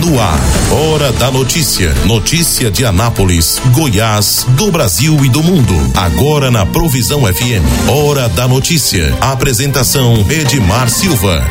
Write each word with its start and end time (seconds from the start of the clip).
No 0.00 0.20
ar, 0.20 0.40
Hora 0.72 1.12
da 1.12 1.30
Notícia. 1.30 1.94
Notícia 2.04 2.68
de 2.68 2.84
Anápolis, 2.84 3.60
Goiás, 3.72 4.44
do 4.56 4.72
Brasil 4.72 5.24
e 5.24 5.28
do 5.28 5.40
mundo. 5.40 5.72
Agora 5.96 6.50
na 6.50 6.66
Provisão 6.66 7.20
FM. 7.20 7.62
Hora 7.88 8.28
da 8.28 8.48
Notícia. 8.48 9.14
Apresentação 9.20 10.14
Edmar 10.28 10.88
Silva. 10.88 11.44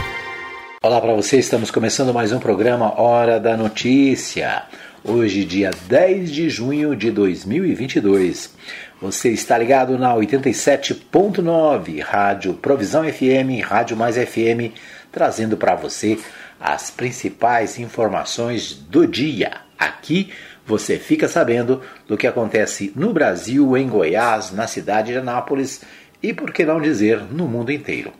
Olá 0.83 0.99
para 0.99 1.13
você, 1.13 1.37
estamos 1.39 1.71
começando 1.71 2.13
mais 2.13 2.33
um 2.33 2.39
programa 2.39 2.99
Hora 2.99 3.39
da 3.39 3.55
Notícia. 3.55 4.63
Hoje, 5.05 5.45
dia 5.45 5.71
10 5.87 6.29
de 6.29 6.49
junho 6.49 6.97
de 6.97 7.11
2022. 7.11 8.53
Você 9.01 9.29
está 9.29 9.57
ligado 9.57 9.97
na 9.97 10.13
87.9, 10.15 12.01
Rádio 12.01 12.55
Provisão 12.55 13.03
FM, 13.03 13.63
Rádio 13.63 13.95
Mais 13.95 14.17
FM, 14.17 14.73
trazendo 15.11 15.55
para 15.55 15.75
você 15.75 16.17
as 16.63 16.89
principais 16.89 17.77
informações 17.77 18.73
do 18.73 19.05
dia. 19.05 19.57
Aqui 19.77 20.31
você 20.65 20.97
fica 20.97 21.27
sabendo 21.27 21.81
do 22.07 22.15
que 22.15 22.25
acontece 22.25 22.93
no 22.95 23.11
Brasil, 23.11 23.75
em 23.75 23.89
Goiás, 23.89 24.49
na 24.53 24.65
cidade 24.65 25.11
de 25.11 25.17
Anápolis 25.17 25.81
e, 26.21 26.33
por 26.33 26.53
que 26.53 26.65
não 26.65 26.79
dizer, 26.79 27.19
no 27.19 27.49
mundo 27.49 27.69
inteiro. 27.69 28.13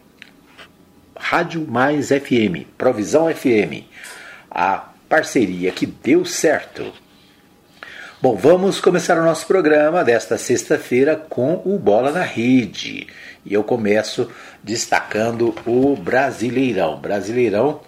Rádio 1.18 1.66
Mais 1.66 2.10
FM, 2.10 2.68
Provisão 2.78 3.34
FM, 3.34 3.86
a 4.52 4.90
parceria 5.08 5.72
que 5.72 5.86
deu 5.86 6.26
certo. 6.26 6.92
Bom, 8.22 8.36
vamos 8.36 8.82
começar 8.82 9.18
o 9.18 9.24
nosso 9.24 9.48
programa 9.48 10.04
desta 10.04 10.38
sexta-feira 10.38 11.16
com 11.16 11.62
o 11.64 11.80
Bola 11.80 12.12
na 12.12 12.24
Rede. 12.24 13.08
E 13.46 13.54
eu 13.54 13.64
começo 13.64 14.30
destacando 14.62 15.56
o 15.66 15.96
Brasileirão. 15.96 17.00
Brasileirão 17.00 17.80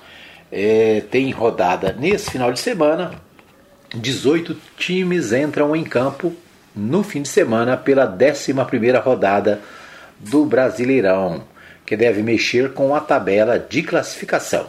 é, 0.57 1.03
tem 1.11 1.29
rodada 1.31 1.93
nesse 1.99 2.31
final 2.31 2.53
de 2.53 2.61
semana. 2.61 3.11
18 3.93 4.55
times 4.77 5.33
entram 5.33 5.75
em 5.75 5.83
campo 5.83 6.33
no 6.73 7.03
fim 7.03 7.21
de 7.21 7.27
semana 7.27 7.75
pela 7.75 8.07
11 8.09 8.53
rodada 9.03 9.61
do 10.17 10.45
Brasileirão, 10.45 11.43
que 11.85 11.97
deve 11.97 12.23
mexer 12.23 12.71
com 12.73 12.95
a 12.95 13.01
tabela 13.01 13.59
de 13.59 13.83
classificação. 13.83 14.67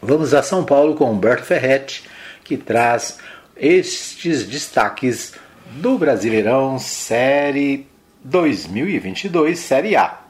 Vamos 0.00 0.34
a 0.34 0.42
São 0.42 0.64
Paulo 0.64 0.94
com 0.94 1.10
Humberto 1.10 1.44
Ferretti, 1.44 2.04
que 2.44 2.56
traz 2.56 3.18
estes 3.56 4.46
destaques 4.46 5.34
do 5.72 5.98
Brasileirão 5.98 6.78
Série 6.78 7.88
2022 8.22 9.58
Série 9.58 9.96
A. 9.96 10.21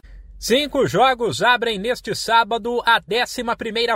Cinco 0.44 0.88
jogos 0.88 1.40
abrem 1.40 1.78
neste 1.78 2.16
sábado 2.16 2.82
a 2.84 3.00
11 3.00 3.44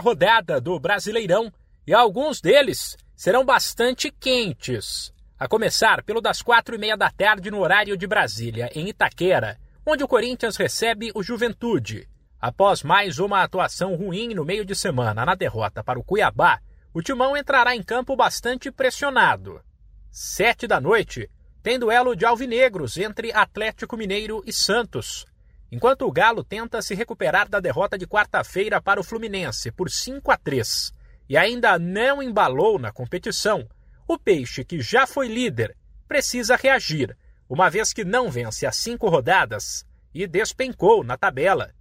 rodada 0.00 0.60
do 0.60 0.78
Brasileirão 0.78 1.52
e 1.84 1.92
alguns 1.92 2.40
deles 2.40 2.96
serão 3.16 3.44
bastante 3.44 4.12
quentes. 4.12 5.12
A 5.36 5.48
começar 5.48 6.04
pelo 6.04 6.20
das 6.20 6.42
quatro 6.42 6.76
e 6.76 6.78
meia 6.78 6.96
da 6.96 7.10
tarde 7.10 7.50
no 7.50 7.58
horário 7.58 7.96
de 7.96 8.06
Brasília, 8.06 8.70
em 8.76 8.88
Itaquera, 8.88 9.58
onde 9.84 10.04
o 10.04 10.06
Corinthians 10.06 10.56
recebe 10.56 11.10
o 11.16 11.20
Juventude. 11.20 12.08
Após 12.40 12.84
mais 12.84 13.18
uma 13.18 13.42
atuação 13.42 13.96
ruim 13.96 14.32
no 14.32 14.44
meio 14.44 14.64
de 14.64 14.76
semana 14.76 15.24
na 15.24 15.34
derrota 15.34 15.82
para 15.82 15.98
o 15.98 16.04
Cuiabá, 16.04 16.60
o 16.94 17.02
Timão 17.02 17.36
entrará 17.36 17.74
em 17.74 17.82
campo 17.82 18.14
bastante 18.14 18.70
pressionado. 18.70 19.60
Sete 20.12 20.68
da 20.68 20.80
noite, 20.80 21.28
tem 21.60 21.76
duelo 21.76 22.14
de 22.14 22.24
alvinegros 22.24 22.96
entre 22.98 23.32
Atlético 23.32 23.96
Mineiro 23.96 24.44
e 24.46 24.52
Santos. 24.52 25.26
Enquanto 25.70 26.02
o 26.02 26.12
Galo 26.12 26.44
tenta 26.44 26.80
se 26.80 26.94
recuperar 26.94 27.48
da 27.48 27.58
derrota 27.58 27.98
de 27.98 28.06
quarta-feira 28.06 28.80
para 28.80 29.00
o 29.00 29.04
Fluminense 29.04 29.72
por 29.72 29.90
5 29.90 30.30
a 30.30 30.36
3 30.36 30.92
e 31.28 31.36
ainda 31.36 31.78
não 31.78 32.22
embalou 32.22 32.78
na 32.78 32.92
competição, 32.92 33.68
o 34.06 34.16
Peixe, 34.16 34.64
que 34.64 34.80
já 34.80 35.06
foi 35.06 35.26
líder, 35.26 35.76
precisa 36.06 36.54
reagir, 36.54 37.16
uma 37.48 37.68
vez 37.68 37.92
que 37.92 38.04
não 38.04 38.30
vence 38.30 38.64
as 38.64 38.76
cinco 38.76 39.08
rodadas 39.08 39.84
e 40.14 40.26
despencou 40.26 41.02
na 41.02 41.16
tabela. 41.16 41.74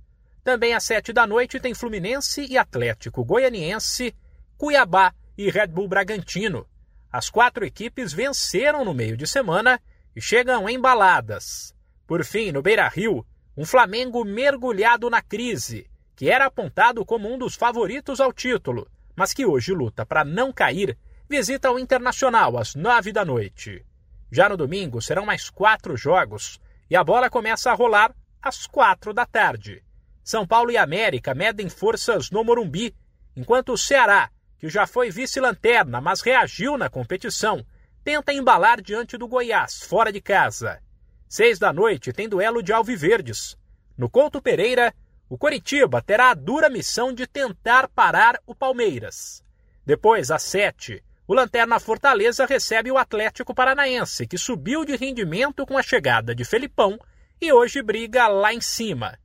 Também 0.44 0.74
às 0.74 0.84
sete 0.84 1.14
da 1.14 1.26
noite 1.28 1.60
tem 1.60 1.74
Fluminense 1.74 2.46
e 2.46 2.58
Atlético 2.58 3.24
Goianiense, 3.24 4.16
Cuiabá 4.58 5.14
e 5.38 5.50
Red 5.50 5.68
Bull 5.68 5.88
Bragantino. 5.88 6.68
As 7.12 7.30
quatro 7.30 7.66
equipes 7.66 8.14
venceram 8.14 8.84
no 8.84 8.94
meio 8.94 9.16
de 9.16 9.28
semana 9.28 9.80
e 10.16 10.22
chegam 10.22 10.70
embaladas. 10.70 11.74
Por 12.06 12.24
fim, 12.24 12.52
no 12.52 12.62
Beira 12.62 12.88
Rio, 12.88 13.26
um 13.58 13.64
Flamengo 13.64 14.24
mergulhado 14.26 15.10
na 15.10 15.22
crise, 15.22 15.90
que 16.16 16.30
era 16.30 16.46
apontado 16.46 17.06
como 17.06 17.34
um 17.34 17.38
dos 17.38 17.56
favoritos 17.56 18.20
ao 18.20 18.34
título, 18.34 18.90
mas 19.16 19.34
que 19.34 19.46
hoje 19.46 19.74
luta 19.74 20.06
para 20.06 20.26
não 20.26 20.52
cair, 20.52 20.98
visita 21.30 21.72
o 21.72 21.80
Internacional 21.80 22.58
às 22.58 22.76
nove 22.76 23.12
da 23.12 23.24
noite. 23.24 23.86
Já 24.32 24.50
no 24.50 24.58
domingo 24.58 25.02
serão 25.02 25.26
mais 25.26 25.50
quatro 25.50 25.96
jogos 25.96 26.60
e 26.90 26.96
a 26.96 27.04
bola 27.04 27.30
começa 27.30 27.72
a 27.72 27.74
rolar 27.74 28.14
às 28.42 28.68
quatro 28.68 29.14
da 29.14 29.26
tarde. 29.26 29.84
São 30.24 30.46
Paulo 30.46 30.72
e 30.72 30.78
América 30.78 31.34
medem 31.34 31.70
forças 31.70 32.30
no 32.30 32.44
Morumbi, 32.44 32.96
enquanto 33.36 33.74
o 33.74 33.78
Ceará, 33.78 34.30
que 34.58 34.68
já 34.70 34.86
foi 34.86 35.10
vice-lanterna, 35.10 36.02
mas 36.02 36.22
reagiu 36.22 36.78
na 36.78 36.90
competição, 36.90 37.66
tenta 38.04 38.34
embalar 38.34 38.82
diante 38.82 39.18
do 39.18 39.28
Goiás, 39.28 39.82
fora 39.84 40.12
de 40.12 40.22
casa. 40.22 40.82
Seis 41.28 41.60
da 41.60 41.74
noite 41.74 42.14
tem 42.14 42.30
duelo 42.30 42.62
de 42.62 42.72
Alviverdes. 42.72 43.58
No 43.98 44.10
Couto 44.10 44.42
Pereira, 44.42 44.94
o 45.28 45.38
Coritiba 45.38 46.02
terá 46.02 46.32
a 46.32 46.34
dura 46.34 46.70
missão 46.70 47.14
de 47.14 47.26
tentar 47.26 47.88
parar 47.88 48.40
o 48.46 48.54
Palmeiras. 48.54 49.44
Depois, 49.86 50.32
às 50.32 50.44
sete, 50.44 51.04
o 51.28 51.34
Lanterna 51.34 51.80
Fortaleza 51.80 52.46
recebe 52.46 52.92
o 52.92 52.98
Atlético 52.98 53.54
Paranaense, 53.54 54.28
que 54.28 54.38
subiu 54.38 54.86
de 54.86 54.96
rendimento 54.96 55.66
com 55.66 55.78
a 55.78 55.84
chegada 55.84 56.36
de 56.36 56.46
Felipão 56.46 57.00
e 57.42 57.52
hoje 57.52 57.82
briga 57.82 58.28
lá 58.28 58.54
em 58.54 58.62
cima. 58.62 59.18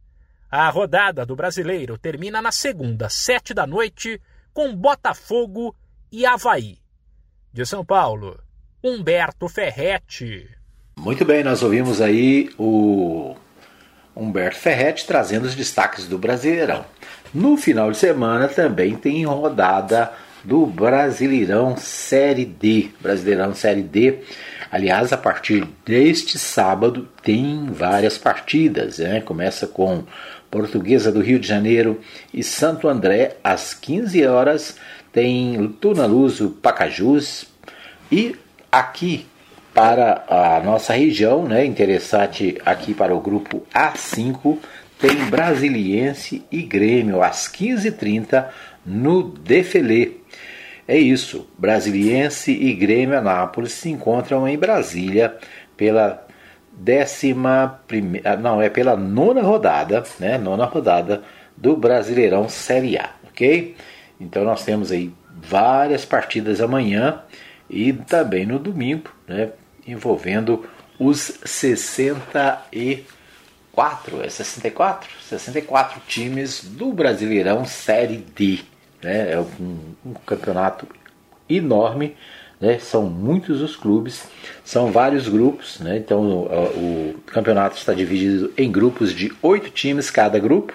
A 0.50 0.68
rodada 0.70 1.24
do 1.24 1.36
brasileiro 1.36 1.98
termina 1.98 2.40
na 2.40 2.50
segunda, 2.50 3.08
sete 3.08 3.54
da 3.54 3.66
noite, 3.66 4.20
com 4.52 4.74
Botafogo 4.74 5.76
e 6.10 6.26
Havaí. 6.26 6.78
De 7.52 7.64
São 7.66 7.84
Paulo, 7.84 8.42
Humberto 8.82 9.48
Ferretti. 9.48 10.59
Muito 11.00 11.24
bem, 11.24 11.42
nós 11.42 11.62
ouvimos 11.62 12.02
aí 12.02 12.50
o 12.58 13.34
Humberto 14.14 14.58
Ferretti 14.58 15.06
trazendo 15.06 15.46
os 15.46 15.54
destaques 15.54 16.06
do 16.06 16.18
Brasileirão. 16.18 16.84
No 17.32 17.56
final 17.56 17.90
de 17.90 17.96
semana 17.96 18.48
também 18.48 18.94
tem 18.96 19.24
rodada 19.24 20.12
do 20.44 20.66
Brasileirão 20.66 21.74
Série 21.74 22.44
D. 22.44 22.90
Brasileirão 23.00 23.54
Série 23.54 23.80
D. 23.80 24.18
Aliás, 24.70 25.10
a 25.10 25.16
partir 25.16 25.66
deste 25.86 26.38
sábado 26.38 27.08
tem 27.22 27.64
várias 27.72 28.18
partidas. 28.18 28.98
Né? 28.98 29.22
Começa 29.22 29.66
com 29.66 30.04
Portuguesa 30.50 31.10
do 31.10 31.22
Rio 31.22 31.38
de 31.38 31.48
Janeiro 31.48 31.98
e 32.32 32.44
Santo 32.44 32.86
André 32.86 33.38
às 33.42 33.72
15 33.72 34.26
horas. 34.26 34.76
Tem 35.10 35.66
Tuna 35.80 36.04
Luso 36.04 36.50
Pacajus. 36.60 37.46
E 38.12 38.36
aqui 38.70 39.29
para 39.74 40.24
a 40.28 40.60
nossa 40.60 40.92
região, 40.92 41.44
né, 41.44 41.64
interessante 41.64 42.58
aqui 42.64 42.92
para 42.92 43.14
o 43.14 43.20
grupo 43.20 43.64
A5, 43.74 44.58
tem 44.98 45.16
Brasiliense 45.30 46.44
e 46.50 46.62
Grêmio 46.62 47.22
às 47.22 47.48
15h30 47.48 48.46
no 48.84 49.22
Defilê. 49.22 50.12
É 50.86 50.98
isso, 50.98 51.48
Brasiliense 51.56 52.50
e 52.50 52.74
Grêmio 52.74 53.16
Anápolis 53.16 53.72
se 53.72 53.88
encontram 53.88 54.46
em 54.48 54.58
Brasília 54.58 55.36
pela 55.76 56.26
décima 56.72 57.80
primeira, 57.86 58.36
não, 58.36 58.60
é 58.60 58.68
pela 58.68 58.96
nona 58.96 59.42
rodada, 59.42 60.02
né, 60.18 60.36
nona 60.36 60.64
rodada 60.64 61.22
do 61.56 61.76
Brasileirão 61.76 62.48
Série 62.48 62.98
A, 62.98 63.10
ok? 63.28 63.76
Então 64.20 64.44
nós 64.44 64.64
temos 64.64 64.90
aí 64.90 65.12
várias 65.40 66.04
partidas 66.04 66.60
amanhã 66.60 67.20
e 67.68 67.92
também 67.92 68.44
no 68.44 68.58
domingo, 68.58 69.10
né, 69.28 69.50
envolvendo 69.86 70.66
os 70.98 71.38
64, 71.44 74.22
é 74.22 74.28
64? 74.28 75.08
64 75.22 76.02
times 76.06 76.64
do 76.64 76.92
Brasileirão 76.92 77.64
Série 77.64 78.18
D. 78.18 78.60
Né? 79.02 79.32
É 79.32 79.40
um, 79.40 79.78
um 80.04 80.12
campeonato 80.26 80.86
enorme, 81.48 82.14
né? 82.60 82.78
são 82.78 83.06
muitos 83.06 83.62
os 83.62 83.74
clubes, 83.74 84.28
são 84.62 84.92
vários 84.92 85.28
grupos, 85.28 85.80
né? 85.80 85.96
então 85.96 86.20
o, 86.20 86.44
o, 86.44 87.14
campeonato 87.26 87.76
está 87.76 87.94
dividido 87.94 88.52
em 88.56 88.70
grupos 88.70 89.14
de 89.14 89.32
oito 89.42 89.70
times 89.70 90.10
cada 90.10 90.38
grupo. 90.38 90.74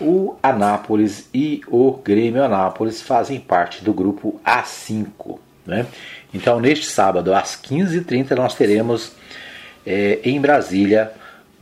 O 0.00 0.34
Anápolis 0.42 1.28
e 1.32 1.60
o 1.68 1.92
Grêmio 1.92 2.42
Anápolis 2.42 3.00
fazem 3.00 3.38
parte 3.38 3.84
do 3.84 3.92
grupo 3.92 4.40
A5. 4.44 5.38
Né? 5.64 5.86
Então, 6.34 6.58
neste 6.58 6.86
sábado, 6.86 7.32
às 7.32 7.56
15h30, 7.56 8.32
nós 8.32 8.56
teremos 8.56 9.12
é, 9.86 10.18
em 10.24 10.40
Brasília 10.40 11.12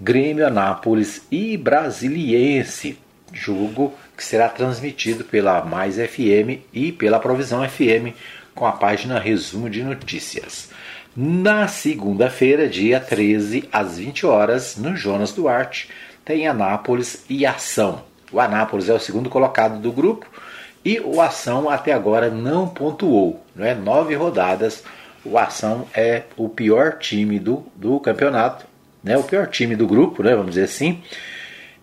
Grêmio 0.00 0.46
Anápolis 0.46 1.22
e 1.30 1.56
Brasiliense, 1.58 2.98
jogo 3.32 3.94
que 4.16 4.24
será 4.24 4.48
transmitido 4.48 5.24
pela 5.24 5.62
Mais 5.62 5.96
FM 5.96 6.64
e 6.72 6.90
pela 6.90 7.20
Provisão 7.20 7.68
FM 7.68 8.16
com 8.54 8.66
a 8.66 8.72
página 8.72 9.20
Resumo 9.20 9.68
de 9.68 9.82
Notícias. 9.82 10.70
Na 11.14 11.68
segunda-feira, 11.68 12.66
dia 12.66 12.98
13, 12.98 13.68
às 13.70 13.98
20 13.98 14.24
horas, 14.24 14.76
no 14.76 14.96
Jonas 14.96 15.32
Duarte, 15.32 15.90
tem 16.24 16.48
Anápolis 16.48 17.24
e 17.28 17.44
Ação. 17.44 18.04
O 18.32 18.40
Anápolis 18.40 18.88
é 18.88 18.94
o 18.94 19.00
segundo 19.00 19.28
colocado 19.28 19.78
do 19.78 19.92
grupo 19.92 20.26
e 20.84 21.00
o 21.00 21.20
Ação 21.20 21.68
até 21.68 21.92
agora 21.92 22.30
não 22.30 22.68
pontuou. 22.68 23.44
Não 23.54 23.64
é? 23.64 23.74
Nove 23.74 24.14
rodadas, 24.14 24.82
o 25.24 25.38
Ação 25.38 25.86
é 25.94 26.24
o 26.36 26.48
pior 26.48 26.98
time 26.98 27.38
do, 27.38 27.64
do 27.76 28.00
campeonato, 28.00 28.66
né? 29.02 29.16
o 29.16 29.22
pior 29.22 29.46
time 29.46 29.76
do 29.76 29.86
grupo, 29.86 30.22
né? 30.22 30.34
vamos 30.34 30.54
dizer 30.54 30.64
assim. 30.64 31.02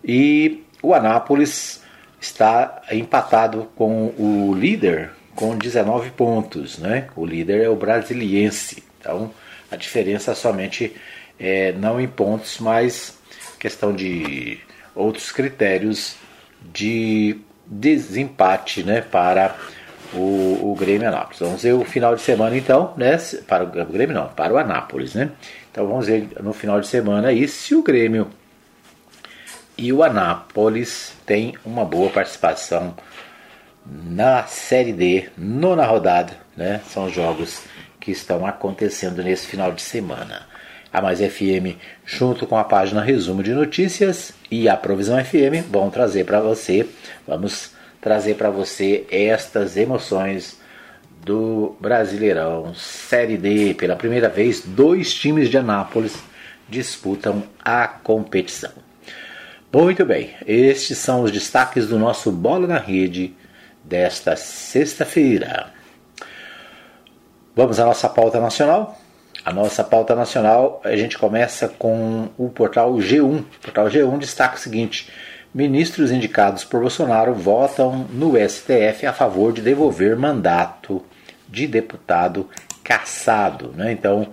E 0.04 0.64
o 0.82 0.94
Anápolis 0.94 1.82
está 2.20 2.82
empatado 2.90 3.68
com 3.74 4.12
o 4.18 4.54
líder 4.54 5.10
com 5.34 5.56
19 5.56 6.10
pontos. 6.10 6.78
Né? 6.78 7.08
O 7.16 7.24
líder 7.24 7.62
é 7.62 7.68
o 7.68 7.76
Brasiliense. 7.76 8.82
Então 9.00 9.30
a 9.70 9.76
diferença 9.76 10.34
somente 10.34 10.94
é, 11.38 11.72
não 11.72 12.00
em 12.00 12.08
pontos, 12.08 12.58
mas 12.58 13.18
questão 13.58 13.94
de 13.94 14.58
outros 14.94 15.32
critérios 15.32 16.16
de 16.72 17.38
desempate 17.70 18.82
né, 18.82 19.00
para 19.00 19.54
o, 20.12 20.72
o 20.72 20.76
Grêmio 20.78 21.08
Anápolis. 21.08 21.38
Vamos 21.38 21.62
ver 21.62 21.72
o 21.72 21.84
final 21.84 22.14
de 22.16 22.22
semana 22.22 22.56
então, 22.56 22.92
né? 22.96 23.16
Para 23.46 23.64
o 23.64 23.66
Grêmio 23.66 24.14
não, 24.14 24.26
para 24.28 24.52
o 24.52 24.58
Anápolis, 24.58 25.14
né? 25.14 25.30
Então 25.70 25.86
vamos 25.86 26.06
ver 26.06 26.28
no 26.42 26.52
final 26.52 26.80
de 26.80 26.88
semana 26.88 27.28
aí 27.28 27.46
se 27.46 27.74
o 27.74 27.82
Grêmio 27.82 28.28
e 29.78 29.92
o 29.92 30.02
Anápolis 30.02 31.14
têm 31.24 31.54
uma 31.64 31.84
boa 31.84 32.10
participação 32.10 32.94
na 33.86 34.44
Série 34.44 34.92
D, 34.92 35.30
nona 35.38 35.86
rodada, 35.86 36.34
né? 36.56 36.80
São 36.88 37.08
jogos 37.08 37.62
que 37.98 38.10
estão 38.10 38.44
acontecendo 38.46 39.22
nesse 39.22 39.46
final 39.46 39.72
de 39.72 39.82
semana. 39.82 40.46
A 40.92 41.00
Mais 41.00 41.20
FM, 41.20 41.78
junto 42.04 42.46
com 42.46 42.56
a 42.56 42.64
página 42.64 43.00
Resumo 43.00 43.42
de 43.42 43.54
Notícias 43.54 44.32
e 44.50 44.68
a 44.68 44.76
Provisão 44.76 45.22
FM, 45.24 45.64
vão 45.70 45.88
trazer 45.88 46.24
para 46.24 46.40
você, 46.40 46.86
vamos 47.30 47.70
trazer 48.00 48.34
para 48.34 48.50
você 48.50 49.06
estas 49.08 49.76
emoções 49.76 50.58
do 51.24 51.76
Brasileirão 51.80 52.74
Série 52.74 53.36
D. 53.36 53.74
Pela 53.74 53.94
primeira 53.94 54.28
vez, 54.28 54.62
dois 54.62 55.14
times 55.14 55.48
de 55.48 55.56
Anápolis 55.56 56.16
disputam 56.68 57.44
a 57.64 57.86
competição. 57.86 58.72
Muito 59.72 60.04
bem, 60.04 60.34
estes 60.44 60.98
são 60.98 61.22
os 61.22 61.30
destaques 61.30 61.86
do 61.86 61.98
nosso 61.98 62.32
Bola 62.32 62.66
na 62.66 62.78
Rede 62.78 63.32
desta 63.84 64.34
sexta-feira. 64.34 65.72
Vamos 67.54 67.78
à 67.78 67.84
nossa 67.84 68.08
pauta 68.08 68.40
nacional. 68.40 68.98
A 69.44 69.52
nossa 69.52 69.84
pauta 69.84 70.14
nacional, 70.16 70.80
a 70.84 70.96
gente 70.96 71.16
começa 71.16 71.68
com 71.68 72.28
o 72.36 72.48
portal 72.48 72.94
G1. 72.94 73.40
O 73.40 73.44
portal 73.62 73.86
G1 73.86 74.18
destaca 74.18 74.56
o 74.56 74.58
seguinte: 74.58 75.08
ministros 75.54 76.10
indicados 76.10 76.64
por 76.64 76.80
Bolsonaro 76.80 77.34
votam 77.34 78.06
no 78.12 78.32
STF 78.36 79.06
a 79.06 79.12
favor 79.12 79.52
de 79.52 79.60
devolver 79.60 80.16
mandato 80.16 81.02
de 81.48 81.66
deputado 81.66 82.48
cassado. 82.84 83.72
Né? 83.76 83.92
Então, 83.92 84.28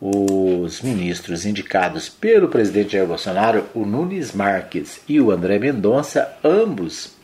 os 0.00 0.82
ministros 0.82 1.46
indicados 1.46 2.08
pelo 2.08 2.48
presidente 2.48 2.92
Jair 2.92 3.06
Bolsonaro, 3.06 3.64
o 3.74 3.84
Nunes 3.84 4.32
Marques 4.32 5.00
e 5.08 5.20
o 5.20 5.30
André 5.30 5.58
Mendonça, 5.58 6.36
ambos 6.42 7.14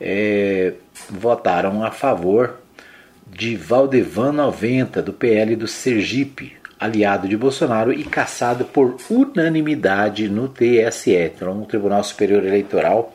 é, 0.00 0.74
votaram 1.08 1.84
a 1.84 1.90
favor 1.90 2.58
de 3.26 3.56
Valdevan 3.56 4.32
90, 4.32 5.00
do 5.00 5.12
PL 5.12 5.56
do 5.56 5.66
Sergipe, 5.66 6.56
aliado 6.82 7.28
de 7.28 7.36
Bolsonaro 7.36 7.92
e 7.92 8.02
cassado 8.04 8.64
por 8.64 8.96
unanimidade 9.08 10.28
no 10.28 10.48
TSE. 10.48 11.14
Então, 11.14 11.62
o 11.62 11.66
Tribunal 11.66 12.02
Superior 12.02 12.44
Eleitoral 12.44 13.14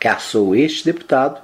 cassou 0.00 0.54
este 0.56 0.84
deputado, 0.84 1.40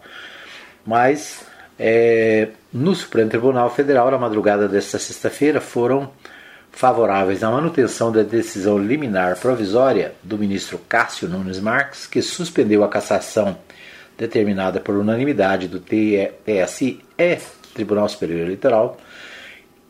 mas 0.87 1.45
é, 1.79 2.49
no 2.73 2.95
Supremo 2.95 3.29
Tribunal 3.29 3.69
Federal, 3.71 4.11
na 4.11 4.19
madrugada 4.19 4.69
desta 4.69 4.99
sexta-feira, 4.99 5.61
foram 5.61 6.11
favoráveis 6.71 7.43
à 7.43 7.51
manutenção 7.51 8.11
da 8.11 8.23
decisão 8.23 8.79
liminar 8.79 9.39
provisória 9.39 10.15
do 10.23 10.39
ministro 10.39 10.79
Cássio 10.89 11.29
Nunes 11.29 11.61
Marques, 11.61 12.07
que 12.07 12.23
suspendeu 12.23 12.83
a 12.83 12.89
cassação 12.89 13.59
determinada 14.17 14.81
por 14.81 14.95
unanimidade 14.95 15.69
do 15.69 15.79
TSE, 15.81 17.01
Tribunal 17.75 18.09
Superior 18.09 18.41
Eleitoral, 18.41 18.99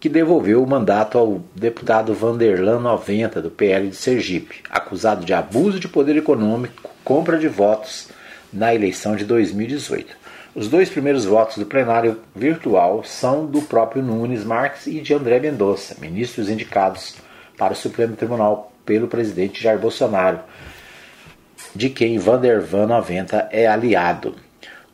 que 0.03 0.09
devolveu 0.09 0.61
o 0.61 0.67
mandato 0.67 1.17
ao 1.17 1.41
deputado 1.55 2.13
Vanderlan 2.13 2.81
90 2.81 3.41
do 3.41 3.53
PL 3.53 3.89
de 3.89 3.95
Sergipe, 3.95 4.61
acusado 4.69 5.25
de 5.25 5.33
abuso 5.33 5.79
de 5.79 5.87
poder 5.87 6.17
econômico, 6.17 6.91
compra 7.05 7.39
de 7.39 7.47
votos 7.47 8.09
na 8.53 8.75
eleição 8.75 9.15
de 9.15 9.25
2018. 9.25 10.17
Os 10.57 10.67
dois 10.67 10.91
primeiros 10.91 11.25
votos 11.25 11.57
do 11.57 11.67
plenário 11.67 12.19
virtual 12.35 13.05
são 13.05 13.47
do 13.47 13.63
próprio 13.63 14.03
Nunes 14.03 14.43
Marques 14.43 14.89
e 14.89 15.01
de 15.01 15.15
André 15.15 15.39
Mendonça, 15.39 15.97
ministros 16.01 16.49
indicados 16.49 17.15
para 17.57 17.73
o 17.73 17.77
Supremo 17.77 18.17
Tribunal 18.17 18.73
pelo 18.85 19.07
presidente 19.07 19.63
Jair 19.63 19.79
Bolsonaro, 19.79 20.41
de 21.77 21.89
quem 21.89 22.19
Vandervan 22.19 22.89
90 22.89 23.51
é 23.53 23.69
aliado. 23.69 24.35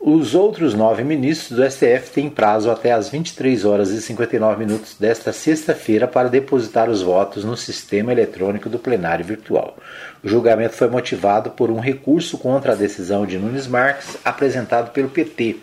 Os 0.01 0.33
outros 0.33 0.73
nove 0.73 1.03
ministros 1.03 1.57
do 1.59 1.69
STF 1.69 2.11
têm 2.13 2.29
prazo 2.29 2.71
até 2.71 2.93
às 2.93 3.09
23 3.09 3.65
horas 3.65 3.89
e 3.89 4.01
59 4.01 4.57
minutos 4.57 4.95
desta 4.97 5.33
sexta-feira 5.33 6.07
para 6.07 6.29
depositar 6.29 6.89
os 6.89 7.01
votos 7.01 7.43
no 7.43 7.57
sistema 7.57 8.13
eletrônico 8.13 8.69
do 8.69 8.79
plenário 8.79 9.25
virtual. 9.25 9.77
O 10.23 10.29
julgamento 10.29 10.75
foi 10.75 10.87
motivado 10.87 11.51
por 11.51 11.69
um 11.69 11.81
recurso 11.81 12.37
contra 12.37 12.71
a 12.71 12.75
decisão 12.77 13.25
de 13.25 13.37
Nunes 13.37 13.67
Marques 13.67 14.15
apresentado 14.23 14.91
pelo 14.91 15.09
PT, 15.09 15.57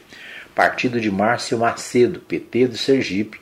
partido 0.55 1.00
de 1.00 1.11
Márcio 1.11 1.56
Macedo, 1.56 2.21
PT 2.21 2.69
do 2.69 2.77
Sergipe, 2.77 3.41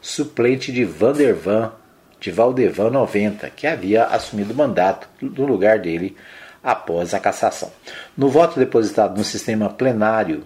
suplente 0.00 0.70
de 0.70 0.84
Vandervan, 0.84 1.72
de 2.20 2.30
Valdevan 2.30 2.90
90, 2.90 3.50
que 3.50 3.66
havia 3.66 4.04
assumido 4.04 4.52
o 4.52 4.56
mandato 4.56 5.08
no 5.20 5.46
lugar 5.46 5.80
dele 5.80 6.16
após 6.62 7.14
a 7.14 7.20
cassação. 7.20 7.70
No 8.16 8.28
voto 8.28 8.58
depositado 8.58 9.16
no 9.16 9.24
sistema 9.24 9.68
plenário 9.68 10.44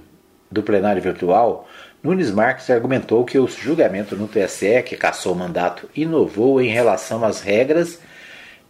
do 0.50 0.62
plenário 0.62 1.00
virtual, 1.00 1.67
Nunes 2.03 2.31
Marques 2.31 2.69
argumentou 2.69 3.25
que 3.25 3.38
o 3.38 3.47
julgamento 3.47 4.17
no 4.17 4.26
TSE, 4.26 4.82
que 4.84 4.96
cassou 4.96 5.32
o 5.32 5.39
mandato, 5.39 5.89
inovou 5.94 6.60
em 6.60 6.69
relação 6.69 7.25
às 7.25 7.41
regras 7.41 7.98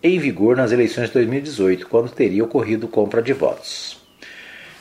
em 0.02 0.19
vigor 0.19 0.57
nas 0.57 0.73
eleições 0.73 1.09
de 1.09 1.14
2018, 1.14 1.87
quando 1.87 2.11
teria 2.11 2.45
ocorrido 2.45 2.88
compra 2.88 3.23
de 3.23 3.33
votos. 3.33 4.02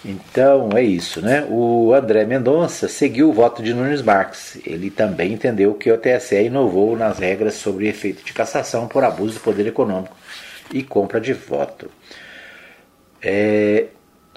Então 0.04 0.70
é 0.76 0.84
isso, 0.84 1.22
né? 1.22 1.46
O 1.48 1.94
André 1.94 2.26
Mendonça 2.26 2.88
seguiu 2.88 3.30
o 3.30 3.34
voto 3.34 3.62
de 3.62 3.72
Nunes 3.72 4.02
Marques. 4.02 4.60
Ele 4.66 4.90
também 4.90 5.34
entendeu 5.34 5.76
que 5.76 5.92
o 5.92 5.98
TSE 5.98 6.44
inovou 6.44 6.98
nas 6.98 7.20
regras 7.20 7.54
sobre 7.54 7.88
efeito 7.88 8.26
de 8.26 8.34
cassação 8.34 8.88
por 8.88 9.04
abuso 9.04 9.36
de 9.36 9.40
poder 9.42 9.68
econômico 9.68 10.16
e 10.74 10.82
compra 10.82 11.22
de 11.22 11.34
voto. 11.34 11.90
É, 13.22 13.88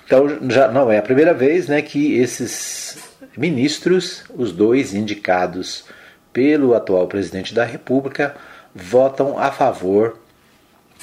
então 0.04 0.28
já 0.50 0.68
não 0.68 0.90
é 0.90 0.98
a 0.98 1.02
primeira 1.02 1.32
vez 1.32 1.68
né, 1.68 1.80
que 1.80 2.14
esses 2.16 2.98
ministros, 3.36 4.24
os 4.34 4.52
dois 4.52 4.94
indicados 4.94 5.84
pelo 6.32 6.74
atual 6.74 7.06
presidente 7.06 7.54
da 7.54 7.64
República, 7.64 8.36
votam 8.74 9.38
a 9.38 9.50
favor 9.50 10.18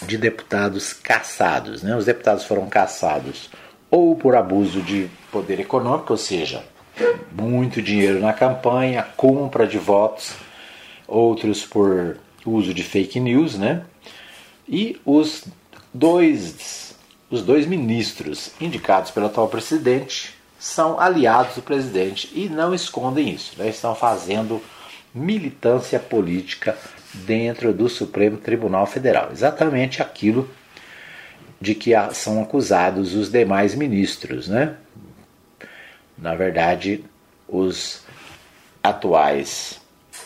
de 0.05 0.17
deputados 0.17 0.93
caçados. 0.93 1.81
Né? 1.81 1.95
Os 1.95 2.05
deputados 2.05 2.43
foram 2.45 2.67
caçados 2.67 3.49
ou 3.89 4.15
por 4.15 4.35
abuso 4.35 4.81
de 4.81 5.09
poder 5.31 5.59
econômico, 5.59 6.13
ou 6.13 6.17
seja, 6.17 6.63
muito 7.31 7.81
dinheiro 7.81 8.19
na 8.19 8.33
campanha, 8.33 9.05
compra 9.17 9.67
de 9.67 9.77
votos, 9.77 10.33
outros 11.07 11.65
por 11.65 12.17
uso 12.45 12.73
de 12.73 12.83
fake 12.83 13.19
news, 13.19 13.57
né? 13.57 13.83
E 14.67 14.99
os 15.05 15.45
dois 15.93 16.90
os 17.31 17.41
dois 17.41 17.65
ministros 17.65 18.51
indicados 18.59 19.09
pelo 19.09 19.27
atual 19.27 19.47
presidente 19.47 20.35
são 20.59 20.99
aliados 20.99 21.55
do 21.55 21.61
presidente 21.61 22.29
e 22.35 22.49
não 22.49 22.75
escondem 22.75 23.29
isso. 23.29 23.53
Né? 23.57 23.69
Estão 23.69 23.95
fazendo 23.95 24.61
militância 25.15 25.97
política 25.97 26.77
dentro 27.13 27.73
do 27.73 27.87
Supremo 27.87 28.37
Tribunal 28.37 28.85
Federal. 28.85 29.29
Exatamente 29.31 30.01
aquilo 30.01 30.49
de 31.59 31.73
que 31.73 31.91
são 32.13 32.41
acusados 32.41 33.15
os 33.15 33.31
demais 33.31 33.73
ministros. 33.73 34.47
Né? 34.49 34.75
Na 36.17 36.35
verdade, 36.35 37.03
os 37.47 38.03
atuais, 38.83 39.79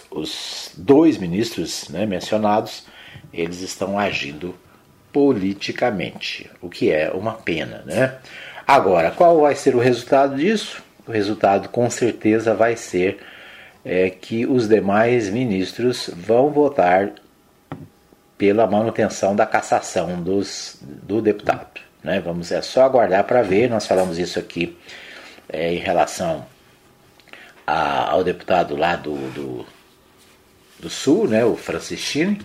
os 0.09 0.71
dois 0.75 1.17
ministros 1.17 1.87
né, 1.89 2.05
mencionados, 2.05 2.85
eles 3.31 3.61
estão 3.61 3.97
agindo 3.99 4.55
politicamente, 5.15 6.51
o 6.61 6.69
que 6.69 6.91
é 6.91 7.09
uma 7.09 7.35
pena, 7.35 7.81
né? 7.85 8.15
Agora, 8.67 9.11
qual 9.11 9.39
vai 9.39 9.55
ser 9.55 9.73
o 9.73 9.79
resultado 9.79 10.35
disso? 10.35 10.83
O 11.07 11.11
resultado 11.11 11.69
com 11.69 11.89
certeza 11.89 12.53
vai 12.53 12.75
ser 12.75 13.19
é, 13.85 14.09
que 14.09 14.45
os 14.45 14.67
demais 14.67 15.29
ministros 15.29 16.09
vão 16.13 16.51
votar 16.51 17.13
pela 18.37 18.67
manutenção 18.67 19.33
da 19.33 19.45
cassação 19.45 20.21
dos, 20.21 20.79
do 20.81 21.21
deputado. 21.21 21.79
Né? 22.03 22.19
Vamos 22.19 22.51
é 22.51 22.61
só 22.61 22.83
aguardar 22.83 23.23
para 23.23 23.41
ver. 23.41 23.69
Nós 23.69 23.87
falamos 23.87 24.19
isso 24.19 24.37
aqui 24.37 24.77
é, 25.47 25.73
em 25.73 25.77
relação 25.77 26.45
a, 27.65 28.11
ao 28.11 28.21
deputado 28.21 28.75
lá 28.75 28.97
do, 28.97 29.15
do, 29.31 29.65
do, 30.77 30.89
Sul, 30.89 31.25
né, 31.25 31.45
o 31.45 31.55
Francischini, 31.55 32.39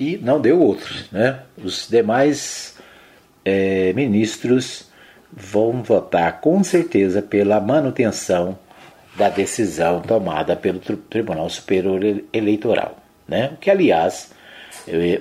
e 0.00 0.16
não 0.16 0.40
deu 0.40 0.58
outros. 0.58 1.04
Né? 1.12 1.40
Os 1.62 1.86
demais 1.88 2.76
é, 3.44 3.92
ministros 3.92 4.88
vão 5.30 5.82
votar 5.82 6.40
com 6.40 6.64
certeza 6.64 7.20
pela 7.20 7.60
manutenção 7.60 8.58
da 9.16 9.28
decisão 9.28 10.00
tomada 10.00 10.56
pelo 10.56 10.80
Tribunal 10.80 11.50
Superior 11.50 12.00
Eleitoral. 12.32 12.96
Né? 13.28 13.52
Que, 13.60 13.70
aliás, 13.70 14.32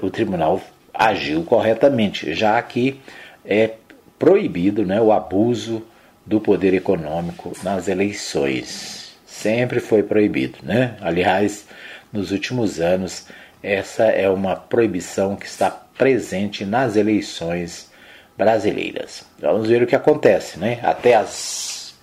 o 0.01 0.09
tribunal 0.09 0.61
agiu 0.93 1.43
corretamente, 1.43 2.33
já 2.33 2.61
que 2.61 2.99
é 3.45 3.73
proibido 4.17 4.85
né, 4.85 5.01
o 5.01 5.11
abuso 5.11 5.83
do 6.25 6.39
poder 6.39 6.73
econômico 6.73 7.51
nas 7.63 7.87
eleições. 7.87 9.17
Sempre 9.25 9.79
foi 9.79 10.03
proibido. 10.03 10.59
Né? 10.63 10.95
Aliás, 11.01 11.67
nos 12.11 12.31
últimos 12.31 12.79
anos, 12.79 13.27
essa 13.61 14.03
é 14.03 14.29
uma 14.29 14.55
proibição 14.55 15.35
que 15.35 15.45
está 15.45 15.69
presente 15.69 16.65
nas 16.65 16.95
eleições 16.95 17.89
brasileiras. 18.37 19.25
Vamos 19.37 19.67
ver 19.67 19.83
o 19.83 19.87
que 19.87 19.95
acontece, 19.95 20.57
né? 20.57 20.79
Até 20.81 21.15
as 21.15 21.93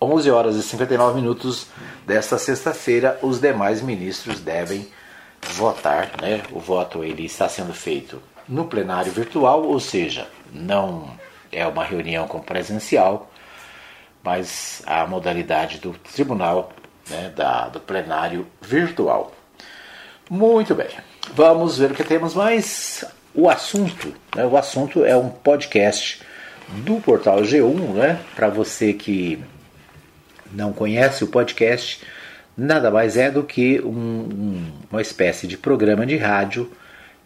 11 0.00 0.30
horas 0.30 0.56
e 0.56 0.62
59 0.62 1.20
minutos 1.20 1.68
desta 2.06 2.36
sexta-feira, 2.36 3.18
os 3.22 3.40
demais 3.40 3.80
ministros 3.80 4.40
devem 4.40 4.88
votar, 5.52 6.10
né? 6.20 6.42
O 6.50 6.58
voto 6.58 7.04
ele 7.04 7.26
está 7.26 7.48
sendo 7.48 7.72
feito 7.72 8.20
no 8.48 8.64
plenário 8.64 9.12
virtual, 9.12 9.62
ou 9.64 9.78
seja, 9.78 10.26
não 10.52 11.10
é 11.52 11.66
uma 11.66 11.84
reunião 11.84 12.26
com 12.26 12.40
presencial, 12.40 13.30
mas 14.22 14.82
a 14.86 15.06
modalidade 15.06 15.78
do 15.78 15.92
tribunal, 15.92 16.72
né, 17.08 17.32
da, 17.34 17.68
do 17.68 17.80
plenário 17.80 18.46
virtual. 18.60 19.32
Muito 20.30 20.74
bem, 20.74 20.88
vamos 21.34 21.78
ver 21.78 21.92
o 21.92 21.94
que 21.94 22.04
temos 22.04 22.34
mais. 22.34 23.04
O 23.34 23.48
assunto, 23.48 24.12
né, 24.36 24.44
o 24.44 24.56
assunto 24.56 25.04
é 25.04 25.16
um 25.16 25.30
podcast 25.30 26.20
do 26.84 26.96
portal 27.00 27.40
G1, 27.40 27.94
né? 27.94 28.20
Para 28.36 28.48
você 28.48 28.92
que 28.92 29.38
não 30.52 30.72
conhece 30.72 31.24
o 31.24 31.28
podcast, 31.28 32.02
nada 32.56 32.90
mais 32.90 33.16
é 33.16 33.30
do 33.30 33.42
que 33.42 33.80
um, 33.80 33.88
um, 33.88 34.72
uma 34.90 35.00
espécie 35.00 35.46
de 35.46 35.56
programa 35.56 36.04
de 36.04 36.16
rádio 36.16 36.70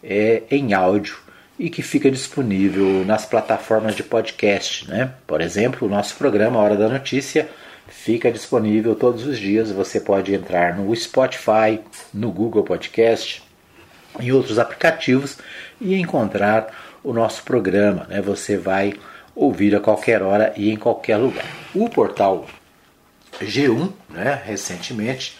é, 0.02 0.42
em 0.48 0.72
áudio 0.72 1.16
e 1.58 1.68
que 1.68 1.82
fica 1.82 2.10
disponível 2.10 3.04
nas 3.04 3.26
plataformas 3.26 3.96
de 3.96 4.04
podcast. 4.04 4.88
Né? 4.88 5.12
Por 5.26 5.40
exemplo, 5.40 5.88
o 5.88 5.90
nosso 5.90 6.14
programa 6.16 6.60
Hora 6.60 6.76
da 6.76 6.88
Notícia 6.88 7.48
fica 7.92 8.32
disponível 8.32 8.94
todos 8.94 9.24
os 9.26 9.38
dias. 9.38 9.70
Você 9.70 10.00
pode 10.00 10.34
entrar 10.34 10.76
no 10.76 10.94
Spotify, 10.96 11.78
no 12.12 12.32
Google 12.32 12.64
Podcast, 12.64 13.42
em 14.18 14.32
outros 14.32 14.58
aplicativos 14.58 15.38
e 15.80 15.94
encontrar 15.94 16.98
o 17.04 17.12
nosso 17.12 17.44
programa. 17.44 18.06
Né? 18.08 18.20
Você 18.22 18.56
vai 18.56 18.94
ouvir 19.34 19.76
a 19.76 19.80
qualquer 19.80 20.22
hora 20.22 20.52
e 20.56 20.70
em 20.70 20.76
qualquer 20.76 21.16
lugar. 21.16 21.46
O 21.74 21.88
portal 21.88 22.46
G1, 23.40 23.92
né, 24.10 24.40
recentemente, 24.44 25.38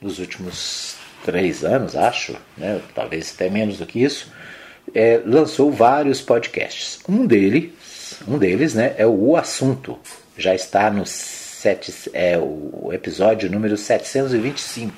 nos 0.00 0.18
últimos 0.18 0.96
três 1.24 1.64
anos, 1.64 1.96
acho, 1.96 2.36
né, 2.56 2.80
talvez 2.94 3.32
até 3.34 3.48
menos 3.48 3.78
do 3.78 3.86
que 3.86 4.02
isso, 4.02 4.30
é, 4.94 5.20
lançou 5.24 5.72
vários 5.72 6.20
podcasts. 6.20 7.00
Um 7.08 7.26
deles, 7.26 7.72
um 8.28 8.38
deles 8.38 8.74
né, 8.74 8.94
é 8.98 9.06
o, 9.06 9.30
o 9.30 9.36
Assunto, 9.36 9.98
já 10.36 10.54
está 10.54 10.90
no 10.90 11.04
sete, 11.64 12.10
é, 12.12 12.36
o 12.36 12.90
episódio 12.92 13.50
número 13.50 13.74
725. 13.74 14.92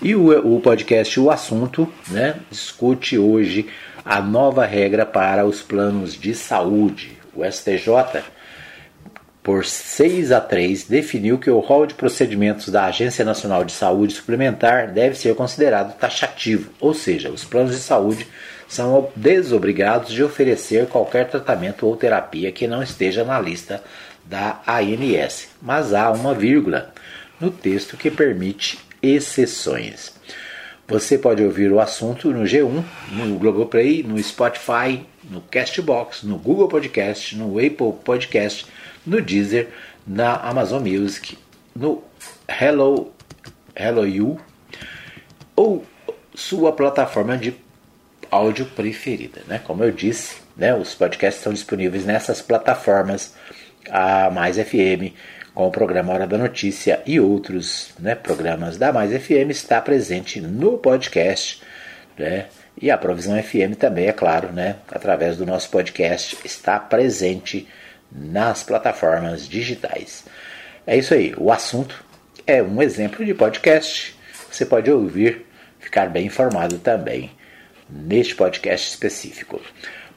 E 0.00 0.14
o, 0.14 0.56
o 0.56 0.58
podcast 0.58 1.20
O 1.20 1.30
Assunto 1.30 1.86
né, 2.08 2.36
discute 2.50 3.18
hoje 3.18 3.68
a 4.02 4.22
nova 4.22 4.64
regra 4.64 5.04
para 5.04 5.44
os 5.44 5.60
planos 5.60 6.14
de 6.14 6.34
saúde. 6.34 7.18
O 7.34 7.44
STJ 7.44 8.22
por 9.42 9.64
6 9.64 10.32
a 10.32 10.40
3, 10.40 10.84
definiu 10.84 11.38
que 11.38 11.50
o 11.50 11.60
rol 11.60 11.86
de 11.86 11.94
procedimentos 11.94 12.68
da 12.68 12.84
Agência 12.84 13.24
Nacional 13.24 13.64
de 13.64 13.72
Saúde 13.72 14.12
Suplementar 14.12 14.92
deve 14.92 15.14
ser 15.14 15.34
considerado 15.34 15.96
taxativo, 15.96 16.70
ou 16.78 16.92
seja, 16.92 17.30
os 17.30 17.42
planos 17.42 17.72
de 17.72 17.78
saúde 17.78 18.26
são 18.68 19.08
desobrigados 19.16 20.12
de 20.12 20.22
oferecer 20.22 20.86
qualquer 20.86 21.28
tratamento 21.28 21.86
ou 21.86 21.96
terapia 21.96 22.52
que 22.52 22.68
não 22.68 22.82
esteja 22.82 23.24
na 23.24 23.40
lista 23.40 23.82
da 24.30 24.62
ANS, 24.64 25.48
mas 25.60 25.92
há 25.92 26.08
uma 26.12 26.32
vírgula 26.32 26.94
no 27.40 27.50
texto 27.50 27.96
que 27.96 28.12
permite 28.12 28.78
exceções. 29.02 30.12
Você 30.86 31.18
pode 31.18 31.42
ouvir 31.42 31.72
o 31.72 31.80
assunto 31.80 32.30
no 32.30 32.44
G1, 32.44 32.84
no 33.10 33.38
Globoplay, 33.38 34.04
no 34.04 34.22
Spotify, 34.22 35.04
no 35.28 35.40
Castbox, 35.40 36.22
no 36.22 36.38
Google 36.38 36.68
Podcast, 36.68 37.36
no 37.36 37.58
Apple 37.58 37.94
Podcast 38.04 38.66
no 39.04 39.20
Deezer, 39.20 39.68
na 40.06 40.36
Amazon 40.36 40.86
Music, 40.86 41.36
no 41.74 42.02
Hello, 42.48 43.12
Hello 43.74 44.06
You 44.06 44.40
ou 45.56 45.84
sua 46.34 46.72
plataforma 46.72 47.36
de 47.36 47.54
áudio 48.30 48.66
preferida. 48.66 49.42
Né? 49.46 49.58
Como 49.58 49.82
eu 49.82 49.90
disse, 49.90 50.36
né, 50.56 50.74
os 50.74 50.94
podcasts 50.94 51.40
estão 51.40 51.52
disponíveis 51.52 52.04
nessas 52.04 52.40
plataformas, 52.40 53.34
a 53.88 54.30
Mais 54.30 54.56
FM, 54.56 55.14
com 55.54 55.66
o 55.66 55.70
programa 55.70 56.12
Hora 56.12 56.26
da 56.26 56.38
Notícia 56.38 57.00
e 57.06 57.20
outros 57.20 57.92
né, 57.98 58.14
programas 58.14 58.76
da 58.76 58.92
Mais 58.92 59.10
FM 59.10 59.50
está 59.50 59.80
presente 59.80 60.40
no 60.40 60.78
podcast. 60.78 61.62
Né? 62.18 62.46
E 62.80 62.90
a 62.90 62.96
Provisão 62.96 63.40
FM 63.42 63.76
também, 63.78 64.06
é 64.06 64.12
claro, 64.12 64.52
né, 64.52 64.76
através 64.90 65.36
do 65.36 65.44
nosso 65.44 65.70
podcast, 65.70 66.38
está 66.44 66.78
presente 66.78 67.68
nas 68.10 68.62
plataformas 68.62 69.48
digitais. 69.48 70.24
É 70.86 70.96
isso 70.96 71.14
aí, 71.14 71.34
o 71.36 71.52
assunto 71.52 72.04
é 72.46 72.62
um 72.62 72.80
exemplo 72.80 73.24
de 73.24 73.34
podcast. 73.34 74.16
Você 74.50 74.64
pode 74.64 74.90
ouvir, 74.90 75.46
ficar 75.78 76.08
bem 76.08 76.26
informado 76.26 76.78
também 76.78 77.30
neste 77.88 78.34
podcast 78.34 78.88
específico. 78.88 79.60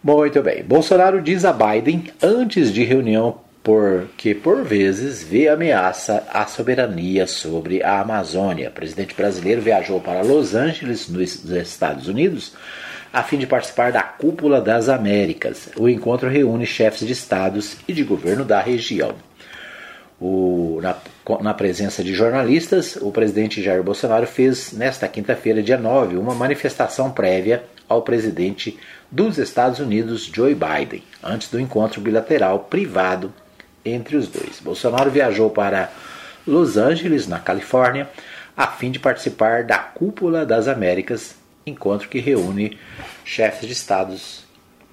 Muito 0.01 0.41
bem, 0.41 0.63
Bolsonaro 0.63 1.21
diz 1.21 1.45
a 1.45 1.53
Biden 1.53 2.11
antes 2.21 2.71
de 2.73 2.83
reunião 2.83 3.41
porque 3.63 4.35
por 4.35 4.61
vezes 4.63 5.23
vê 5.23 5.47
ameaça 5.47 6.27
à 6.29 6.45
soberania 6.45 7.25
sobre 7.25 7.81
a 7.81 8.01
Amazônia. 8.01 8.67
O 8.67 8.73
presidente 8.73 9.15
brasileiro 9.15 9.61
viajou 9.61 10.01
para 10.01 10.21
Los 10.21 10.53
Angeles, 10.53 11.07
nos 11.07 11.45
Estados 11.49 12.09
Unidos, 12.09 12.53
a 13.11 13.23
fim 13.23 13.37
de 13.37 13.47
participar 13.47 13.93
da 13.93 14.03
Cúpula 14.03 14.59
das 14.59 14.89
Américas. 14.89 15.69
O 15.77 15.87
encontro 15.87 16.29
reúne 16.29 16.65
chefes 16.65 17.07
de 17.07 17.13
estados 17.13 17.77
e 17.87 17.93
de 17.93 18.03
governo 18.03 18.43
da 18.43 18.59
região. 18.59 19.15
O, 20.19 20.79
na, 20.81 20.97
na, 21.41 21.53
presença 21.53 22.03
de 22.03 22.13
jornalistas, 22.13 22.97
o 22.97 23.11
presidente 23.11 23.63
Jair 23.63 23.83
Bolsonaro 23.83 24.27
fez, 24.27 24.73
nesta 24.73 25.07
quinta-feira, 25.07 25.63
dia 25.63 25.77
9, 25.77 26.17
uma 26.17 26.35
manifestação 26.35 27.11
prévia 27.11 27.63
ao 27.89 28.01
presidente 28.01 28.77
dos 29.11 29.37
Estados 29.37 29.79
Unidos, 29.79 30.29
Joe 30.33 30.55
Biden, 30.55 31.03
antes 31.21 31.49
do 31.49 31.59
encontro 31.59 31.99
bilateral 31.99 32.59
privado 32.59 33.33
entre 33.85 34.15
os 34.15 34.27
dois. 34.27 34.59
Bolsonaro 34.59 35.09
viajou 35.09 35.49
para 35.49 35.91
Los 36.45 36.77
Angeles, 36.77 37.27
na 37.27 37.39
Califórnia, 37.39 38.09
a 38.55 38.67
fim 38.67 38.91
de 38.91 38.99
participar 38.99 39.63
da 39.63 39.77
Cúpula 39.77 40.45
das 40.45 40.67
Américas 40.67 41.35
encontro 41.65 42.09
que 42.09 42.19
reúne 42.19 42.77
chefes 43.23 43.67
de 43.67 43.73
estados 43.73 44.43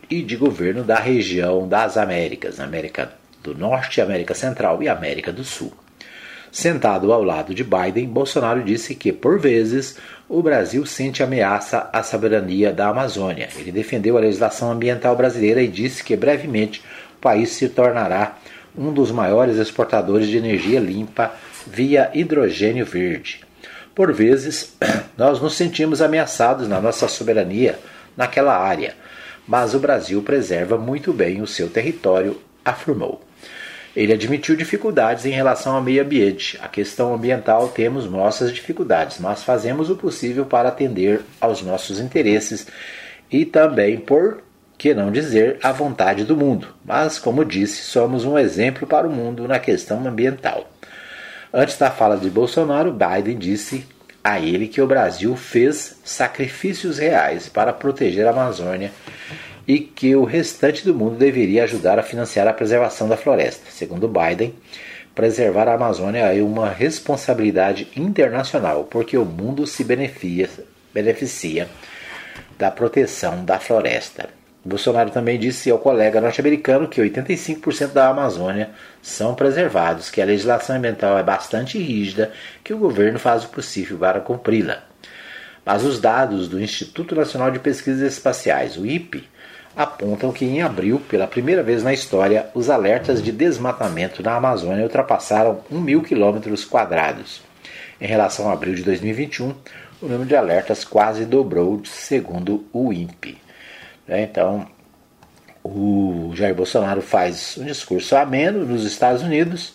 e 0.09 0.23
de 0.23 0.37
governo 0.37 0.83
da 0.83 0.99
região 0.99 1.69
das 1.69 1.97
Américas, 1.97 2.61
América 2.61 3.13
do 3.43 3.55
Norte, 3.55 4.01
América 4.01 4.35
Central 4.35 4.83
e 4.83 4.89
América 4.89 5.33
do 5.33 5.45
Sul. 5.45 5.73
Sentado 6.53 7.13
ao 7.13 7.23
lado 7.23 7.55
de 7.55 7.63
Biden, 7.63 8.09
Bolsonaro 8.09 8.63
disse 8.63 8.97
que, 8.97 9.13
por 9.13 9.39
vezes, 9.39 9.97
o 10.29 10.43
Brasil 10.43 10.85
sente 10.85 11.23
ameaça 11.23 11.89
à 11.93 12.03
soberania 12.03 12.73
da 12.73 12.89
Amazônia. 12.89 13.49
Ele 13.57 13.71
defendeu 13.71 14.17
a 14.17 14.21
legislação 14.21 14.73
ambiental 14.73 15.15
brasileira 15.15 15.63
e 15.63 15.69
disse 15.69 16.03
que, 16.03 16.17
brevemente, 16.17 16.83
o 17.17 17.21
país 17.21 17.51
se 17.51 17.69
tornará 17.69 18.37
um 18.81 18.91
dos 18.95 19.13
maiores 19.13 19.59
exportadores 19.59 20.27
de 20.27 20.39
energia 20.39 20.81
limpa 20.81 21.35
via 21.67 22.11
hidrogênio 22.15 22.87
verde. 22.87 23.45
Por 23.95 24.11
vezes, 24.11 24.75
nós 25.19 25.39
nos 25.39 25.55
sentimos 25.55 26.01
ameaçados 26.01 26.67
na 26.67 26.81
nossa 26.81 27.07
soberania 27.07 27.79
naquela 28.17 28.57
área, 28.57 28.95
mas 29.47 29.75
o 29.75 29.79
Brasil 29.79 30.23
preserva 30.23 30.79
muito 30.79 31.13
bem 31.13 31.43
o 31.43 31.47
seu 31.47 31.69
território 31.69 32.41
afirmou. 32.65 33.21
Ele 33.95 34.15
admitiu 34.15 34.57
dificuldades 34.57 35.27
em 35.27 35.31
relação 35.31 35.75
ao 35.75 35.83
meio 35.83 36.03
ambiente. 36.03 36.59
A 36.63 36.69
questão 36.69 37.13
ambiental 37.13 37.69
temos 37.69 38.09
nossas 38.09 38.53
dificuldades, 38.53 39.19
mas 39.19 39.43
fazemos 39.43 39.91
o 39.91 39.97
possível 39.97 40.47
para 40.47 40.69
atender 40.69 41.21
aos 41.41 41.61
nossos 41.61 41.99
interesses 41.99 42.67
e 43.31 43.45
também, 43.45 43.99
por 43.99 44.43
que 44.81 44.95
não 44.95 45.13
dizer, 45.13 45.59
a 45.63 45.73
vontade 45.73 46.25
do 46.25 46.35
mundo. 46.35 46.69
Mas, 46.83 47.19
como 47.19 47.45
disse, 47.45 47.83
somos 47.83 48.25
um 48.25 48.39
exemplo 48.39 48.87
para 48.87 49.07
o 49.07 49.11
mundo 49.11 49.47
na 49.47 49.59
questão 49.59 50.09
ambiental. 50.09 50.71
Antes 51.53 51.77
da 51.77 51.91
fala 51.91 52.17
de 52.17 52.31
Bolsonaro, 52.31 52.91
Biden 52.91 53.37
disse 53.37 53.87
a 54.25 54.41
ele 54.41 54.67
que 54.69 54.81
o 54.81 54.87
Brasil 54.87 55.37
fez 55.37 56.01
sacrifícios 56.03 56.97
reais 56.97 57.47
para 57.47 57.75
proteger 57.75 58.27
a 58.27 58.31
Amazônia 58.31 58.91
e 59.69 59.81
que 59.81 60.17
o 60.17 60.25
restante 60.25 60.83
do 60.83 60.95
mundo 60.95 61.19
deveria 61.19 61.65
ajudar 61.65 61.99
a 61.99 62.03
financiar 62.03 62.49
a 62.49 62.55
preservação 62.55 63.07
da 63.07 63.19
floresta. 63.19 63.71
Segundo 63.71 64.09
Biden, 64.09 64.55
preservar 65.15 65.69
a 65.69 65.75
Amazônia 65.75 66.21
é 66.35 66.43
uma 66.43 66.71
responsabilidade 66.71 67.87
internacional, 67.95 68.85
porque 68.85 69.19
o 69.19 69.27
mundo 69.27 69.67
se 69.67 69.85
beneficia, 69.85 70.49
beneficia 70.95 71.69
da 72.59 72.71
proteção 72.71 73.45
da 73.45 73.59
floresta. 73.59 74.40
Bolsonaro 74.63 75.11
também 75.11 75.39
disse 75.39 75.71
ao 75.71 75.79
colega 75.79 76.21
norte-americano 76.21 76.87
que 76.87 77.01
85% 77.01 77.93
da 77.93 78.09
Amazônia 78.09 78.71
são 79.01 79.35
preservados, 79.35 80.11
que 80.11 80.21
a 80.21 80.25
legislação 80.27 80.77
ambiental 80.77 81.17
é 81.17 81.23
bastante 81.23 81.79
rígida, 81.79 82.31
que 82.63 82.75
o 82.75 82.79
governo 82.79 83.19
faz 83.19 83.45
o 83.45 83.49
possível 83.49 83.97
para 83.97 84.21
cumpri-la. 84.21 84.83
Mas 85.65 85.83
os 85.83 85.99
dados 85.99 86.47
do 86.47 86.61
Instituto 86.61 87.15
Nacional 87.15 87.51
de 87.51 87.59
Pesquisas 87.59 88.03
Espaciais, 88.03 88.77
o 88.77 88.85
IPE, 88.85 89.29
apontam 89.75 90.33
que 90.33 90.45
em 90.45 90.61
abril, 90.61 91.01
pela 91.09 91.27
primeira 91.27 91.63
vez 91.63 91.83
na 91.83 91.93
história, 91.93 92.49
os 92.55 92.69
alertas 92.69 93.23
de 93.23 93.33
desmatamento 93.33 94.23
na 94.23 94.35
Amazônia 94.35 94.83
ultrapassaram 94.83 95.61
1 95.71 95.81
mil 95.81 96.03
quilômetros 96.03 96.67
quadrados. 96.67 97.41
Em 97.99 98.07
relação 98.07 98.51
a 98.51 98.53
abril 98.53 98.75
de 98.75 98.83
2021, 98.83 99.55
o 100.03 100.07
número 100.07 100.27
de 100.27 100.37
alertas 100.37 100.85
quase 100.85 101.25
dobrou, 101.25 101.83
segundo 101.85 102.67
o 102.73 102.93
INPE. 102.93 103.39
Né, 104.11 104.23
então, 104.23 104.67
o 105.63 106.33
Jair 106.35 106.53
Bolsonaro 106.53 107.01
faz 107.01 107.57
um 107.57 107.65
discurso 107.65 108.17
ameno 108.17 108.67
nos 108.67 108.85
Estados 108.85 109.23
Unidos, 109.23 109.73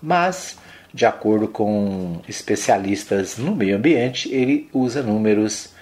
mas, 0.00 0.56
de 0.94 1.04
acordo 1.04 1.46
com 1.46 2.22
especialistas 2.26 3.36
no 3.36 3.54
meio 3.54 3.76
ambiente, 3.76 4.32
ele 4.32 4.66
usa 4.72 5.02
números 5.02 5.74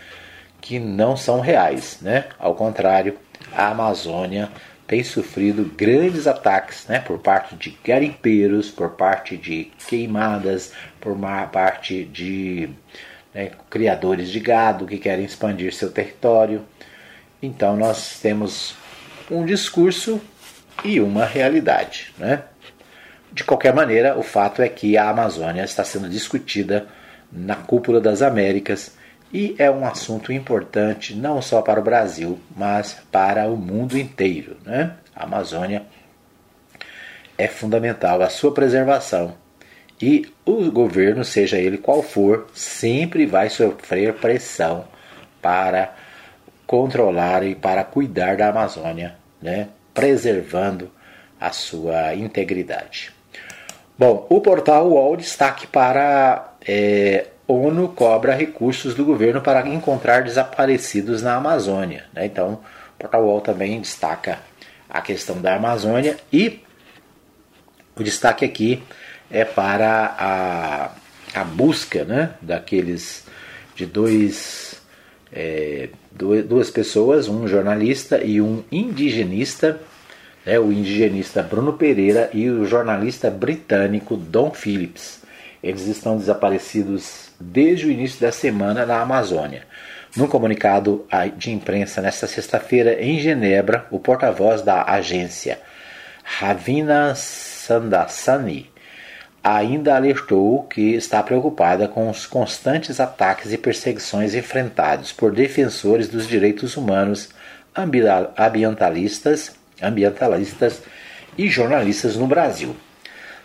que 0.61 0.81
não 0.81 1.17
são 1.17 1.39
reais. 1.39 1.99
Né? 2.03 2.25
Ao 2.37 2.57
contrário, 2.57 3.17
a 3.53 3.69
Amazônia 3.69 4.49
tem 4.89 5.05
sofrido 5.05 5.65
grandes 5.77 6.27
ataques 6.27 6.89
né, 6.89 6.99
por 6.99 7.21
parte 7.21 7.55
de 7.55 7.79
garimpeiros, 7.85 8.73
por 8.73 8.91
parte 8.91 9.37
de 9.37 9.71
queimadas, 9.87 10.73
por 11.01 11.17
parte 11.53 12.03
de 12.03 12.71
né, 13.33 13.53
criadores 13.71 14.31
de 14.31 14.41
gado 14.41 14.85
que 14.85 14.99
querem 14.99 15.25
expandir 15.25 15.73
seu 15.73 15.93
território. 15.93 16.65
Então 17.45 17.77
nós 17.77 18.19
temos 18.21 18.75
um 19.31 19.45
discurso 19.45 20.21
e 20.83 21.01
uma 21.01 21.25
realidade. 21.27 22.13
Né? 22.19 22.43
De 23.33 23.45
qualquer 23.45 23.75
maneira, 23.75 24.19
o 24.19 24.23
fato 24.23 24.63
é 24.63 24.69
que 24.69 24.97
a 24.97 25.11
Amazônia 25.11 25.63
está 25.63 25.85
sendo 25.85 26.09
discutida 26.09 26.87
na 27.31 27.55
cúpula 27.55 28.01
das 28.01 28.23
Américas 28.23 28.97
e 29.33 29.55
é 29.59 29.71
um 29.71 29.85
assunto 29.85 30.33
importante 30.33 31.15
não 31.15 31.43
só 31.43 31.61
para 31.61 31.81
o 31.81 31.83
Brasil, 31.83 32.39
mas 32.57 32.97
para 33.11 33.49
o 33.49 33.57
mundo 33.57 33.99
inteiro. 33.99 34.57
Né? 34.65 34.93
A 35.15 35.25
Amazônia 35.25 35.83
é 37.37 37.49
fundamental 37.49 38.23
a 38.23 38.31
sua 38.31 38.55
preservação 38.55 39.35
e 40.01 40.33
o 40.45 40.71
governo, 40.71 41.25
seja 41.25 41.59
ele 41.59 41.79
qual 41.79 42.03
for, 42.03 42.47
sempre 42.55 43.27
vai 43.27 43.51
sofrer 43.51 44.15
pressão 44.15 44.85
para 45.43 45.95
controlar 46.75 47.45
e 47.45 47.55
para 47.55 47.85
cuidar 47.85 48.37
da 48.37 48.49
Amazônia, 48.49 49.15
né? 49.41 49.69
preservando 49.95 50.91
a 51.41 51.53
sua 51.53 52.17
integridade. 52.17 53.13
Bom, 53.97 54.27
o 54.29 54.41
portal 54.41 54.89
UOL 54.89 55.17
destaque 55.17 55.69
para 55.69 56.53
é, 56.67 57.29
ONU 57.47 57.91
cobra 57.91 58.35
recursos 58.35 58.93
do 58.93 59.05
governo 59.05 59.41
para 59.41 59.65
encontrar 59.69 60.25
desaparecidos 60.25 61.23
na 61.23 61.37
Amazônia. 61.37 62.07
Né? 62.13 62.27
Então, 62.27 62.55
o 62.97 62.99
Portal 62.99 63.25
UOL 63.25 63.41
também 63.41 63.81
destaca 63.81 64.41
a 64.91 65.01
questão 65.01 65.41
da 65.41 65.55
Amazônia 65.55 66.17
e 66.33 66.61
o 67.95 68.03
destaque 68.03 68.45
aqui 68.45 68.83
é 69.31 69.45
para 69.45 70.13
a, 70.19 71.41
a 71.41 71.45
busca 71.45 72.05
né, 72.05 72.35
daqueles 72.43 73.25
de 73.77 73.87
dois, 73.87 74.83
é, 75.33 75.89
duas 76.15 76.71
pessoas, 76.71 77.29
um 77.29 77.47
jornalista 77.49 78.23
e 78.23 78.41
um 78.41 78.63
indigenista, 78.71 79.81
né, 80.47 80.59
o 80.59 80.73
indigenista 80.73 81.43
Bruno 81.43 81.73
Pereira 81.73 82.31
e 82.33 82.49
o 82.49 82.65
jornalista 82.65 83.31
britânico 83.31 84.17
Don 84.17 84.53
Phillips. 84.53 85.23
Eles 85.63 85.87
estão 85.87 86.17
desaparecidos 86.17 87.31
desde 87.41 87.87
o 87.87 87.91
início 87.91 88.21
da 88.21 88.31
semana 88.31 88.87
na 88.87 89.01
Amazônia. 89.01 89.63
Num 90.17 90.29
comunicado 90.29 91.05
de 91.37 91.51
imprensa 91.51 92.01
nesta 92.01 92.27
sexta-feira 92.27 93.03
em 93.03 93.19
Genebra, 93.19 93.87
o 93.91 93.99
porta-voz 93.99 94.63
da 94.63 94.85
agência, 94.85 95.59
Ravina 96.23 97.15
Sandasani, 97.17 98.71
ainda 99.45 99.95
alertou 99.95 100.63
que 100.63 100.95
está 100.95 101.23
preocupada 101.23 101.87
com 101.87 102.09
os 102.09 102.25
constantes 102.25 102.99
ataques 102.99 103.53
e 103.53 103.59
perseguições 103.59 104.35
enfrentados 104.35 105.13
por 105.13 105.33
defensores 105.33 106.09
dos 106.09 106.27
direitos 106.27 106.79
humanos, 106.79 107.29
ambientalistas, 107.77 109.55
ambientalistas 109.83 110.83
e 111.37 111.51
jornalistas 111.51 112.17
no 112.17 112.27
Brasil. 112.27 112.75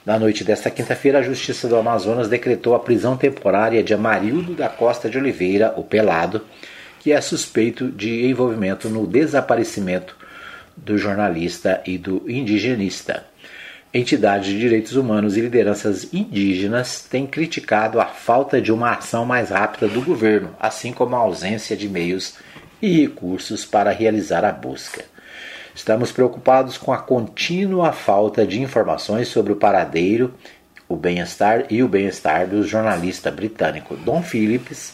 Na 0.06 0.18
noite 0.18 0.46
desta 0.46 0.72
quinta-feira, 0.72 1.20
a 1.20 1.24
Justiça 1.24 1.68
do 1.68 1.76
Amazonas 1.76 2.30
decretou 2.30 2.74
a 2.74 2.80
prisão 2.80 3.18
temporária 3.18 3.84
de 3.84 3.94
Amarildo 3.94 4.56
da 4.56 4.70
Costa 4.70 5.10
de 5.10 5.18
Oliveira, 5.18 5.74
o 5.76 5.84
Pelado, 5.84 6.46
que 7.02 7.12
é 7.12 7.20
suspeito 7.20 7.92
de 7.92 8.26
envolvimento 8.26 8.88
no 8.90 9.06
desaparecimento 9.06 10.16
do 10.78 10.98
jornalista 10.98 11.82
e 11.86 11.98
do 11.98 12.24
indigenista. 12.30 13.29
Entidades 13.92 14.50
de 14.50 14.60
direitos 14.60 14.96
humanos 14.96 15.36
e 15.36 15.42
lideranças 15.42 16.14
indígenas 16.14 17.08
têm 17.10 17.26
criticado 17.26 18.00
a 18.00 18.06
falta 18.06 18.62
de 18.62 18.72
uma 18.72 18.92
ação 18.92 19.26
mais 19.26 19.50
rápida 19.50 19.88
do 19.88 20.00
governo, 20.04 20.56
assim 20.60 20.94
como 20.94 21.16
a 21.16 21.20
ausência 21.20 21.76
de 21.76 21.90
meios 21.90 22.36
e 22.80 23.02
recursos 23.02 23.66
para 23.66 23.90
realizar 23.90 24.46
a 24.46 24.52
busca. 24.52 25.04
Estamos 25.74 26.12
preocupados 26.12 26.78
com 26.78 26.94
a 26.94 27.00
contínua 27.00 27.92
falta 27.92 28.46
de 28.46 28.62
informações 28.62 29.28
sobre 29.28 29.54
o 29.54 29.56
paradeiro, 29.56 30.36
o 30.88 30.96
bem-estar 30.96 31.66
e 31.72 31.82
o 31.82 31.88
bem-estar 31.88 32.46
do 32.46 32.62
jornalista 32.62 33.32
britânico 33.32 33.96
Don 33.98 34.22
Phillips 34.22 34.94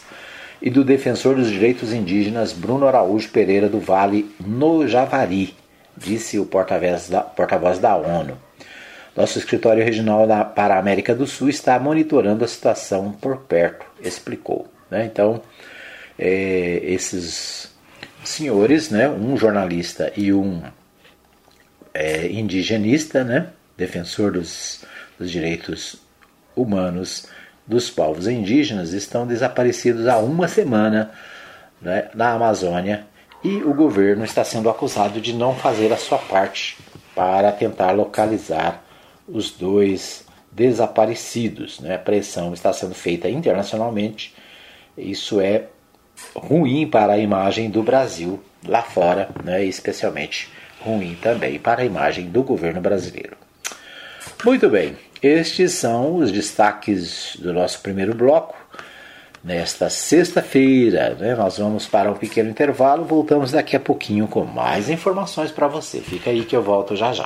e 0.62 0.70
do 0.70 0.82
defensor 0.82 1.34
dos 1.34 1.50
direitos 1.50 1.92
indígenas 1.92 2.54
Bruno 2.54 2.88
Araújo 2.88 3.28
Pereira 3.28 3.68
do 3.68 3.78
Vale 3.78 4.34
no 4.40 4.88
Javari, 4.88 5.54
disse 5.94 6.38
o 6.38 6.46
porta-voz 6.46 7.10
da, 7.10 7.20
porta 7.20 7.58
da 7.58 7.94
ONU. 7.94 8.45
Nosso 9.16 9.38
escritório 9.38 9.82
regional 9.82 10.26
para 10.54 10.74
a 10.74 10.78
América 10.78 11.14
do 11.14 11.26
Sul 11.26 11.48
está 11.48 11.78
monitorando 11.80 12.44
a 12.44 12.48
situação 12.48 13.12
por 13.12 13.38
perto, 13.38 13.86
explicou. 14.00 14.66
Né? 14.90 15.06
Então, 15.06 15.40
é, 16.18 16.80
esses 16.84 17.74
senhores, 18.22 18.90
né, 18.90 19.08
um 19.08 19.34
jornalista 19.36 20.12
e 20.16 20.34
um 20.34 20.62
é, 21.94 22.26
indigenista, 22.26 23.24
né, 23.24 23.48
defensor 23.74 24.32
dos, 24.32 24.84
dos 25.18 25.30
direitos 25.30 25.96
humanos 26.54 27.26
dos 27.66 27.88
povos 27.88 28.28
indígenas, 28.28 28.92
estão 28.92 29.26
desaparecidos 29.26 30.06
há 30.08 30.18
uma 30.18 30.46
semana 30.46 31.10
né, 31.80 32.10
na 32.14 32.32
Amazônia 32.32 33.06
e 33.42 33.62
o 33.62 33.72
governo 33.72 34.24
está 34.24 34.44
sendo 34.44 34.68
acusado 34.68 35.22
de 35.22 35.32
não 35.32 35.54
fazer 35.54 35.90
a 35.90 35.96
sua 35.96 36.18
parte 36.18 36.76
para 37.14 37.50
tentar 37.50 37.92
localizar 37.92 38.85
os 39.28 39.50
dois 39.50 40.24
desaparecidos. 40.50 41.80
Né? 41.80 41.94
A 41.94 41.98
pressão 41.98 42.52
está 42.54 42.72
sendo 42.72 42.94
feita 42.94 43.28
internacionalmente. 43.28 44.34
Isso 44.96 45.40
é 45.40 45.66
ruim 46.34 46.86
para 46.86 47.14
a 47.14 47.18
imagem 47.18 47.70
do 47.70 47.82
Brasil 47.82 48.42
lá 48.66 48.82
fora, 48.82 49.28
né, 49.44 49.64
especialmente 49.64 50.50
ruim 50.80 51.16
também 51.20 51.58
para 51.58 51.82
a 51.82 51.84
imagem 51.84 52.26
do 52.28 52.42
governo 52.42 52.80
brasileiro. 52.80 53.36
Muito 54.44 54.68
bem, 54.68 54.96
estes 55.22 55.72
são 55.72 56.16
os 56.16 56.30
destaques 56.30 57.36
do 57.38 57.52
nosso 57.52 57.80
primeiro 57.80 58.14
bloco. 58.14 58.54
Nesta 59.42 59.88
sexta-feira, 59.88 61.14
né, 61.14 61.34
nós 61.36 61.58
vamos 61.58 61.86
para 61.86 62.10
um 62.10 62.14
pequeno 62.14 62.50
intervalo. 62.50 63.04
Voltamos 63.04 63.52
daqui 63.52 63.76
a 63.76 63.80
pouquinho 63.80 64.26
com 64.26 64.44
mais 64.44 64.90
informações 64.90 65.52
para 65.52 65.68
você. 65.68 66.00
Fica 66.00 66.30
aí 66.30 66.44
que 66.44 66.56
eu 66.56 66.62
volto 66.62 66.96
já 66.96 67.12
já. 67.12 67.25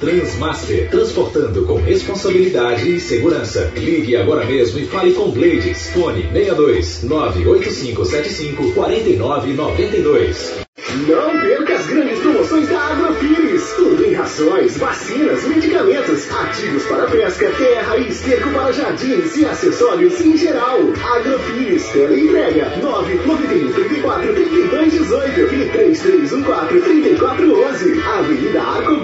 Transmaster, 0.00 0.88
transportando 0.90 1.64
com 1.64 1.76
responsabilidade 1.76 2.94
e 2.94 3.00
segurança. 3.00 3.72
Ligue 3.76 4.16
agora 4.16 4.44
mesmo 4.44 4.78
e 4.78 4.86
fale 4.86 5.12
com 5.12 5.30
Blades. 5.30 5.90
Fone 5.90 6.22
62 6.32 7.02
98575 7.04 8.72
4992. 8.72 10.68
Não 11.06 11.40
perca 11.40 11.74
as 11.74 11.86
grandes 11.86 12.18
promoções 12.20 12.68
da 12.68 12.80
Agrofires. 12.80 13.72
Tudo 13.76 14.04
em 14.06 14.14
rações, 14.14 14.78
vacinas, 14.78 15.44
medicamentos, 15.44 16.30
ativos 16.30 16.84
para 16.84 17.06
pesca, 17.06 17.50
terra 17.50 17.96
e 17.98 18.08
esterco 18.08 18.50
para 18.50 18.72
jardins 18.72 19.36
e 19.36 19.44
acessórios 19.44 20.20
em 20.20 20.36
geral. 20.36 20.78
Agrofires, 21.16 21.84
entrega 21.94 22.76
991 22.82 23.72
34 23.72 24.34
32 24.34 24.92
18 24.92 25.40
e 25.40 25.68
3314 25.68 26.80
3411. 26.80 28.00
Avenida 28.00 28.62
Arco 28.62 28.97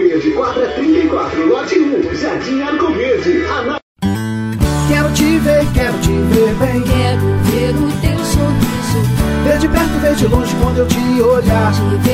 1, 2.44 2.58
Jardim 2.58 2.62
Arco 2.62 2.92
Verde. 2.92 3.46
Ana... 3.46 3.78
Quero 4.88 5.08
te 5.14 5.38
ver, 5.38 5.66
quero 5.72 5.94
te 5.98 6.10
ver 6.10 6.54
bem. 6.56 6.82
Quero 6.82 7.20
ver 7.44 7.74
o 7.74 7.90
teu 8.00 8.18
sorriso. 8.24 9.00
Ver 9.44 9.58
de 9.58 9.68
perto, 9.68 9.98
ver 10.00 10.14
de 10.14 10.26
longe 10.28 10.54
quando 10.62 10.78
eu 10.78 10.86
te 10.86 11.22
olhar. 11.22 11.72
Te 11.72 12.08
ver. 12.08 12.13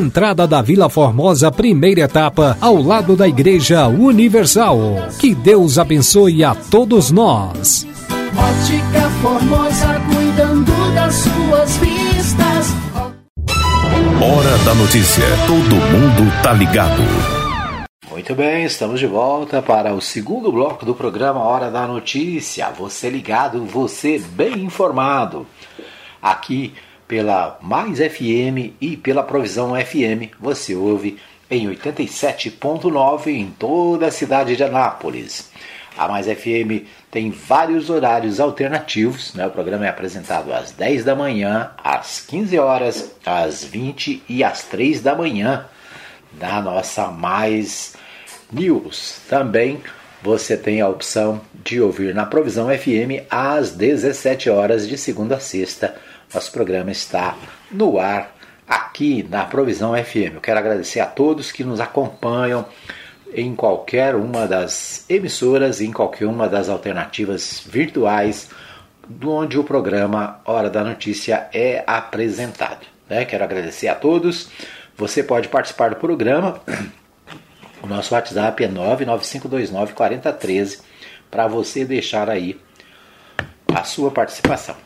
entrada 0.00 0.46
da 0.46 0.62
Vila 0.62 0.88
Formosa, 0.88 1.52
primeira 1.52 2.00
etapa, 2.00 2.56
ao 2.60 2.82
lado 2.82 3.14
da 3.14 3.28
Igreja 3.28 3.86
Universal. 3.86 4.78
Que 5.18 5.34
Deus 5.34 5.78
abençoe 5.78 6.42
a 6.42 6.54
todos 6.54 7.10
nós. 7.10 7.86
Ótica 8.36 9.10
Formosa, 9.22 10.00
cuidando 10.12 10.94
das 10.94 11.14
suas 11.14 11.76
vistas. 11.76 12.66
Hora 14.22 14.58
da 14.64 14.74
notícia. 14.74 15.24
Todo 15.46 15.76
mundo 15.76 16.42
tá 16.42 16.52
ligado. 16.52 17.02
Muito 18.10 18.34
bem, 18.34 18.64
estamos 18.64 18.98
de 18.98 19.06
volta 19.06 19.62
para 19.62 19.94
o 19.94 20.00
segundo 20.00 20.50
bloco 20.50 20.84
do 20.84 20.94
programa 20.94 21.40
Hora 21.40 21.70
da 21.70 21.86
Notícia. 21.86 22.70
Você 22.70 23.08
ligado, 23.08 23.64
você 23.64 24.18
bem 24.18 24.64
informado. 24.64 25.46
Aqui 26.20 26.74
pela 27.10 27.58
Mais 27.60 27.98
FM 27.98 28.76
e 28.80 28.96
pela 28.96 29.24
Provisão 29.24 29.74
FM, 29.74 30.30
você 30.38 30.76
ouve 30.76 31.18
em 31.50 31.68
87.9 31.68 33.26
em 33.26 33.50
toda 33.50 34.06
a 34.06 34.12
cidade 34.12 34.54
de 34.54 34.62
Anápolis. 34.62 35.50
A 35.98 36.06
Mais 36.06 36.26
FM 36.26 36.86
tem 37.10 37.32
vários 37.32 37.90
horários 37.90 38.38
alternativos. 38.38 39.34
Né? 39.34 39.44
O 39.44 39.50
programa 39.50 39.86
é 39.86 39.88
apresentado 39.88 40.52
às 40.52 40.70
10 40.70 41.02
da 41.02 41.16
manhã, 41.16 41.72
às 41.82 42.20
15 42.20 42.56
horas, 42.60 43.10
às 43.26 43.64
20 43.64 44.22
e 44.28 44.44
às 44.44 44.62
3 44.62 45.00
da 45.00 45.16
manhã 45.16 45.66
da 46.30 46.62
nossa 46.62 47.08
Mais 47.08 47.96
News. 48.52 49.16
Também 49.28 49.82
você 50.22 50.56
tem 50.56 50.80
a 50.80 50.88
opção 50.88 51.40
de 51.64 51.80
ouvir 51.80 52.14
na 52.14 52.24
Provisão 52.24 52.68
FM 52.68 53.26
às 53.28 53.72
17 53.72 54.48
horas 54.48 54.86
de 54.86 54.96
segunda 54.96 55.38
a 55.38 55.40
sexta. 55.40 55.96
Nosso 56.32 56.52
programa 56.52 56.92
está 56.92 57.36
no 57.72 57.98
ar 57.98 58.32
aqui 58.68 59.26
na 59.28 59.44
Provisão 59.44 59.94
FM. 59.94 60.34
Eu 60.34 60.40
quero 60.40 60.60
agradecer 60.60 61.00
a 61.00 61.06
todos 61.06 61.50
que 61.50 61.64
nos 61.64 61.80
acompanham 61.80 62.64
em 63.34 63.52
qualquer 63.56 64.14
uma 64.14 64.46
das 64.46 65.04
emissoras, 65.08 65.80
em 65.80 65.90
qualquer 65.90 66.26
uma 66.26 66.48
das 66.48 66.68
alternativas 66.68 67.64
virtuais, 67.66 68.48
onde 69.24 69.58
o 69.58 69.64
programa 69.64 70.40
Hora 70.44 70.70
da 70.70 70.84
Notícia 70.84 71.48
é 71.52 71.82
apresentado. 71.84 72.86
Né? 73.08 73.24
Quero 73.24 73.42
agradecer 73.42 73.88
a 73.88 73.96
todos. 73.96 74.50
Você 74.96 75.24
pode 75.24 75.48
participar 75.48 75.90
do 75.90 75.96
programa. 75.96 76.60
O 77.82 77.88
nosso 77.88 78.14
WhatsApp 78.14 78.62
é 78.62 78.68
995294013 78.68 80.80
para 81.28 81.48
você 81.48 81.84
deixar 81.84 82.30
aí 82.30 82.56
a 83.74 83.82
sua 83.82 84.12
participação. 84.12 84.76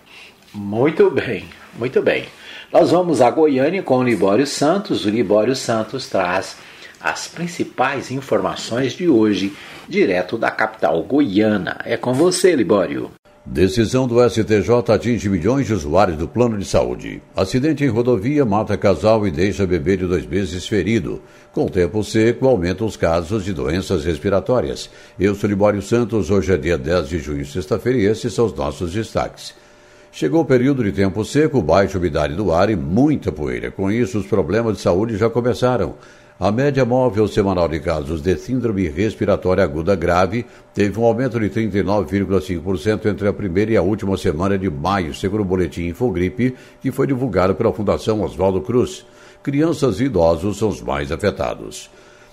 Muito 0.54 1.10
bem, 1.10 1.46
muito 1.76 2.00
bem. 2.00 2.26
Nós 2.72 2.92
vamos 2.92 3.20
a 3.20 3.28
Goiânia 3.28 3.82
com 3.82 3.98
o 3.98 4.04
Libório 4.04 4.46
Santos. 4.46 5.04
O 5.04 5.10
Libório 5.10 5.56
Santos 5.56 6.08
traz 6.08 6.56
as 7.00 7.26
principais 7.26 8.12
informações 8.12 8.92
de 8.92 9.08
hoje, 9.08 9.52
direto 9.88 10.38
da 10.38 10.52
capital 10.52 11.02
goiana. 11.02 11.78
É 11.84 11.96
com 11.96 12.14
você, 12.14 12.54
Libório. 12.54 13.10
Decisão 13.44 14.06
do 14.06 14.26
STJ 14.26 14.94
atinge 14.94 15.28
milhões 15.28 15.66
de 15.66 15.74
usuários 15.74 16.16
do 16.16 16.28
plano 16.28 16.56
de 16.56 16.64
saúde. 16.64 17.20
Acidente 17.36 17.84
em 17.84 17.88
rodovia 17.88 18.44
mata 18.44 18.76
casal 18.76 19.26
e 19.26 19.32
deixa 19.32 19.66
bebê 19.66 19.96
de 19.96 20.06
dois 20.06 20.24
meses 20.24 20.68
ferido. 20.68 21.20
Com 21.52 21.66
o 21.66 21.70
tempo 21.70 22.02
seco, 22.04 22.46
aumentam 22.46 22.86
os 22.86 22.96
casos 22.96 23.44
de 23.44 23.52
doenças 23.52 24.04
respiratórias. 24.04 24.88
Eu 25.18 25.34
sou 25.34 25.50
Libório 25.50 25.82
Santos, 25.82 26.30
hoje 26.30 26.54
é 26.54 26.56
dia 26.56 26.78
10 26.78 27.08
de 27.08 27.18
junho, 27.18 27.44
sexta-feira, 27.44 27.98
e 27.98 28.06
esses 28.06 28.32
são 28.32 28.46
os 28.46 28.54
nossos 28.54 28.92
destaques. 28.92 29.63
Chegou 30.16 30.42
o 30.42 30.44
período 30.44 30.84
de 30.84 30.92
tempo 30.92 31.24
seco, 31.24 31.60
baixa 31.60 31.98
umidade 31.98 32.36
do 32.36 32.52
ar 32.52 32.70
e 32.70 32.76
muita 32.76 33.32
poeira. 33.32 33.72
Com 33.72 33.90
isso, 33.90 34.16
os 34.16 34.26
problemas 34.28 34.76
de 34.76 34.80
saúde 34.80 35.16
já 35.16 35.28
começaram. 35.28 35.96
A 36.38 36.52
média 36.52 36.84
móvel 36.84 37.26
semanal 37.26 37.66
de 37.68 37.80
casos 37.80 38.22
de 38.22 38.36
síndrome 38.36 38.86
respiratória 38.86 39.64
aguda 39.64 39.96
grave 39.96 40.46
teve 40.72 41.00
um 41.00 41.04
aumento 41.04 41.40
de 41.40 41.50
39,5% 41.50 43.06
entre 43.06 43.26
a 43.26 43.32
primeira 43.32 43.72
e 43.72 43.76
a 43.76 43.82
última 43.82 44.16
semana 44.16 44.56
de 44.56 44.70
maio, 44.70 45.12
segundo 45.12 45.40
o 45.40 45.44
boletim 45.44 45.88
Infogripe, 45.88 46.54
que 46.80 46.92
foi 46.92 47.08
divulgado 47.08 47.56
pela 47.56 47.72
Fundação 47.72 48.22
Oswaldo 48.22 48.60
Cruz. 48.60 49.04
Crianças 49.42 49.98
e 49.98 50.04
idosos 50.04 50.58
são 50.58 50.68
os 50.68 50.80
mais 50.80 51.10
afetados. 51.10 51.90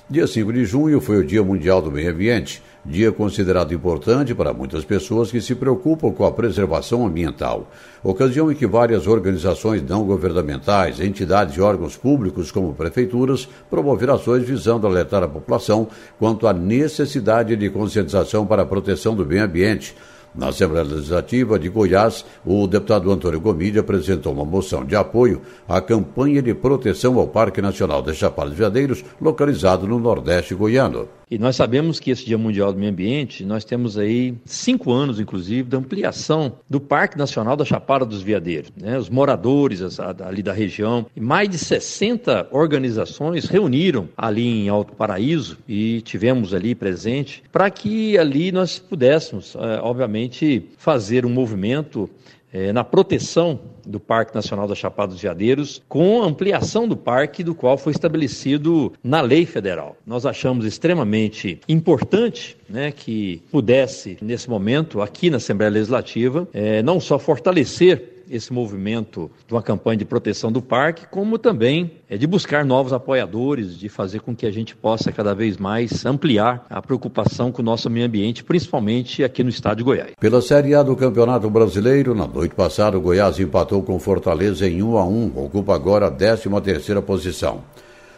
Dia 0.07 0.27
5 0.27 0.53
de 0.53 0.65
junho 0.65 1.01
foi 1.01 1.17
o 1.17 1.25
Dia 1.25 1.41
Mundial 1.41 1.81
do 1.81 1.91
Meio 1.91 2.11
Ambiente, 2.11 2.61
dia 2.85 3.11
considerado 3.11 3.73
importante 3.73 4.33
para 4.33 4.53
muitas 4.53 4.83
pessoas 4.83 5.31
que 5.31 5.39
se 5.39 5.53
preocupam 5.53 6.11
com 6.11 6.25
a 6.25 6.31
preservação 6.31 7.05
ambiental. 7.05 7.69
Ocasião 8.03 8.51
em 8.51 8.55
que 8.55 8.65
várias 8.65 9.05
organizações 9.07 9.83
não 9.83 10.03
governamentais, 10.03 10.99
entidades 10.99 11.55
e 11.55 11.61
órgãos 11.61 11.95
públicos, 11.95 12.51
como 12.51 12.73
prefeituras, 12.73 13.47
promoveram 13.69 14.15
ações 14.15 14.43
visando 14.43 14.87
alertar 14.87 15.23
a 15.23 15.27
população 15.27 15.87
quanto 16.17 16.47
à 16.47 16.53
necessidade 16.53 17.55
de 17.55 17.69
conscientização 17.69 18.45
para 18.45 18.63
a 18.63 18.65
proteção 18.65 19.15
do 19.15 19.25
meio 19.25 19.43
ambiente. 19.43 19.95
Na 20.33 20.47
Assembleia 20.47 20.85
Legislativa 20.85 21.59
de 21.59 21.67
Goiás, 21.67 22.25
o 22.45 22.65
deputado 22.65 23.11
Antônio 23.11 23.41
Gomide 23.41 23.79
apresentou 23.79 24.31
uma 24.31 24.45
moção 24.45 24.85
de 24.85 24.95
apoio 24.95 25.41
à 25.67 25.81
campanha 25.81 26.41
de 26.41 26.53
proteção 26.53 27.19
ao 27.19 27.27
Parque 27.27 27.61
Nacional 27.61 28.01
das 28.01 28.15
Chapadas 28.15 28.53
Veadeiros, 28.53 29.03
localizado 29.19 29.85
no 29.85 29.99
Nordeste 29.99 30.55
goiano. 30.55 31.20
E 31.31 31.37
nós 31.37 31.55
sabemos 31.55 31.97
que 31.97 32.11
esse 32.11 32.25
Dia 32.25 32.37
Mundial 32.37 32.73
do 32.73 32.77
Meio 32.77 32.91
Ambiente, 32.91 33.45
nós 33.45 33.63
temos 33.63 33.97
aí 33.97 34.33
cinco 34.43 34.91
anos, 34.91 35.17
inclusive, 35.17 35.63
da 35.69 35.77
ampliação 35.77 36.57
do 36.69 36.77
Parque 36.77 37.17
Nacional 37.17 37.55
da 37.55 37.63
Chapada 37.63 38.05
dos 38.05 38.21
Veadeiros. 38.21 38.69
Né? 38.75 38.97
Os 38.97 39.09
moradores 39.09 39.81
ali 40.19 40.43
da 40.43 40.51
região, 40.51 41.05
mais 41.17 41.47
de 41.47 41.57
60 41.57 42.49
organizações 42.51 43.45
reuniram 43.45 44.09
ali 44.17 44.45
em 44.45 44.67
Alto 44.67 44.93
Paraíso 44.93 45.57
e 45.69 46.01
tivemos 46.01 46.53
ali 46.53 46.75
presente 46.75 47.41
para 47.49 47.69
que 47.69 48.17
ali 48.17 48.51
nós 48.51 48.77
pudéssemos, 48.77 49.55
obviamente, 49.81 50.67
fazer 50.77 51.25
um 51.25 51.29
movimento 51.29 52.09
é, 52.51 52.73
na 52.73 52.83
proteção 52.83 53.57
do 53.85 53.99
Parque 53.99 54.35
Nacional 54.35 54.67
da 54.67 54.75
Chapada 54.75 55.13
dos 55.13 55.21
Veadeiros, 55.21 55.81
com 55.87 56.21
ampliação 56.21 56.87
do 56.87 56.95
parque, 56.95 57.43
do 57.43 57.55
qual 57.55 57.77
foi 57.77 57.91
estabelecido 57.91 58.93
na 59.03 59.21
lei 59.21 59.45
federal. 59.45 59.97
Nós 60.05 60.25
achamos 60.25 60.65
extremamente 60.65 61.59
importante 61.67 62.57
né, 62.69 62.91
que 62.91 63.41
pudesse, 63.51 64.17
nesse 64.21 64.49
momento, 64.49 65.01
aqui 65.01 65.29
na 65.29 65.37
Assembleia 65.37 65.71
Legislativa, 65.71 66.47
é, 66.53 66.81
não 66.81 66.99
só 66.99 67.19
fortalecer 67.19 68.20
esse 68.31 68.53
movimento 68.53 69.29
de 69.45 69.53
uma 69.53 69.61
campanha 69.61 69.97
de 69.97 70.05
proteção 70.05 70.51
do 70.51 70.61
parque, 70.61 71.05
como 71.11 71.37
também 71.37 71.91
é 72.09 72.17
de 72.17 72.25
buscar 72.25 72.63
novos 72.63 72.93
apoiadores, 72.93 73.77
de 73.77 73.89
fazer 73.89 74.21
com 74.21 74.33
que 74.33 74.45
a 74.45 74.51
gente 74.51 74.73
possa 74.75 75.11
cada 75.11 75.35
vez 75.35 75.57
mais 75.57 76.05
ampliar 76.05 76.65
a 76.69 76.81
preocupação 76.81 77.51
com 77.51 77.61
o 77.61 77.65
nosso 77.65 77.89
meio 77.89 78.05
ambiente, 78.05 78.43
principalmente 78.43 79.23
aqui 79.23 79.43
no 79.43 79.49
estado 79.49 79.79
de 79.79 79.83
Goiás. 79.83 80.11
Pela 80.19 80.41
Série 80.41 80.73
A 80.73 80.81
do 80.81 80.95
Campeonato 80.95 81.49
Brasileiro, 81.49 82.15
na 82.15 82.25
noite 82.25 82.55
passada, 82.55 82.97
o 82.97 83.01
Goiás 83.01 83.37
empatou 83.39 83.83
com 83.83 83.99
Fortaleza 83.99 84.67
em 84.67 84.81
1 84.81 84.97
a 84.97 85.05
1, 85.05 85.33
ocupa 85.35 85.75
agora 85.75 86.07
a 86.07 86.11
13 86.11 86.49
terceira 86.63 87.01
posição. 87.01 87.63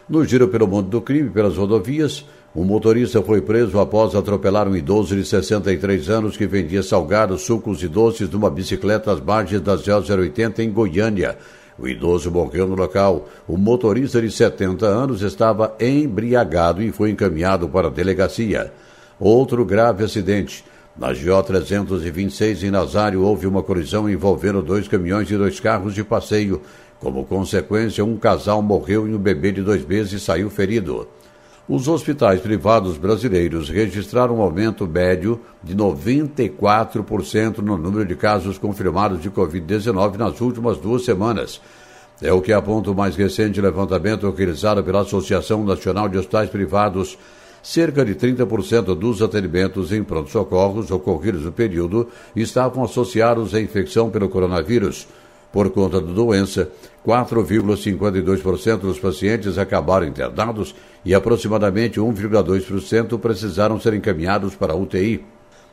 No 0.08 0.24
giro 0.24 0.48
pelo 0.48 0.68
mundo 0.68 0.88
do 0.88 1.00
crime, 1.00 1.30
pelas 1.30 1.56
rodovias, 1.56 2.24
um 2.56 2.62
motorista 2.62 3.20
foi 3.20 3.40
preso 3.40 3.80
após 3.80 4.14
atropelar 4.14 4.68
um 4.68 4.76
idoso 4.76 5.16
de 5.16 5.24
63 5.24 6.08
anos 6.08 6.36
que 6.36 6.46
vendia 6.46 6.84
salgados, 6.84 7.42
sucos 7.42 7.82
e 7.82 7.88
doces 7.88 8.30
numa 8.30 8.48
bicicleta 8.48 9.10
às 9.10 9.20
margens 9.20 9.60
da 9.60 9.74
080 9.74 10.62
em 10.62 10.70
Goiânia. 10.70 11.36
O 11.76 11.88
idoso 11.88 12.30
morreu 12.30 12.68
no 12.68 12.76
local. 12.76 13.28
O 13.48 13.56
motorista 13.56 14.22
de 14.22 14.30
70 14.30 14.86
anos 14.86 15.22
estava 15.22 15.74
embriagado 15.80 16.80
e 16.80 16.92
foi 16.92 17.10
encaminhado 17.10 17.68
para 17.68 17.88
a 17.88 17.90
delegacia. 17.90 18.72
Outro 19.18 19.64
grave 19.64 20.04
acidente. 20.04 20.64
Na 20.96 21.08
GO 21.08 21.42
326 21.42 22.62
em 22.62 22.70
Nazário 22.70 23.22
houve 23.22 23.48
uma 23.48 23.64
colisão 23.64 24.08
envolvendo 24.08 24.62
dois 24.62 24.86
caminhões 24.86 25.28
e 25.28 25.36
dois 25.36 25.58
carros 25.58 25.92
de 25.92 26.04
passeio. 26.04 26.62
Como 27.00 27.24
consequência, 27.24 28.04
um 28.04 28.16
casal 28.16 28.62
morreu 28.62 29.08
e 29.08 29.12
um 29.12 29.18
bebê 29.18 29.50
de 29.50 29.60
dois 29.60 29.84
meses 29.84 30.22
saiu 30.22 30.48
ferido. 30.48 31.08
Os 31.66 31.88
hospitais 31.88 32.42
privados 32.42 32.98
brasileiros 32.98 33.70
registraram 33.70 34.36
um 34.36 34.42
aumento 34.42 34.86
médio 34.86 35.40
de 35.62 35.74
94% 35.74 37.58
no 37.58 37.78
número 37.78 38.04
de 38.04 38.14
casos 38.14 38.58
confirmados 38.58 39.22
de 39.22 39.30
Covid-19 39.30 40.18
nas 40.18 40.42
últimas 40.42 40.76
duas 40.76 41.06
semanas. 41.06 41.62
É 42.20 42.30
o 42.30 42.42
que 42.42 42.52
aponta 42.52 42.90
o 42.90 42.94
mais 42.94 43.16
recente 43.16 43.62
levantamento 43.62 44.30
realizado 44.30 44.84
pela 44.84 45.00
Associação 45.00 45.64
Nacional 45.64 46.06
de 46.06 46.18
Hospitais 46.18 46.50
Privados. 46.50 47.16
Cerca 47.62 48.04
de 48.04 48.14
30% 48.14 48.94
dos 48.94 49.22
atendimentos 49.22 49.90
em 49.90 50.04
pronto-socorros 50.04 50.90
ocorridos 50.90 51.46
no 51.46 51.52
período 51.52 52.08
estavam 52.36 52.84
associados 52.84 53.54
à 53.54 53.60
infecção 53.60 54.10
pelo 54.10 54.28
coronavírus. 54.28 55.08
Por 55.54 55.70
conta 55.70 56.00
da 56.00 56.12
doença, 56.12 56.68
4,52% 57.06 58.78
dos 58.78 58.98
pacientes 58.98 59.56
acabaram 59.56 60.04
internados 60.04 60.74
e 61.04 61.14
aproximadamente 61.14 62.00
1,2% 62.00 63.20
precisaram 63.20 63.78
ser 63.78 63.94
encaminhados 63.94 64.56
para 64.56 64.74
UTI. 64.74 65.24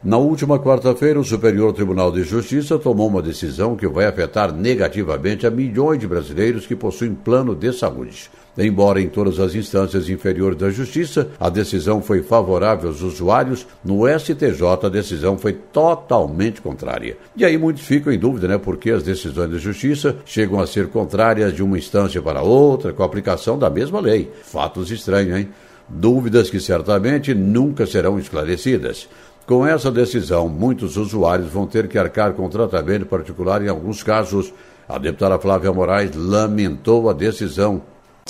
Na 0.04 0.18
última 0.18 0.58
quarta-feira, 0.58 1.20
o 1.20 1.24
Superior 1.24 1.74
Tribunal 1.74 2.12
de 2.12 2.24
Justiça 2.24 2.80
tomou 2.80 3.08
uma 3.08 3.22
decisão 3.22 3.76
que 3.76 3.88
vai 3.88 4.08
afetar 4.08 4.52
negativamente 4.52 5.46
a 5.46 5.52
milhões 5.52 6.00
de 6.00 6.08
brasileiros 6.08 6.66
que 6.66 6.76
possuem 6.76 7.14
plano 7.14 7.54
de 7.54 7.72
saúde. 7.72 8.28
Embora 8.58 9.00
em 9.00 9.08
todas 9.08 9.40
as 9.40 9.54
instâncias 9.54 10.10
inferiores 10.10 10.58
da 10.58 10.72
Justiça 10.72 11.30
a 11.40 11.50
decisão 11.50 12.02
foi 12.02 12.24
favorável 12.24 12.90
aos 12.90 13.04
usuários, 13.04 13.68
no 13.86 14.08
STJ 14.08 14.64
a 14.82 14.90
decisão 14.90 15.38
foi 15.38 15.54
totalmente 15.54 16.62
contrária. 16.62 17.16
E 17.38 17.46
aí 17.46 17.56
muitos 17.56 17.84
ficam 17.84 18.12
em 18.12 18.18
dúvida, 18.18 18.48
né, 18.48 18.58
porque 18.58 18.90
as 18.90 19.04
decisões 19.04 19.52
da 19.52 19.60
Justiça 19.60 20.18
chegam 20.26 20.60
a 20.60 20.66
ser 20.66 20.88
contrárias 20.88 21.54
de 21.54 21.62
uma 21.62 21.78
instância 21.78 22.20
para 22.24 22.42
outra 22.42 22.92
com 22.92 23.04
a 23.04 23.06
aplicação 23.06 23.56
da 23.56 23.70
mesma 23.70 24.00
lei. 24.00 24.32
Fatos 24.42 24.90
estranhos, 24.90 25.38
hein? 25.38 25.50
Dúvidas 25.88 26.50
que 26.50 26.60
certamente 26.60 27.34
nunca 27.34 27.86
serão 27.86 28.18
esclarecidas. 28.18 29.10
Com 29.46 29.66
essa 29.66 29.92
decisão, 29.92 30.48
muitos 30.48 30.98
usuários 30.98 31.50
vão 31.50 31.68
ter 31.68 31.88
que 31.88 31.98
arcar 31.98 32.34
com 32.34 32.48
tratamento 32.50 33.06
particular 33.06 33.62
em 33.62 33.68
alguns 33.68 34.04
casos. 34.04 34.54
A 34.88 34.98
deputada 34.98 35.40
Flávia 35.40 35.74
Moraes 35.74 36.16
lamentou 36.16 37.10
a 37.10 37.14
decisão. 37.14 37.82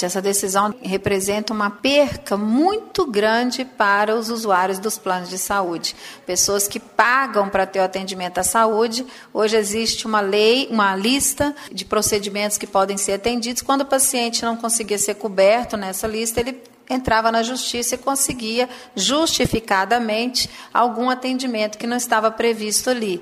Essa 0.01 0.21
decisão 0.21 0.73
representa 0.81 1.53
uma 1.53 1.69
perca 1.69 2.37
muito 2.37 3.05
grande 3.05 3.65
para 3.65 4.15
os 4.15 4.29
usuários 4.29 4.79
dos 4.79 4.97
planos 4.97 5.29
de 5.29 5.37
saúde. 5.37 5.95
Pessoas 6.25 6.67
que 6.67 6.79
pagam 6.79 7.49
para 7.49 7.67
ter 7.67 7.79
o 7.79 7.83
atendimento 7.83 8.39
à 8.39 8.43
saúde. 8.43 9.05
Hoje 9.33 9.57
existe 9.57 10.07
uma 10.07 10.21
lei, 10.21 10.67
uma 10.71 10.95
lista 10.95 11.53
de 11.71 11.85
procedimentos 11.85 12.57
que 12.57 12.65
podem 12.65 12.97
ser 12.97 13.13
atendidos. 13.13 13.61
Quando 13.61 13.81
o 13.81 13.85
paciente 13.85 14.43
não 14.43 14.55
conseguia 14.55 14.97
ser 14.97 15.15
coberto 15.15 15.77
nessa 15.77 16.07
lista, 16.07 16.39
ele 16.39 16.57
entrava 16.93 17.31
na 17.31 17.43
justiça 17.43 17.95
e 17.95 17.97
conseguia 17.97 18.69
justificadamente 18.95 20.49
algum 20.73 21.09
atendimento 21.09 21.77
que 21.77 21.87
não 21.87 21.97
estava 21.97 22.29
previsto 22.29 22.89
ali. 22.89 23.21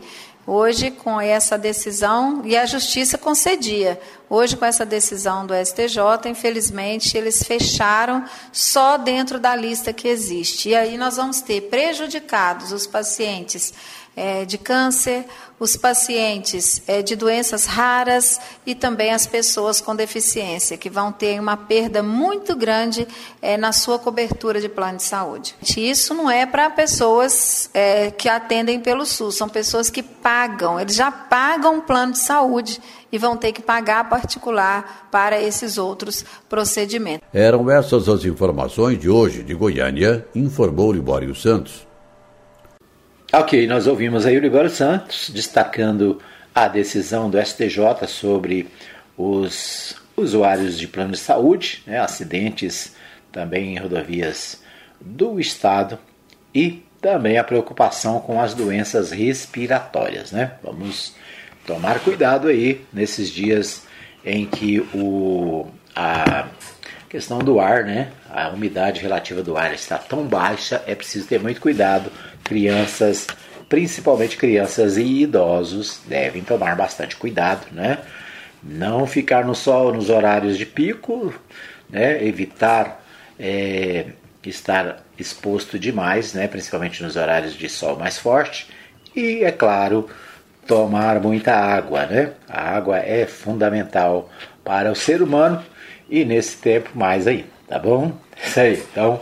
Hoje, 0.51 0.89
com 0.89 1.21
essa 1.21 1.59
decisão, 1.59 2.41
e 2.43 2.57
a 2.57 2.65
justiça 2.65 3.19
concedia. 3.19 4.01
Hoje, 4.27 4.57
com 4.57 4.65
essa 4.65 4.83
decisão 4.83 5.45
do 5.45 5.53
STJ, 5.53 6.27
infelizmente, 6.27 7.15
eles 7.15 7.43
fecharam 7.43 8.25
só 8.51 8.97
dentro 8.97 9.39
da 9.39 9.55
lista 9.55 9.93
que 9.93 10.07
existe. 10.07 10.69
E 10.69 10.75
aí 10.75 10.97
nós 10.97 11.17
vamos 11.17 11.41
ter 11.41 11.69
prejudicados 11.69 12.71
os 12.71 12.87
pacientes 12.87 13.73
é, 14.19 14.43
de 14.43 14.57
câncer, 14.57 15.25
os 15.57 15.77
pacientes 15.77 16.81
é, 16.87 17.01
de 17.01 17.15
doenças 17.15 17.65
raras 17.65 18.37
e 18.65 18.75
também 18.75 19.13
as 19.13 19.25
pessoas 19.25 19.79
com 19.79 19.95
deficiência, 19.95 20.77
que 20.77 20.89
vão 20.89 21.09
ter 21.09 21.39
uma 21.39 21.55
perda 21.55 22.03
muito 22.03 22.53
grande 22.53 23.07
é, 23.41 23.55
na 23.55 23.71
sua 23.71 23.97
cobertura 23.97 24.59
de 24.59 24.67
plano 24.67 24.97
de 24.97 25.03
saúde. 25.03 25.55
Isso 25.77 26.13
não 26.13 26.29
é 26.29 26.45
para 26.45 26.69
pessoas 26.69 27.69
é, 27.73 28.11
que 28.11 28.27
atendem 28.27 28.81
pelo 28.81 29.05
SUS, 29.05 29.35
são 29.35 29.47
pessoas 29.47 29.89
que 29.89 30.03
pagam, 30.03 30.77
eles 30.77 30.95
já 30.95 31.09
pagam 31.09 31.79
plano 31.79 32.11
de 32.11 32.19
saúde 32.19 32.81
e 33.09 33.17
vão 33.17 33.37
ter 33.37 33.53
que 33.53 33.61
pagar 33.61 34.09
particular 34.09 35.07
para 35.09 35.41
esses 35.41 35.77
outros 35.77 36.25
procedimentos. 36.49 37.25
Eram 37.33 37.71
essas 37.71 38.09
as 38.09 38.25
informações 38.25 38.99
de 38.99 39.09
hoje 39.09 39.43
de 39.43 39.53
Goiânia, 39.53 40.27
informou 40.35 40.91
Libório 40.91 41.33
Santos. 41.33 41.88
Ok, 43.31 43.67
nós 43.67 43.85
ouvimos 43.85 44.25
aí 44.25 44.35
o 44.35 44.41
Libório 44.41 44.71
Santos 44.71 45.29
destacando 45.29 46.19
a 46.53 46.67
decisão 46.67 47.29
do 47.29 47.39
STJ 47.39 48.07
sobre 48.07 48.67
os 49.15 49.95
usuários 50.17 50.79
de 50.79 50.87
plano 50.87 51.11
de 51.11 51.19
saúde, 51.19 51.83
né, 51.85 51.99
acidentes 51.99 52.95
também 53.31 53.75
em 53.75 53.79
rodovias 53.79 54.63
do 54.99 55.39
estado 55.39 55.99
e 56.55 56.83
também 56.99 57.37
a 57.37 57.43
preocupação 57.43 58.19
com 58.19 58.41
as 58.41 58.55
doenças 58.55 59.11
respiratórias, 59.11 60.31
né? 60.31 60.53
Vamos 60.63 61.13
tomar 61.67 61.99
cuidado 61.99 62.47
aí 62.47 62.83
nesses 62.91 63.29
dias 63.29 63.83
em 64.25 64.47
que 64.47 64.79
o 64.91 65.67
a 65.95 66.47
questão 67.09 67.39
do 67.39 67.59
ar, 67.59 67.83
né? 67.83 68.11
A 68.29 68.49
umidade 68.49 69.01
relativa 69.01 69.41
do 69.41 69.57
ar 69.57 69.73
está 69.73 69.97
tão 69.97 70.25
baixa, 70.25 70.83
é 70.85 70.93
preciso 70.93 71.27
ter 71.27 71.39
muito 71.39 71.59
cuidado 71.59 72.11
crianças, 72.43 73.25
principalmente 73.67 74.37
crianças 74.37 74.95
e 74.97 75.03
idosos, 75.23 76.01
devem 76.07 76.43
tomar 76.43 76.75
bastante 76.75 77.15
cuidado, 77.15 77.65
né? 77.71 77.97
Não 78.61 79.07
ficar 79.07 79.43
no 79.43 79.55
sol 79.55 79.93
nos 79.93 80.09
horários 80.09 80.57
de 80.57 80.65
pico, 80.65 81.33
né? 81.89 82.23
Evitar 82.23 83.03
é, 83.39 84.07
estar 84.45 85.03
exposto 85.17 85.79
demais, 85.79 86.33
né? 86.33 86.47
Principalmente 86.47 87.01
nos 87.01 87.15
horários 87.15 87.53
de 87.53 87.67
sol 87.67 87.97
mais 87.97 88.17
forte 88.17 88.67
e, 89.15 89.43
é 89.43 89.51
claro, 89.51 90.07
tomar 90.67 91.19
muita 91.19 91.55
água, 91.55 92.05
né? 92.05 92.33
A 92.47 92.75
água 92.75 92.99
é 92.99 93.25
fundamental 93.25 94.29
para 94.63 94.91
o 94.91 94.95
ser 94.95 95.21
humano 95.21 95.63
e 96.09 96.25
nesse 96.25 96.57
tempo 96.57 96.89
mais 96.95 97.27
aí, 97.27 97.45
tá 97.67 97.77
bom? 97.77 98.11
Isso 98.43 98.59
aí. 98.59 98.83
Então, 98.91 99.19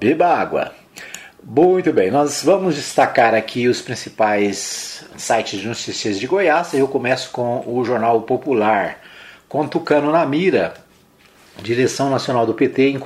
beba 0.00 0.26
água. 0.26 0.72
Muito 1.44 1.92
bem, 1.92 2.10
nós 2.10 2.42
vamos 2.44 2.76
destacar 2.76 3.34
aqui 3.34 3.66
os 3.66 3.82
principais 3.82 5.04
sites 5.16 5.60
de 5.60 5.66
notícias 5.66 6.18
de 6.18 6.26
Goiás. 6.26 6.72
Eu 6.72 6.86
começo 6.86 7.30
com 7.30 7.64
o 7.66 7.84
Jornal 7.84 8.22
Popular. 8.22 9.00
Com 9.48 9.66
Tucano 9.66 10.12
na 10.12 10.24
mira, 10.24 10.74
direção 11.60 12.08
nacional 12.08 12.46
do 12.46 12.54
PT 12.54 12.98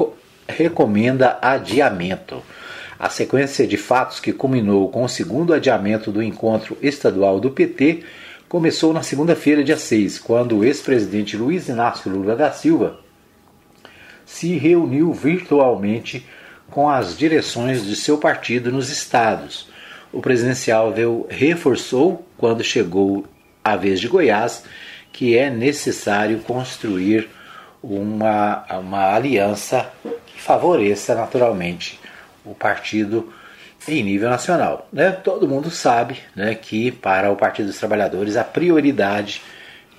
recomenda 0.49 1.39
adiamento. 1.41 2.43
A 2.99 3.09
sequência 3.09 3.67
de 3.67 3.77
fatos 3.77 4.21
que 4.21 4.33
culminou 4.33 4.89
com 4.91 5.05
o 5.05 5.09
segundo 5.09 5.53
adiamento 5.53 6.11
do 6.11 6.23
encontro 6.23 6.77
estadual 6.81 7.41
do 7.41 7.51
PT 7.51 8.05
começou 8.49 8.93
na 8.93 9.03
segunda-feira, 9.03 9.65
dia 9.65 9.77
6, 9.77 10.19
quando 10.21 10.59
o 10.59 10.65
ex-presidente 10.65 11.37
Luiz 11.37 11.69
Inácio 11.69 12.11
Lula 12.11 12.37
da 12.37 12.53
Silva 12.53 13.01
se 14.25 14.57
reuniu 14.57 15.13
virtualmente 15.13 16.27
com 16.71 16.89
as 16.89 17.17
direções 17.17 17.85
de 17.85 17.97
seu 17.97 18.19
partido 18.19 18.71
nos 18.71 18.89
estados. 18.91 19.69
O 20.13 20.21
presidenciável 20.21 21.27
reforçou, 21.29 22.25
quando 22.37 22.63
chegou 22.63 23.25
a 23.63 23.77
vez 23.77 24.01
de 24.01 24.09
Goiás, 24.09 24.65
que 25.13 25.37
é 25.37 25.51
necessário 25.51 26.39
construir 26.41 27.29
uma, 27.83 28.65
uma 28.79 29.15
aliança 29.15 29.91
que 30.27 30.41
favoreça 30.41 31.15
naturalmente 31.15 31.99
o 32.45 32.55
partido 32.55 33.33
em 33.89 34.03
nível 34.03 34.29
nacional. 34.29 34.89
Né? 34.93 35.13
Todo 35.13 35.49
mundo 35.49 35.71
sabe 35.71 36.19
né, 36.35 36.55
que 36.55 36.91
para 36.91 37.31
o 37.31 37.37
Partido 37.37 37.67
dos 37.67 37.79
Trabalhadores 37.79 38.37
a 38.37 38.45
prioridade 38.45 39.43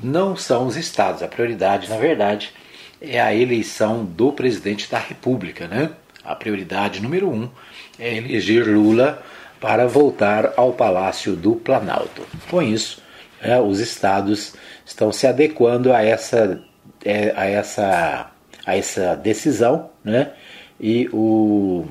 não 0.02 0.36
são 0.36 0.67
os 0.67 0.76
estados, 0.76 1.23
a 1.23 1.28
prioridade, 1.28 1.89
na 1.89 1.97
verdade, 1.97 2.54
é 3.02 3.19
a 3.19 3.34
eleição 3.34 4.06
do 4.06 4.32
presidente 4.32 4.89
da 4.89 5.00
República. 5.00 5.67
Né? 5.67 5.89
A 6.23 6.36
prioridade 6.36 7.02
número 7.02 7.30
um 7.30 7.50
é 7.97 8.15
eleger 8.15 8.67
Lula 8.67 9.23
para 9.60 9.88
voltar 9.88 10.54
ao 10.56 10.73
Palácio 10.73 11.36
do 11.36 11.56
Planalto. 11.56 12.21
Com 12.50 12.62
isso, 12.62 13.02
né, 13.41 13.60
os 13.60 13.80
estados 13.80 14.54
estão 14.86 15.12
se 15.12 15.26
adequando 15.26 15.91
a 15.91 16.04
essa, 16.04 16.62
é, 17.04 17.34
a 17.36 17.45
essa, 17.45 18.32
a 18.65 18.78
essa 18.78 19.15
decisão 19.15 19.89
né? 20.04 20.32
e 20.80 21.10
o 21.12 21.86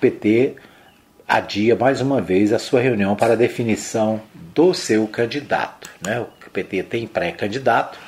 PT 0.00 0.56
adia 1.32 1.74
mais 1.74 2.02
uma 2.02 2.20
vez 2.20 2.52
a 2.52 2.58
sua 2.58 2.82
reunião 2.82 3.16
para 3.16 3.34
definição 3.34 4.20
do 4.34 4.74
seu 4.74 5.08
candidato. 5.08 5.88
Né? 6.04 6.20
O 6.20 6.50
PT 6.50 6.82
tem 6.82 7.06
pré-candidato 7.06 7.98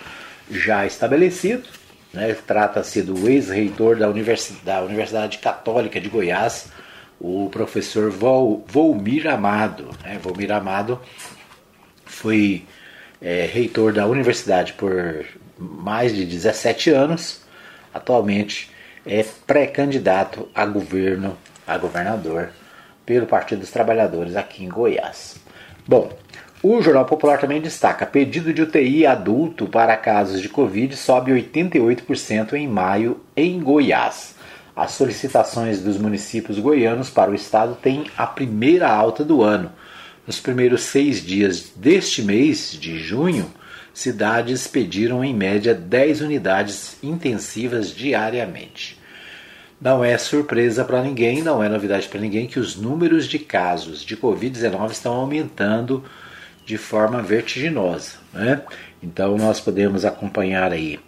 já 0.51 0.85
estabelecido, 0.85 1.67
né? 2.13 2.37
trata-se 2.47 3.01
do 3.01 3.27
ex-reitor 3.27 3.97
da, 3.97 4.11
Universidade, 4.11 4.63
da 4.63 4.83
Universidade 4.83 5.39
Católica 5.39 5.99
de 5.99 6.11
Goiás, 6.11 6.67
o 7.19 7.49
professor 7.51 8.11
Vol, 8.11 8.63
Volmir 8.69 9.27
Amado. 9.27 9.89
Né? 10.05 10.19
Volmir 10.23 10.53
Amado 10.53 11.01
foi 12.05 12.63
é, 13.23 13.49
reitor 13.51 13.95
da 13.95 14.07
universidade 14.07 14.75
por 14.75 15.25
mais 15.59 16.15
de 16.15 16.27
17 16.27 16.91
anos, 16.91 17.41
atualmente 17.95 18.71
é 19.07 19.25
pré-candidato 19.47 20.47
a 20.55 20.67
governo, 20.67 21.39
a 21.67 21.79
governador 21.79 22.51
pelo 23.05 23.27
Partido 23.27 23.61
dos 23.61 23.71
Trabalhadores 23.71 24.37
aqui 24.37 24.65
em 24.65 24.69
Goiás. 24.69 25.37
Bom, 25.87 26.11
o 26.63 26.81
Jornal 26.81 27.05
Popular 27.05 27.39
também 27.39 27.61
destaca: 27.61 28.07
pedido 28.07 28.53
de 28.53 28.63
UTI 28.63 29.07
adulto 29.07 29.67
para 29.67 29.97
casos 29.97 30.41
de 30.41 30.49
Covid 30.49 30.97
sobe 30.97 31.33
88% 31.33 32.55
em 32.55 32.67
maio 32.67 33.21
em 33.37 33.61
Goiás. 33.61 34.35
As 34.75 34.93
solicitações 34.93 35.81
dos 35.81 35.99
municípios 35.99 36.59
goianos 36.59 37.09
para 37.09 37.31
o 37.31 37.35
estado 37.35 37.77
têm 37.77 38.07
a 38.17 38.27
primeira 38.27 38.89
alta 38.89 39.23
do 39.23 39.43
ano. 39.43 39.71
Nos 40.27 40.41
primeiros 40.41 40.83
seis 40.83 41.25
dias 41.25 41.71
deste 41.77 42.23
mês 42.23 42.73
de 42.73 42.99
junho, 42.99 43.53
cidades 43.93 44.67
pediram 44.67 45.23
em 45.23 45.35
média 45.35 45.75
10 45.75 46.23
unidades 46.23 46.97
intensivas 47.03 47.95
diariamente. 47.95 48.99
Não 49.85 50.03
é 50.03 50.17
surpresa 50.17 50.83
para 50.83 51.03
ninguém, 51.03 51.43
não 51.43 51.63
é 51.63 51.69
novidade 51.69 52.09
para 52.09 52.19
ninguém 52.19 52.47
que 52.47 52.59
os 52.59 52.75
números 52.75 53.27
de 53.27 53.39
casos 53.39 54.03
de 54.03 54.17
Covid-19 54.17 54.93
estão 54.93 55.13
aumentando 55.13 56.03
de 56.65 56.79
forma 56.79 57.21
vertiginosa. 57.21 58.13
Né? 58.33 58.63
Então 59.03 59.37
nós 59.37 59.61
podemos 59.61 60.07
acompanhar 60.07 60.73
aí 60.73 60.99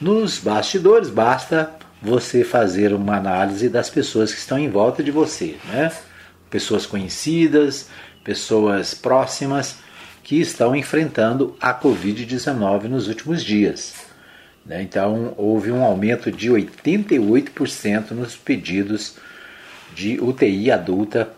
nos 0.00 0.38
bastidores, 0.38 1.10
basta 1.10 1.74
você 2.00 2.42
fazer 2.42 2.94
uma 2.94 3.18
análise 3.18 3.68
das 3.68 3.90
pessoas 3.90 4.32
que 4.32 4.40
estão 4.40 4.58
em 4.58 4.70
volta 4.70 5.02
de 5.02 5.10
você, 5.10 5.56
né? 5.66 5.92
pessoas 6.48 6.86
conhecidas, 6.86 7.90
pessoas 8.24 8.94
próximas 8.94 9.76
que 10.24 10.40
estão 10.40 10.74
enfrentando 10.74 11.54
a 11.60 11.78
Covid-19 11.78 12.84
nos 12.84 13.08
últimos 13.08 13.44
dias. 13.44 14.10
Né? 14.64 14.82
Então, 14.82 15.34
houve 15.36 15.70
um 15.70 15.82
aumento 15.84 16.30
de 16.30 16.50
88% 16.50 18.12
nos 18.12 18.36
pedidos 18.36 19.16
de 19.94 20.20
UTI 20.20 20.70
adulta 20.70 21.30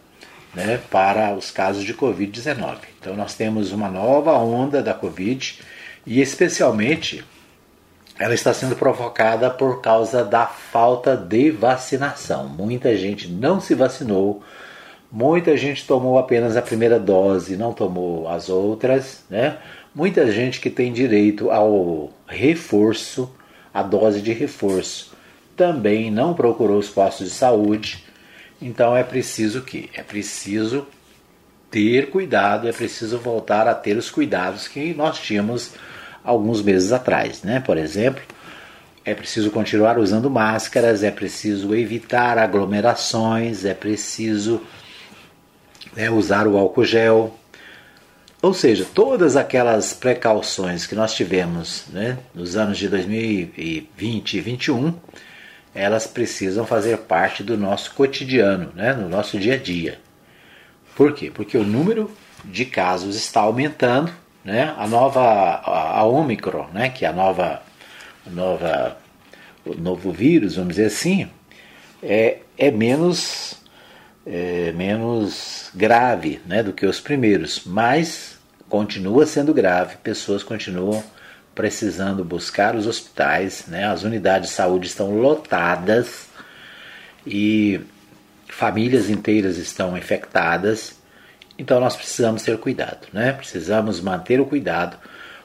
né, 0.55 0.81
para 0.91 1.35
os 1.35 1.51
casos 1.51 1.85
de 1.85 1.95
Covid-19. 1.95 2.79
Então, 3.01 3.17
nós 3.17 3.35
temos 3.35 3.73
uma 3.73 3.89
nova 3.89 4.33
onda 4.33 4.83
da 4.83 4.95
Covid 4.95 5.61
e, 6.07 6.21
especialmente, 6.21 7.25
ela 8.19 8.35
está 8.35 8.55
sendo 8.55 8.77
provocada 8.77 9.51
por 9.51 9.81
causa 9.81 10.25
da 10.25 10.47
falta 10.47 11.17
de 11.17 11.51
vacinação. 11.51 12.49
Muita 12.49 12.97
gente 12.97 13.29
não 13.29 13.61
se 13.61 13.75
vacinou, 13.75 14.43
muita 15.11 15.57
gente 15.57 15.87
tomou 15.87 16.19
apenas 16.19 16.57
a 16.57 16.63
primeira 16.63 16.99
dose, 16.99 17.57
não 17.57 17.73
tomou 17.73 18.29
as 18.29 18.49
outras, 18.49 19.25
né? 19.29 19.59
Muita 19.95 20.31
gente 20.33 20.61
que 20.61 20.69
tem 20.69 20.93
direito 20.93 21.53
ao 21.53 22.11
reforço, 22.27 23.33
a 23.73 23.81
dose 23.81 24.21
de 24.21 24.33
reforço, 24.33 25.13
também 25.57 26.11
não 26.11 26.35
procurou 26.35 26.79
os 26.79 26.89
postos 26.89 27.29
de 27.29 27.35
saúde. 27.35 28.03
Então 28.61 28.97
é 28.97 29.05
preciso 29.05 29.63
que 29.63 29.89
é 29.95 30.03
preciso 30.03 30.85
ter 31.71 32.11
cuidado, 32.11 32.69
é 32.69 32.73
preciso 32.73 33.19
voltar 33.19 33.69
a 33.69 33.75
ter 33.75 33.97
os 33.97 34.11
cuidados 34.11 34.67
que 34.67 34.93
nós 34.95 35.19
tínhamos 35.21 35.75
alguns 36.25 36.61
meses 36.61 36.91
atrás, 36.91 37.45
né? 37.45 37.61
Por 37.61 37.77
exemplo, 37.77 38.23
é 39.05 39.15
preciso 39.15 39.51
continuar 39.53 39.97
usando 39.97 40.29
máscaras, 40.29 41.05
é 41.05 41.11
preciso 41.13 41.73
evitar 41.73 42.37
aglomerações, 42.37 43.65
é 43.65 43.75
preciso 43.75 44.61
né, 45.95 46.11
usar 46.11 46.49
o 46.49 46.57
álcool 46.57 46.85
gel, 46.85 47.39
ou 48.45 48.53
seja, 48.53 48.85
todas 48.85 49.37
aquelas 49.37 49.95
precauções 49.95 50.87
que 50.87 50.95
nós 50.95 51.15
tivemos 51.15 51.87
né, 51.89 52.19
nos 52.35 52.57
anos 52.57 52.77
de 52.77 52.91
2020 52.91 54.35
e 54.35 54.43
2021, 54.43 54.95
elas 55.75 56.07
precisam 56.07 56.67
fazer 56.67 56.99
parte 56.99 57.43
do 57.43 57.57
nosso 57.57 57.95
cotidiano, 57.95 58.71
né, 58.75 58.93
no 58.93 59.09
nosso 59.09 59.39
dia 59.39 59.55
a 59.55 59.57
dia. 59.57 59.99
Por 60.95 61.15
quê? 61.15 61.31
Porque 61.33 61.57
o 61.57 61.65
número 61.65 62.11
de 62.45 62.67
casos 62.67 63.17
está 63.17 63.41
aumentando, 63.41 64.13
né? 64.45 64.75
A 64.77 64.87
nova 64.87 65.23
a, 65.23 66.01
a 66.01 66.05
Omicron, 66.05 66.69
né, 66.71 66.91
que 66.91 67.07
é 67.07 67.09
a 67.09 67.15
nova 67.15 67.63
nova 68.27 68.99
o 69.65 69.73
novo 69.75 70.13
vírus, 70.13 70.57
vamos 70.57 70.77
dizer 70.77 70.89
assim, 70.89 71.31
é, 72.03 72.41
é 72.59 72.71
menos 72.71 73.64
é, 74.27 74.73
menos 74.73 75.71
grave 75.75 76.41
né, 76.47 76.63
do 76.63 76.73
que 76.73 76.87
os 76.87 77.01
primeiros, 77.01 77.63
mas 77.65 78.39
continua 78.69 79.27
sendo 79.27 79.53
grave, 79.53 79.97
pessoas 80.03 80.43
continuam 80.43 81.03
precisando 81.55 82.25
buscar 82.25 82.75
os 82.75 82.87
hospitais, 82.87 83.67
né? 83.69 83.87
as 83.87 84.03
unidades 84.03 84.51
de 84.51 84.55
saúde 84.57 84.87
estão 84.89 85.17
lotadas 85.21 86.29
e 87.27 87.81
famílias 88.49 89.09
inteiras 89.09 89.57
estão 89.57 89.97
infectadas, 89.97 90.99
então 91.57 91.79
nós 91.79 91.95
precisamos 91.95 92.43
ter 92.43 92.59
cuidado, 92.59 93.07
né? 93.13 93.33
precisamos 93.33 94.01
manter 94.01 94.41
o 94.41 94.47
cuidado. 94.47 94.97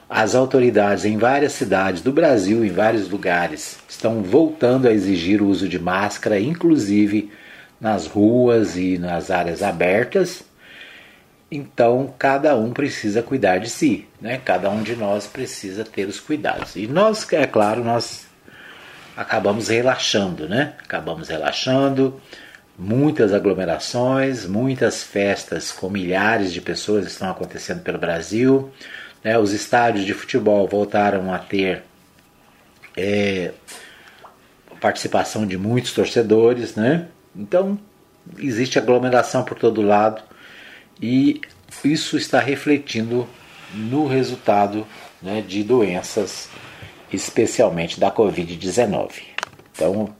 As 0.08 0.34
autoridades 0.34 1.04
em 1.04 1.16
várias 1.16 1.52
cidades 1.52 2.02
do 2.02 2.10
Brasil, 2.10 2.64
em 2.64 2.70
vários 2.70 3.08
lugares, 3.08 3.78
estão 3.88 4.22
voltando 4.22 4.88
a 4.88 4.92
exigir 4.92 5.40
o 5.40 5.46
uso 5.46 5.68
de 5.68 5.78
máscara, 5.78 6.40
inclusive 6.40 7.30
nas 7.80 8.06
ruas 8.06 8.76
e 8.76 8.98
nas 8.98 9.30
áreas 9.30 9.62
abertas 9.62 10.44
então, 11.50 12.14
cada 12.16 12.56
um 12.56 12.72
precisa 12.72 13.22
cuidar 13.22 13.58
de 13.58 13.68
si, 13.68 14.06
né? 14.20 14.40
Cada 14.44 14.70
um 14.70 14.82
de 14.84 14.94
nós 14.94 15.26
precisa 15.26 15.84
ter 15.84 16.06
os 16.06 16.20
cuidados. 16.20 16.76
E 16.76 16.86
nós, 16.86 17.26
é 17.32 17.44
claro, 17.44 17.82
nós 17.82 18.26
acabamos 19.16 19.66
relaxando, 19.66 20.48
né? 20.48 20.74
Acabamos 20.80 21.28
relaxando, 21.28 22.20
muitas 22.78 23.34
aglomerações, 23.34 24.46
muitas 24.46 25.02
festas 25.02 25.72
com 25.72 25.90
milhares 25.90 26.52
de 26.52 26.60
pessoas 26.60 27.04
estão 27.04 27.28
acontecendo 27.28 27.82
pelo 27.82 27.98
Brasil. 27.98 28.70
Né? 29.24 29.36
Os 29.36 29.52
estádios 29.52 30.06
de 30.06 30.14
futebol 30.14 30.68
voltaram 30.68 31.34
a 31.34 31.38
ter 31.40 31.82
é, 32.96 33.50
participação 34.80 35.44
de 35.44 35.58
muitos 35.58 35.92
torcedores, 35.92 36.76
né? 36.76 37.08
Então 37.40 37.78
existe 38.38 38.78
aglomeração 38.78 39.42
por 39.42 39.58
todo 39.58 39.80
lado 39.80 40.22
e 41.00 41.40
isso 41.82 42.18
está 42.18 42.38
refletindo 42.38 43.26
no 43.74 44.06
resultado 44.06 44.86
né, 45.22 45.40
de 45.40 45.64
doenças, 45.64 46.50
especialmente 47.10 47.98
da 47.98 48.10
Covid-19. 48.10 49.22
Então, 49.72 50.14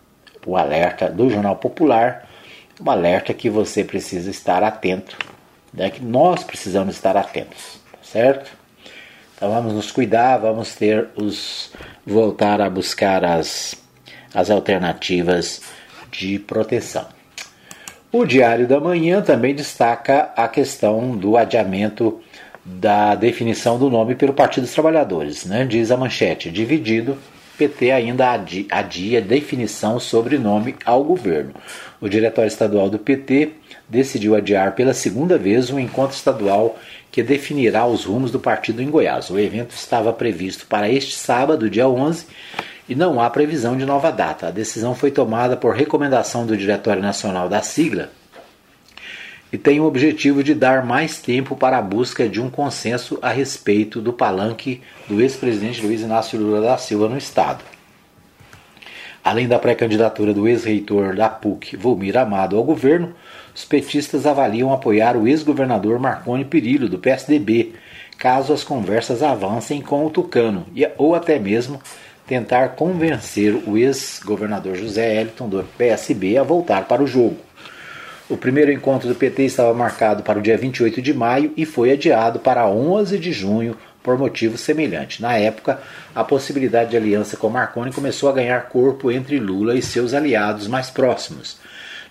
o 0.46 0.56
alerta 0.56 1.10
do 1.10 1.28
Jornal 1.28 1.56
Popular, 1.56 2.26
um 2.80 2.90
alerta 2.90 3.34
que 3.34 3.50
você 3.50 3.84
precisa 3.84 4.30
estar 4.30 4.62
atento, 4.62 5.18
né, 5.74 5.90
que 5.90 6.02
nós 6.02 6.42
precisamos 6.42 6.94
estar 6.94 7.16
atentos, 7.16 7.80
tá 7.92 7.98
certo? 8.02 8.50
Então 9.36 9.50
vamos 9.50 9.74
nos 9.74 9.90
cuidar, 9.90 10.38
vamos 10.38 10.74
ter 10.74 11.08
os 11.16 11.72
voltar 12.06 12.60
a 12.60 12.70
buscar 12.70 13.24
as, 13.24 13.74
as 14.32 14.50
alternativas 14.50 15.60
de 16.10 16.38
proteção. 16.38 17.19
O 18.12 18.26
Diário 18.26 18.66
da 18.66 18.80
Manhã 18.80 19.22
também 19.22 19.54
destaca 19.54 20.32
a 20.36 20.48
questão 20.48 21.16
do 21.16 21.36
adiamento 21.36 22.20
da 22.64 23.14
definição 23.14 23.78
do 23.78 23.88
nome 23.88 24.16
pelo 24.16 24.32
Partido 24.32 24.64
dos 24.64 24.72
Trabalhadores, 24.72 25.44
né? 25.44 25.64
diz 25.64 25.92
a 25.92 25.96
manchete. 25.96 26.50
Dividido, 26.50 27.16
PT 27.56 27.92
ainda 27.92 28.32
adia, 28.32 28.64
adia 28.68 29.20
definição 29.20 30.00
sobre 30.00 30.38
nome 30.38 30.74
ao 30.84 31.04
governo. 31.04 31.54
O 32.00 32.08
diretório 32.08 32.48
estadual 32.48 32.90
do 32.90 32.98
PT 32.98 33.50
decidiu 33.88 34.34
adiar 34.34 34.74
pela 34.74 34.92
segunda 34.92 35.38
vez 35.38 35.70
um 35.70 35.78
encontro 35.78 36.16
estadual 36.16 36.76
que 37.12 37.22
definirá 37.22 37.86
os 37.86 38.06
rumos 38.06 38.32
do 38.32 38.40
partido 38.40 38.82
em 38.82 38.90
Goiás. 38.90 39.30
O 39.30 39.38
evento 39.38 39.70
estava 39.70 40.12
previsto 40.12 40.66
para 40.66 40.90
este 40.90 41.14
sábado, 41.14 41.70
dia 41.70 41.88
11, 41.88 42.26
e 42.90 42.94
não 42.96 43.20
há 43.20 43.30
previsão 43.30 43.76
de 43.76 43.86
nova 43.86 44.10
data. 44.10 44.48
A 44.48 44.50
decisão 44.50 44.96
foi 44.96 45.12
tomada 45.12 45.56
por 45.56 45.76
recomendação 45.76 46.44
do 46.44 46.56
Diretório 46.56 47.00
Nacional 47.00 47.48
da 47.48 47.62
sigla 47.62 48.10
e 49.52 49.56
tem 49.56 49.78
o 49.78 49.84
objetivo 49.84 50.42
de 50.42 50.54
dar 50.54 50.84
mais 50.84 51.20
tempo 51.20 51.54
para 51.54 51.78
a 51.78 51.82
busca 51.82 52.28
de 52.28 52.40
um 52.40 52.50
consenso 52.50 53.16
a 53.22 53.30
respeito 53.30 54.00
do 54.00 54.12
palanque 54.12 54.82
do 55.08 55.20
ex-presidente 55.20 55.86
Luiz 55.86 56.00
Inácio 56.00 56.36
Lula 56.36 56.60
da 56.60 56.76
Silva 56.76 57.08
no 57.08 57.16
Estado. 57.16 57.62
Além 59.22 59.46
da 59.46 59.58
pré-candidatura 59.58 60.34
do 60.34 60.48
ex-reitor 60.48 61.14
da 61.14 61.28
PUC, 61.28 61.76
Volmir 61.76 62.16
Amado, 62.16 62.56
ao 62.56 62.64
governo, 62.64 63.14
os 63.54 63.64
petistas 63.64 64.26
avaliam 64.26 64.72
apoiar 64.72 65.16
o 65.16 65.28
ex-governador 65.28 66.00
Marconi 66.00 66.44
Perillo, 66.44 66.88
do 66.88 66.98
PSDB, 66.98 67.74
caso 68.18 68.52
as 68.52 68.64
conversas 68.64 69.22
avancem 69.22 69.80
com 69.80 70.04
o 70.04 70.10
Tucano, 70.10 70.66
ou 70.96 71.14
até 71.14 71.38
mesmo 71.38 71.80
tentar 72.30 72.76
convencer 72.76 73.52
o 73.66 73.76
ex-governador 73.76 74.76
José 74.76 75.20
Eliton, 75.20 75.48
do 75.48 75.64
PSB, 75.76 76.38
a 76.38 76.44
voltar 76.44 76.86
para 76.86 77.02
o 77.02 77.06
jogo. 77.06 77.38
O 78.28 78.36
primeiro 78.36 78.70
encontro 78.70 79.08
do 79.08 79.16
PT 79.16 79.46
estava 79.46 79.74
marcado 79.74 80.22
para 80.22 80.38
o 80.38 80.42
dia 80.42 80.56
28 80.56 81.02
de 81.02 81.12
maio 81.12 81.52
e 81.56 81.66
foi 81.66 81.90
adiado 81.90 82.38
para 82.38 82.68
11 82.68 83.18
de 83.18 83.32
junho 83.32 83.76
por 84.00 84.16
motivo 84.16 84.56
semelhante. 84.56 85.20
Na 85.20 85.36
época, 85.36 85.80
a 86.14 86.22
possibilidade 86.22 86.90
de 86.90 86.96
aliança 86.96 87.36
com 87.36 87.48
Marconi 87.48 87.92
começou 87.92 88.28
a 88.28 88.32
ganhar 88.32 88.68
corpo 88.68 89.10
entre 89.10 89.40
Lula 89.40 89.74
e 89.74 89.82
seus 89.82 90.14
aliados 90.14 90.68
mais 90.68 90.88
próximos. 90.88 91.58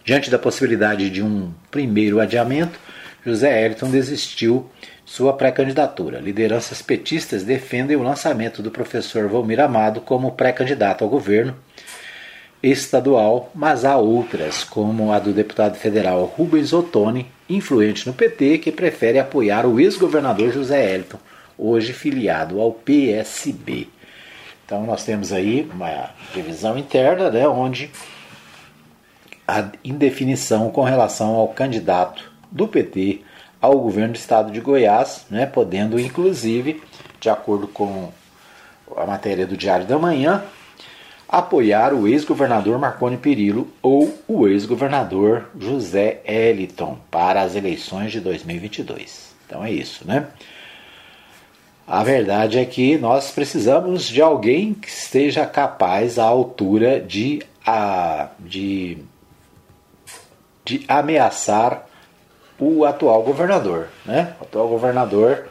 Diante 0.04 0.30
da 0.30 0.38
possibilidade 0.38 1.10
de 1.10 1.24
um 1.24 1.50
primeiro 1.72 2.20
adiamento, 2.20 2.78
José 3.26 3.64
Eliton 3.66 3.90
desistiu 3.90 4.70
sua 5.10 5.34
pré-candidatura. 5.34 6.20
Lideranças 6.20 6.84
petistas 6.84 7.44
defendem 7.44 7.98
o 7.98 8.04
lançamento 8.04 8.62
do 8.62 8.70
professor 8.70 9.28
Valmir 9.28 9.60
Amado 9.60 10.02
como 10.02 10.34
pré-candidato 10.34 11.04
ao 11.04 11.10
governo 11.10 11.56
estadual, 12.62 13.50
mas 13.56 13.84
há 13.84 13.98
outras, 13.98 14.64
como 14.64 15.12
a 15.12 15.18
do 15.18 15.34
deputado 15.34 15.78
federal 15.78 16.26
Rubens 16.26 16.74
Ottoni, 16.74 17.26
influente 17.50 18.06
no 18.06 18.14
PT, 18.14 18.60
que 18.60 18.72
prefere 18.72 19.18
apoiar 19.18 19.66
o 19.66 19.80
ex-governador 19.80 20.54
José 20.54 20.94
Elton, 20.94 21.18
hoje 21.58 21.92
filiado 21.92 22.62
ao 22.62 22.72
PSB. 22.72 23.88
Então 24.64 24.86
nós 24.86 25.04
temos 25.04 25.34
aí 25.34 25.68
uma 25.74 26.12
divisão 26.36 26.78
interna, 26.78 27.32
né, 27.32 27.48
onde 27.48 27.90
a 29.48 29.72
indefinição 29.84 30.70
com 30.70 30.84
relação 30.84 31.34
ao 31.34 31.48
candidato 31.48 32.32
do 32.52 32.68
PT 32.68 33.22
ao 33.62 33.80
governo 33.80 34.14
do 34.14 34.18
estado 34.18 34.52
de 34.52 34.60
Goiás, 34.60 35.26
né, 35.30 35.46
podendo 35.46 36.00
inclusive, 36.00 36.82
de 37.20 37.30
acordo 37.30 37.68
com 37.68 38.12
a 38.96 39.06
matéria 39.06 39.46
do 39.46 39.58
Diário 39.58 39.86
da 39.86 39.98
Manhã, 39.98 40.44
apoiar 41.28 41.94
o 41.94 42.08
ex-governador 42.08 42.80
Marconi 42.80 43.18
Perillo 43.18 43.68
ou 43.82 44.18
o 44.28 44.48
ex-governador 44.48 45.50
José 45.60 46.22
Eliton 46.26 46.98
para 47.12 47.42
as 47.42 47.56
eleições 47.56 48.12
de 48.12 48.20
2022. 48.20 49.36
Então 49.46 49.64
é 49.64 49.72
isso, 49.72 50.08
né? 50.08 50.28
A 51.86 52.04
verdade 52.04 52.60
é 52.60 52.66
que 52.66 52.98
nós 52.98 53.32
precisamos 53.32 54.08
de 54.08 54.22
alguém 54.22 54.76
que 54.76 54.88
esteja 54.88 55.46
capaz 55.46 56.20
à 56.20 56.24
altura 56.24 57.00
de, 57.00 57.42
a, 57.66 58.30
de, 58.40 59.00
de 60.64 60.86
ameaçar 60.88 61.89
o 62.60 62.86
atual 62.86 63.24
governador. 63.24 63.88
Né? 64.06 64.36
O 64.40 64.44
atual 64.44 64.68
governador 64.68 65.48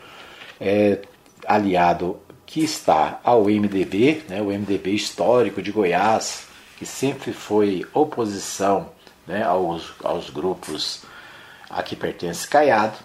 é 0.60 0.98
aliado 1.46 2.20
que 2.44 2.62
está 2.62 3.20
ao 3.22 3.44
MDB, 3.44 4.22
né, 4.28 4.40
o 4.40 4.46
MDB 4.46 4.92
histórico 4.92 5.60
de 5.60 5.70
Goiás, 5.70 6.46
que 6.78 6.86
sempre 6.86 7.32
foi 7.32 7.84
oposição 7.92 8.88
né, 9.26 9.42
aos, 9.42 9.92
aos 10.02 10.30
grupos 10.30 11.02
a 11.68 11.82
que 11.82 11.94
pertence 11.94 12.48
Caiado, 12.48 12.96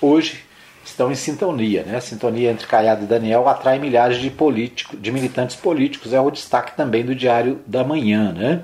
hoje 0.00 0.44
estão 0.84 1.12
em 1.12 1.14
sintonia. 1.14 1.84
Né? 1.84 1.96
A 1.96 2.00
sintonia 2.00 2.50
entre 2.50 2.66
Caiado 2.66 3.04
e 3.04 3.06
Daniel 3.06 3.48
atrai 3.48 3.78
milhares 3.78 4.18
de, 4.18 4.30
políticos, 4.30 5.00
de 5.00 5.12
militantes 5.12 5.54
políticos, 5.54 6.12
é 6.12 6.20
o 6.20 6.30
destaque 6.30 6.76
também 6.76 7.04
do 7.04 7.14
Diário 7.14 7.60
da 7.66 7.84
Manhã. 7.84 8.32
Né? 8.32 8.62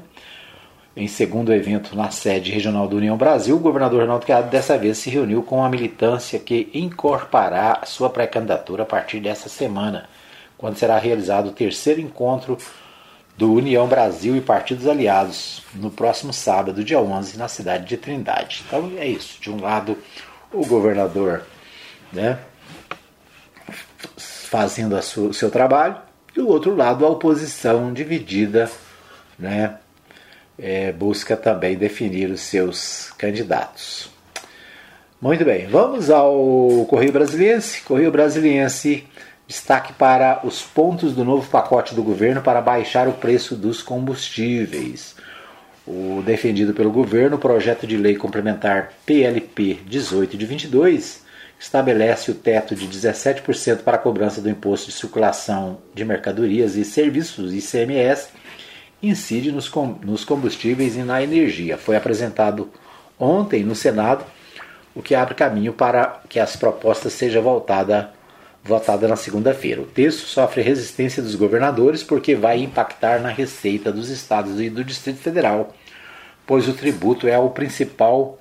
Em 0.97 1.09
segundo 1.09 1.53
evento 1.53 1.97
na 1.97 2.11
sede 2.11 2.53
regional 2.53 2.87
do 2.87 2.97
União 2.97 3.17
Brasil, 3.17 3.57
o 3.57 3.61
governador 3.61 4.03
Ronaldo 4.03 4.27
Caiado 4.27 4.49
dessa 4.49 4.79
vez 4.79 4.99
se 4.99 5.11
reuniu 5.11 5.43
com 5.43 5.65
a 5.65 5.69
militância 5.69 6.39
que 6.39 6.71
incorporará 6.73 7.83
sua 7.85 8.09
pré-candidatura 8.09 8.85
a 8.85 8.87
partir 8.87 9.19
dessa 9.19 9.49
semana 9.49 10.09
quando 10.57 10.77
será 10.77 10.97
realizado 10.97 11.49
o 11.49 11.53
terceiro 11.53 12.01
encontro 12.01 12.57
do 13.37 13.53
União 13.53 13.89
Brasil 13.89 14.37
e 14.37 14.41
Partidos 14.41 14.87
Aliados 14.87 15.65
no 15.75 15.91
próximo 15.91 16.33
sábado, 16.33 16.85
dia 16.85 17.01
11, 17.01 17.37
na 17.37 17.49
cidade 17.49 17.87
de 17.87 17.97
Trindade. 17.97 18.63
Então 18.67 18.93
é 18.97 19.07
isso. 19.07 19.41
De 19.41 19.51
um 19.51 19.61
lado, 19.61 19.99
o 20.53 20.65
governador 20.65 21.45
né, 22.13 22.39
fazendo 24.17 24.97
o 24.97 25.35
seu 25.35 25.51
trabalho, 25.51 25.97
e 26.37 26.41
do 26.41 26.49
outro 26.49 26.75
lado, 26.75 27.05
a 27.05 27.09
oposição 27.09 27.93
dividida 27.93 28.71
né, 29.37 29.79
é, 30.59 30.93
busca 30.93 31.37
também 31.37 31.77
definir 31.77 32.31
os 32.31 32.41
seus 32.41 33.13
candidatos. 33.19 34.11
Muito 35.21 35.45
bem, 35.45 35.67
vamos 35.67 36.11
ao 36.11 36.87
Correio 36.89 37.13
Brasiliense. 37.13 37.83
Correio 37.83 38.11
Brasiliense 38.11 39.07
Destaque 39.47 39.93
para 39.93 40.41
os 40.43 40.63
pontos 40.63 41.13
do 41.13 41.23
novo 41.23 41.51
pacote 41.51 41.95
do 41.95 42.03
governo 42.03 42.41
para 42.41 42.63
baixar 42.63 43.07
o 43.07 43.13
preço 43.13 43.55
dos 43.55 43.83
combustíveis. 43.83 45.15
O 45.87 46.23
defendido 46.25 46.73
pelo 46.73 46.91
governo, 46.91 47.37
o 47.37 47.39
projeto 47.39 47.87
de 47.87 47.95
lei 47.95 48.17
complementar 48.17 48.95
PLP 49.05 49.81
18 49.87 50.39
de 50.39 50.47
22 50.47 51.23
estabelece 51.61 52.31
o 52.31 52.35
teto 52.35 52.75
de 52.75 52.89
17% 52.89 53.83
para 53.83 53.97
a 53.97 54.01
cobrança 54.01 54.41
do 54.41 54.49
imposto 54.49 54.87
de 54.87 54.97
circulação 54.97 55.79
de 55.95 56.07
mercadorias 56.07 56.75
e 56.75 56.85
serviços 56.85 57.53
ICMS, 57.53 58.31
incide 59.09 59.53
nos 59.53 60.25
combustíveis 60.25 60.97
e 60.97 61.03
na 61.03 61.23
energia. 61.23 61.77
Foi 61.77 61.97
apresentado 61.97 62.71
ontem 63.19 63.63
no 63.63 63.75
Senado, 63.75 64.25
o 64.95 65.03
que 65.03 65.15
abre 65.15 65.35
caminho 65.35 65.73
para 65.73 66.21
que 66.29 66.39
as 66.39 66.57
propostas 66.57 67.13
sejam 67.13 67.43
voltadas 67.43 68.07
votada 68.65 69.07
na 69.07 69.15
segunda-feira. 69.15 69.83
O 69.83 69.87
texto 69.87 70.27
sofre 70.27 70.63
resistência 70.63 71.23
dos 71.23 71.35
governadores 71.35 72.03
porque 72.03 72.35
vai 72.35 72.63
impactar 72.63 73.21
na 73.21 73.29
receita 73.29 73.93
dos 73.93 74.09
estados 74.09 74.59
e 74.59 74.71
do 74.71 74.83
Distrito 74.83 75.19
Federal, 75.19 75.75
pois 76.47 76.67
o 76.67 76.73
tributo 76.73 77.29
é 77.29 77.39
o 77.39 77.51
principal 77.51 78.39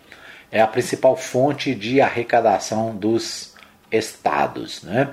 é 0.50 0.62
a 0.62 0.68
principal 0.68 1.18
fonte 1.18 1.74
de 1.74 2.00
arrecadação 2.00 2.96
dos 2.96 3.56
estados, 3.92 4.84
né? 4.84 5.10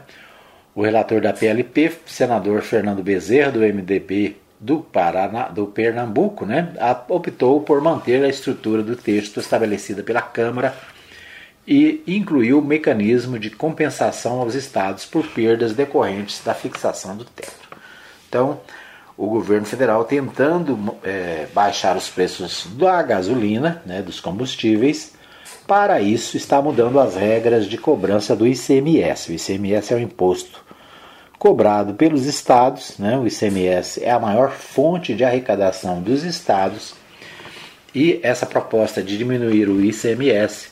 O 0.75 0.83
relator 0.83 1.21
da 1.23 1.33
PLP, 1.33 1.93
senador 2.05 2.61
Fernando 2.61 3.03
Bezerra 3.03 3.51
do 3.51 3.61
MDB 3.61 4.37
do 4.61 4.81
Paraná, 4.81 5.49
do 5.49 5.67
Pernambuco, 5.67 6.45
né, 6.45 6.75
optou 7.09 7.63
por 7.63 7.81
manter 7.81 8.23
a 8.23 8.29
estrutura 8.29 8.83
do 8.83 8.95
texto 8.95 9.41
estabelecida 9.41 10.03
pela 10.03 10.21
Câmara 10.21 10.77
e 11.67 12.03
incluiu 12.07 12.59
o 12.59 12.65
mecanismo 12.65 13.39
de 13.39 13.49
compensação 13.49 14.41
aos 14.41 14.55
estados 14.55 15.07
por 15.07 15.27
perdas 15.29 15.73
decorrentes 15.73 16.43
da 16.45 16.53
fixação 16.53 17.17
do 17.17 17.25
teto. 17.25 17.71
Então, 18.29 18.61
o 19.17 19.27
governo 19.29 19.67
federal 19.67 20.05
tentando 20.05 20.97
é, 21.03 21.47
baixar 21.55 21.97
os 21.97 22.11
preços 22.11 22.67
da 22.75 23.03
gasolina, 23.03 23.83
né, 23.87 24.03
dos 24.03 24.21
combustíveis, 24.21 25.15
para 25.67 26.01
isso 26.03 26.37
está 26.37 26.61
mudando 26.61 27.01
as 27.01 27.17
regras 27.17 27.67
de 27.67 27.79
cobrança 27.79 28.37
do 28.37 28.47
ICMS. 28.47 29.31
O 29.31 29.35
ICMS 29.35 29.95
é 29.95 29.97
o 29.97 30.01
imposto 30.01 30.70
cobrado 31.41 31.95
pelos 31.95 32.26
estados, 32.26 32.99
né? 32.99 33.16
o 33.16 33.26
ICMS 33.26 34.05
é 34.05 34.11
a 34.11 34.18
maior 34.18 34.51
fonte 34.51 35.14
de 35.14 35.24
arrecadação 35.24 36.03
dos 36.03 36.22
estados 36.22 36.95
e 37.95 38.20
essa 38.22 38.45
proposta 38.45 39.03
de 39.03 39.16
diminuir 39.16 39.66
o 39.66 39.82
ICMS 39.82 40.68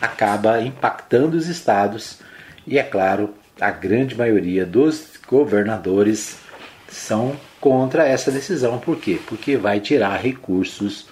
acaba 0.00 0.62
impactando 0.62 1.36
os 1.36 1.48
estados 1.48 2.20
e, 2.64 2.78
é 2.78 2.82
claro, 2.84 3.34
a 3.60 3.72
grande 3.72 4.16
maioria 4.16 4.64
dos 4.64 5.18
governadores 5.26 6.38
são 6.86 7.36
contra 7.60 8.06
essa 8.06 8.30
decisão. 8.30 8.78
Por 8.78 8.96
quê? 8.98 9.18
Porque 9.26 9.56
vai 9.56 9.80
tirar 9.80 10.16
recursos 10.20 11.08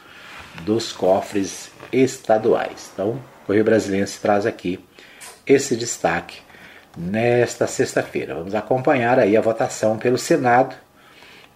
dos 0.64 0.92
cofres 0.92 1.72
estaduais. 1.92 2.90
Então, 2.94 3.20
o 3.42 3.46
Correio 3.46 3.64
Brasileiro 3.64 4.08
traz 4.22 4.46
aqui 4.46 4.78
esse 5.44 5.74
destaque 5.74 6.38
nesta 6.96 7.66
sexta-feira. 7.66 8.34
Vamos 8.34 8.54
acompanhar 8.54 9.18
aí 9.18 9.36
a 9.36 9.40
votação 9.40 9.98
pelo 9.98 10.18
Senado 10.18 10.74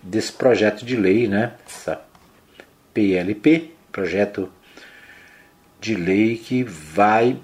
desse 0.03 0.33
projeto 0.33 0.85
de 0.85 0.97
lei, 0.97 1.29
né? 1.29 1.53
Essa 1.67 2.01
PLP, 2.95 3.73
projeto 3.93 4.51
de 5.81 5.95
lei 5.95 6.37
que 6.37 6.63
vai 6.63 7.39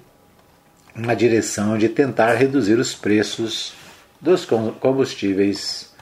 na 0.95 1.15
direção 1.15 1.77
de 1.79 1.89
tentar 1.89 2.35
reduzir 2.35 2.79
os 2.79 2.95
preços 2.95 3.75
dos 4.21 4.45
combustíveis 4.45 5.93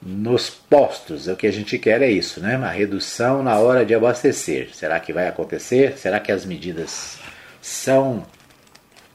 nos 0.00 0.50
postos. 0.50 1.28
O 1.28 1.36
que 1.36 1.46
a 1.46 1.52
gente 1.52 1.78
quer 1.78 2.02
é 2.02 2.10
isso, 2.10 2.40
né? 2.40 2.56
Uma 2.56 2.70
redução 2.70 3.42
na 3.42 3.58
hora 3.58 3.84
de 3.84 3.94
abastecer. 3.94 4.70
Será 4.74 5.00
que 5.00 5.12
vai 5.12 5.28
acontecer? 5.28 5.96
Será 5.98 6.20
que 6.20 6.30
as 6.30 6.44
medidas 6.44 7.18
são 7.60 8.26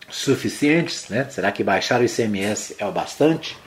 suficientes? 0.10 1.08
Né? 1.10 1.28
Será 1.30 1.52
que 1.52 1.64
baixar 1.64 2.02
o 2.02 2.04
ICMS 2.04 2.76
é 2.80 2.86
o 2.86 2.92
bastante? 2.92 3.58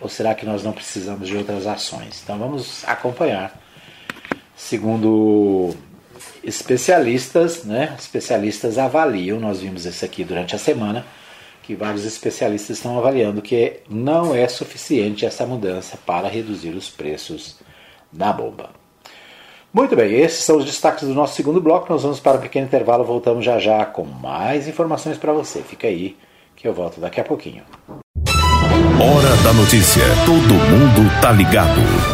Ou 0.00 0.08
será 0.08 0.34
que 0.34 0.44
nós 0.44 0.62
não 0.62 0.72
precisamos 0.72 1.28
de 1.28 1.36
outras 1.36 1.66
ações? 1.66 2.20
Então 2.22 2.38
vamos 2.38 2.84
acompanhar. 2.86 3.58
Segundo 4.56 5.74
especialistas, 6.42 7.64
né? 7.64 7.94
Especialistas 7.98 8.78
avaliam, 8.78 9.40
nós 9.40 9.60
vimos 9.60 9.84
isso 9.84 10.04
aqui 10.04 10.24
durante 10.24 10.54
a 10.54 10.58
semana, 10.58 11.04
que 11.62 11.74
vários 11.74 12.04
especialistas 12.04 12.76
estão 12.76 12.98
avaliando 12.98 13.40
que 13.40 13.80
não 13.88 14.34
é 14.34 14.46
suficiente 14.48 15.24
essa 15.24 15.46
mudança 15.46 15.96
para 16.04 16.28
reduzir 16.28 16.70
os 16.70 16.90
preços 16.90 17.56
da 18.12 18.32
bomba. 18.32 18.83
Muito 19.74 19.96
bem, 19.96 20.14
esses 20.20 20.44
são 20.44 20.58
os 20.58 20.64
destaques 20.64 21.08
do 21.08 21.12
nosso 21.12 21.34
segundo 21.34 21.60
bloco. 21.60 21.92
Nós 21.92 22.04
vamos 22.04 22.20
para 22.20 22.38
um 22.38 22.40
pequeno 22.40 22.64
intervalo, 22.64 23.02
voltamos 23.02 23.44
já 23.44 23.58
já 23.58 23.84
com 23.84 24.04
mais 24.04 24.68
informações 24.68 25.18
para 25.18 25.32
você. 25.32 25.62
Fica 25.62 25.88
aí 25.88 26.16
que 26.54 26.68
eu 26.68 26.72
volto 26.72 27.00
daqui 27.00 27.20
a 27.20 27.24
pouquinho. 27.24 27.64
Hora 28.24 29.36
da 29.42 29.52
notícia. 29.52 30.04
Todo 30.24 30.54
mundo 30.54 31.20
tá 31.20 31.32
ligado. 31.32 32.13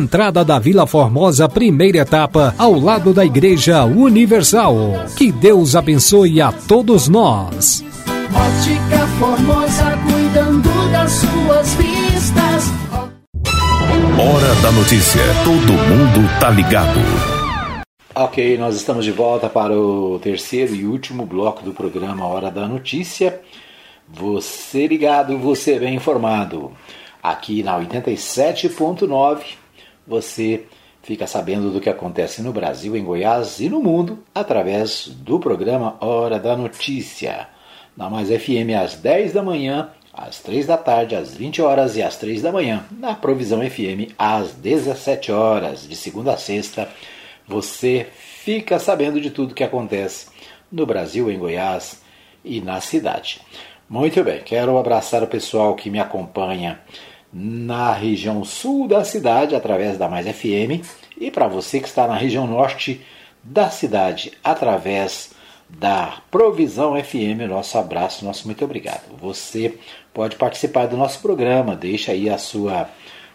entrada 0.01 0.43
da 0.43 0.57
Vila 0.57 0.87
Formosa, 0.87 1.47
primeira 1.47 1.99
etapa, 1.99 2.55
ao 2.57 2.73
lado 2.79 3.13
da 3.13 3.23
Igreja 3.23 3.85
Universal. 3.85 4.75
Que 5.15 5.31
Deus 5.31 5.75
abençoe 5.75 6.41
a 6.41 6.51
todos 6.51 7.07
nós. 7.07 7.83
Ótica 8.33 9.07
Formosa, 9.19 9.97
cuidando 10.09 10.91
das 10.91 11.11
suas 11.11 11.73
vistas. 11.75 12.71
Hora 14.17 14.55
da 14.61 14.71
notícia. 14.71 15.21
Todo 15.43 15.73
mundo 15.73 16.39
tá 16.39 16.49
ligado. 16.49 16.99
Ok, 18.13 18.57
nós 18.57 18.75
estamos 18.75 19.05
de 19.05 19.11
volta 19.11 19.49
para 19.49 19.73
o 19.73 20.19
terceiro 20.19 20.75
e 20.75 20.85
último 20.85 21.25
bloco 21.25 21.63
do 21.63 21.73
programa 21.73 22.25
Hora 22.27 22.49
da 22.51 22.67
Notícia. 22.67 23.39
Você 24.09 24.87
ligado, 24.87 25.37
você 25.37 25.79
bem 25.79 25.95
informado. 25.95 26.71
Aqui 27.23 27.61
na 27.61 27.79
87.9, 27.79 29.60
você 30.11 30.65
fica 31.01 31.25
sabendo 31.25 31.71
do 31.71 31.79
que 31.79 31.89
acontece 31.89 32.41
no 32.41 32.51
Brasil, 32.51 32.97
em 32.97 33.03
Goiás 33.03 33.61
e 33.61 33.69
no 33.69 33.81
mundo 33.81 34.19
através 34.35 35.07
do 35.07 35.39
programa 35.39 35.95
Hora 36.01 36.37
da 36.37 36.53
Notícia. 36.57 37.47
Na 37.95 38.09
Mais 38.09 38.27
FM 38.27 38.75
às 38.77 38.95
10 38.95 39.31
da 39.31 39.41
manhã, 39.41 39.89
às 40.13 40.41
3 40.41 40.67
da 40.67 40.77
tarde, 40.77 41.15
às 41.15 41.33
20 41.33 41.61
horas 41.61 41.95
e 41.95 42.03
às 42.03 42.17
3 42.17 42.41
da 42.41 42.51
manhã. 42.51 42.83
Na 42.91 43.15
Provisão 43.15 43.61
FM 43.61 44.11
às 44.19 44.51
17 44.51 45.31
horas, 45.31 45.87
de 45.87 45.95
segunda 45.95 46.33
a 46.33 46.37
sexta. 46.37 46.89
Você 47.47 48.05
fica 48.11 48.79
sabendo 48.79 49.21
de 49.21 49.31
tudo 49.31 49.55
que 49.55 49.63
acontece 49.63 50.27
no 50.69 50.85
Brasil, 50.85 51.31
em 51.31 51.39
Goiás 51.39 52.01
e 52.43 52.59
na 52.59 52.81
cidade. 52.81 53.39
Muito 53.89 54.21
bem, 54.25 54.41
quero 54.43 54.77
abraçar 54.77 55.23
o 55.23 55.27
pessoal 55.27 55.73
que 55.73 55.89
me 55.89 55.99
acompanha 55.99 56.81
na 57.33 57.93
região 57.93 58.43
sul 58.43 58.87
da 58.87 59.03
cidade 59.03 59.55
através 59.55 59.97
da 59.97 60.09
Mais 60.09 60.27
FM 60.27 60.85
e 61.17 61.31
para 61.31 61.47
você 61.47 61.79
que 61.79 61.87
está 61.87 62.07
na 62.07 62.15
região 62.15 62.45
norte 62.45 63.01
da 63.43 63.69
cidade 63.69 64.33
através 64.43 65.31
da 65.69 66.21
Provisão 66.29 67.01
FM, 67.01 67.47
nosso 67.47 67.77
abraço, 67.77 68.25
nosso 68.25 68.45
muito 68.45 68.63
obrigado. 68.65 69.17
Você 69.19 69.77
pode 70.13 70.35
participar 70.35 70.87
do 70.87 70.97
nosso 70.97 71.21
programa, 71.21 71.75
deixa 71.75 72.11
aí 72.11 72.29
a 72.29 72.37
sua 72.37 72.89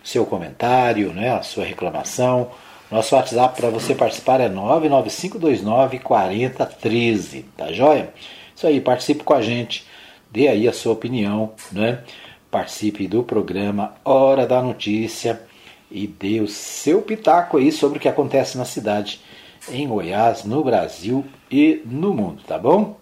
seu 0.05 0.25
comentário, 0.25 1.13
né, 1.13 1.33
a 1.33 1.43
sua 1.43 1.65
reclamação. 1.65 2.51
Nosso 2.91 3.17
WhatsApp 3.17 3.61
para 3.61 3.71
você 3.71 3.95
participar 3.95 4.41
é 4.41 4.49
99529 4.49 5.99
4013, 5.99 7.45
tá 7.57 7.73
joia? 7.73 8.13
Isso 8.55 8.67
aí, 8.67 8.81
participe 8.81 9.25
com 9.25 9.35
a 9.35 9.43
gente, 9.43 9.85
dê 10.31 10.47
aí 10.47 10.69
a 10.69 10.73
sua 10.73 10.93
opinião, 10.93 11.53
né? 11.73 12.05
Participe 12.51 13.07
do 13.07 13.23
programa 13.23 13.95
Hora 14.05 14.47
da 14.47 14.63
Notícia 14.63 15.43
e 15.91 16.07
dê 16.07 16.41
o 16.41 16.49
seu 16.49 17.03
pitaco 17.03 17.57
aí 17.57 17.71
sobre 17.71 17.99
o 17.99 18.01
que 18.01 18.09
acontece 18.09 18.57
na 18.57 18.65
cidade, 18.65 19.21
em 19.69 19.87
Goiás, 19.87 20.45
no 20.45 20.63
Brasil 20.63 21.25
e 21.51 21.83
no 21.85 22.15
mundo, 22.15 22.43
tá 22.47 22.59
bom? 22.59 22.99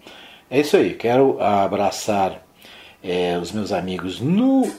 É 0.50 0.60
isso 0.60 0.76
aí, 0.76 0.94
quero 0.94 1.40
abraçar 1.42 2.42
é, 3.02 3.38
os 3.38 3.52
meus 3.52 3.72
amigos 3.72 4.20
no 4.20 4.70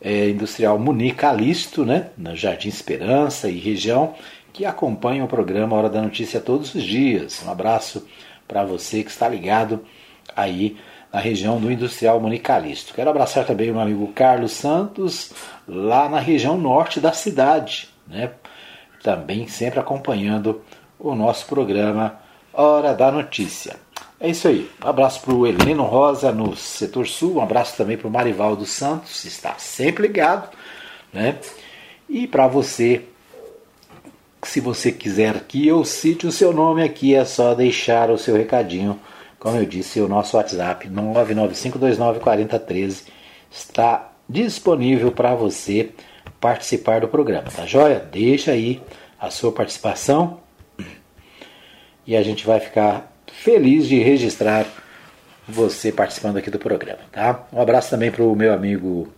é, 0.00 0.30
Industrial 0.30 0.78
Municalisto, 0.78 1.84
né, 1.84 2.10
no 2.16 2.34
Jardim 2.34 2.68
Esperança 2.68 3.48
e 3.48 3.58
região, 3.58 4.14
que 4.52 4.64
acompanham 4.64 5.26
o 5.26 5.28
programa 5.28 5.76
Hora 5.76 5.88
da 5.88 6.02
Notícia 6.02 6.40
todos 6.40 6.74
os 6.74 6.82
dias. 6.82 7.42
Um 7.44 7.50
abraço 7.50 8.06
para 8.48 8.64
você 8.64 9.02
que 9.02 9.10
está 9.10 9.28
ligado 9.28 9.84
aí 10.34 10.76
na 11.12 11.18
região 11.18 11.58
do 11.58 11.70
Industrial 11.70 12.20
Municalisto. 12.20 12.94
Quero 12.94 13.10
abraçar 13.10 13.44
também 13.44 13.70
o 13.70 13.74
meu 13.74 13.82
amigo 13.82 14.12
Carlos 14.12 14.52
Santos, 14.52 15.32
lá 15.66 16.08
na 16.08 16.20
região 16.20 16.56
norte 16.56 17.00
da 17.00 17.12
cidade, 17.12 17.88
né? 18.06 18.30
também 19.02 19.48
sempre 19.48 19.80
acompanhando 19.80 20.62
o 20.98 21.14
nosso 21.14 21.46
programa 21.46 22.20
Hora 22.52 22.94
da 22.94 23.10
Notícia. 23.10 23.76
É 24.20 24.28
isso 24.28 24.46
aí. 24.48 24.70
Um 24.84 24.88
abraço 24.88 25.22
para 25.22 25.34
o 25.34 25.46
Heleno 25.46 25.82
Rosa 25.84 26.30
no 26.30 26.54
setor 26.54 27.06
sul, 27.06 27.36
um 27.36 27.40
abraço 27.40 27.76
também 27.76 27.96
para 27.96 28.06
o 28.06 28.10
Marivaldo 28.10 28.66
Santos, 28.66 29.24
está 29.24 29.54
sempre 29.56 30.06
ligado. 30.06 30.50
Né? 31.12 31.38
E 32.08 32.26
para 32.26 32.46
você, 32.46 33.06
se 34.42 34.60
você 34.60 34.92
quiser 34.92 35.40
que 35.44 35.66
eu 35.66 35.84
cite 35.84 36.26
o 36.26 36.32
seu 36.32 36.52
nome 36.52 36.82
aqui, 36.82 37.14
é 37.14 37.24
só 37.24 37.54
deixar 37.54 38.10
o 38.10 38.18
seu 38.18 38.36
recadinho 38.36 39.00
como 39.40 39.56
eu 39.56 39.64
disse, 39.64 40.00
o 40.00 40.06
nosso 40.06 40.36
WhatsApp 40.36 40.88
995294013 40.88 43.06
está 43.50 44.12
disponível 44.28 45.10
para 45.10 45.34
você 45.34 45.90
participar 46.38 47.00
do 47.00 47.08
programa, 47.08 47.50
tá 47.50 47.66
joia? 47.66 47.98
Deixa 47.98 48.52
aí 48.52 48.80
a 49.18 49.30
sua 49.30 49.50
participação 49.50 50.38
e 52.06 52.14
a 52.14 52.22
gente 52.22 52.46
vai 52.46 52.60
ficar 52.60 53.10
feliz 53.32 53.88
de 53.88 53.98
registrar 53.98 54.66
você 55.48 55.90
participando 55.90 56.36
aqui 56.36 56.50
do 56.50 56.58
programa, 56.58 57.00
tá? 57.10 57.46
Um 57.50 57.62
abraço 57.62 57.88
também 57.90 58.10
para 58.10 58.22
o 58.22 58.36
meu 58.36 58.52
amigo 58.52 59.10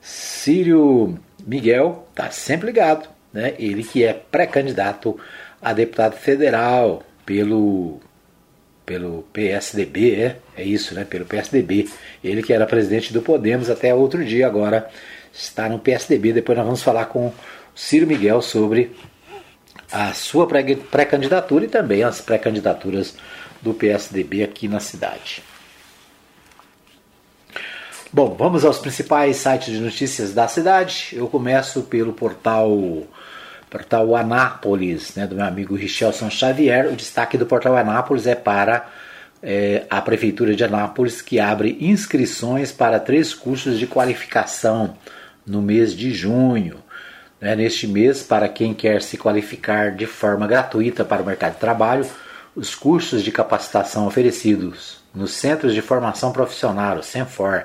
Círio 0.00 1.18
Miguel, 1.44 2.06
tá 2.14 2.30
sempre 2.30 2.66
ligado, 2.66 3.08
né? 3.32 3.54
Ele 3.58 3.82
que 3.82 4.04
é 4.04 4.12
pré-candidato 4.12 5.18
a 5.60 5.72
deputado 5.72 6.14
federal 6.14 7.02
pelo 7.24 7.98
pelo 8.86 9.24
PSDB, 9.32 10.14
é, 10.14 10.36
é 10.56 10.62
isso, 10.62 10.94
né? 10.94 11.04
Pelo 11.04 11.26
PSDB. 11.26 11.90
Ele 12.22 12.42
que 12.42 12.52
era 12.52 12.64
presidente 12.64 13.12
do 13.12 13.20
Podemos 13.20 13.68
até 13.68 13.92
outro 13.92 14.24
dia, 14.24 14.46
agora 14.46 14.88
está 15.32 15.68
no 15.68 15.80
PSDB. 15.80 16.32
Depois 16.32 16.56
nós 16.56 16.64
vamos 16.64 16.82
falar 16.82 17.06
com 17.06 17.32
Ciro 17.74 18.06
Miguel 18.06 18.40
sobre 18.40 18.96
a 19.90 20.12
sua 20.14 20.46
pré-candidatura 20.46 21.64
e 21.64 21.68
também 21.68 22.04
as 22.04 22.20
pré-candidaturas 22.20 23.16
do 23.60 23.74
PSDB 23.74 24.44
aqui 24.44 24.68
na 24.68 24.80
cidade. 24.80 25.42
Bom, 28.12 28.34
vamos 28.34 28.64
aos 28.64 28.78
principais 28.78 29.36
sites 29.36 29.74
de 29.74 29.80
notícias 29.80 30.32
da 30.32 30.46
cidade. 30.46 31.08
Eu 31.12 31.28
começo 31.28 31.82
pelo 31.82 32.12
portal 32.12 33.02
portal 33.70 34.14
Anápolis, 34.14 35.14
né, 35.14 35.26
do 35.26 35.36
meu 35.36 35.44
amigo 35.44 35.74
Richelson 35.74 36.30
Xavier. 36.30 36.86
O 36.92 36.96
destaque 36.96 37.36
do 37.36 37.46
portal 37.46 37.76
Anápolis 37.76 38.26
é 38.26 38.34
para 38.34 38.88
é, 39.42 39.84
a 39.90 40.00
Prefeitura 40.00 40.54
de 40.54 40.64
Anápolis, 40.64 41.20
que 41.20 41.38
abre 41.38 41.76
inscrições 41.80 42.72
para 42.72 43.00
três 43.00 43.34
cursos 43.34 43.78
de 43.78 43.86
qualificação 43.86 44.96
no 45.46 45.60
mês 45.60 45.92
de 45.92 46.12
junho. 46.12 46.78
Né, 47.40 47.54
neste 47.54 47.86
mês, 47.86 48.22
para 48.22 48.48
quem 48.48 48.72
quer 48.72 49.02
se 49.02 49.18
qualificar 49.18 49.94
de 49.94 50.06
forma 50.06 50.46
gratuita 50.46 51.04
para 51.04 51.22
o 51.22 51.26
mercado 51.26 51.54
de 51.54 51.60
trabalho, 51.60 52.06
os 52.54 52.74
cursos 52.74 53.22
de 53.22 53.30
capacitação 53.30 54.06
oferecidos 54.06 55.00
nos 55.14 55.32
Centros 55.32 55.74
de 55.74 55.82
Formação 55.82 56.32
Profissional, 56.32 56.98
o 56.98 57.02
CENFOR, 57.02 57.64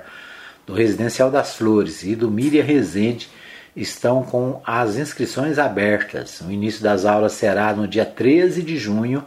do 0.66 0.74
Residencial 0.74 1.32
das 1.32 1.56
Flores 1.56 2.04
e 2.04 2.16
do 2.16 2.30
Miriam 2.30 2.64
Rezende, 2.64 3.30
estão 3.76 4.24
com 4.24 4.62
as 4.66 4.98
inscrições 4.98 5.58
abertas. 5.58 6.42
O 6.42 6.52
início 6.52 6.82
das 6.82 7.06
aulas 7.06 7.34
será 7.34 7.74
no 7.74 7.88
dia 7.88 8.06
13 8.06 8.62
de 8.62 8.78
junho 8.78 9.24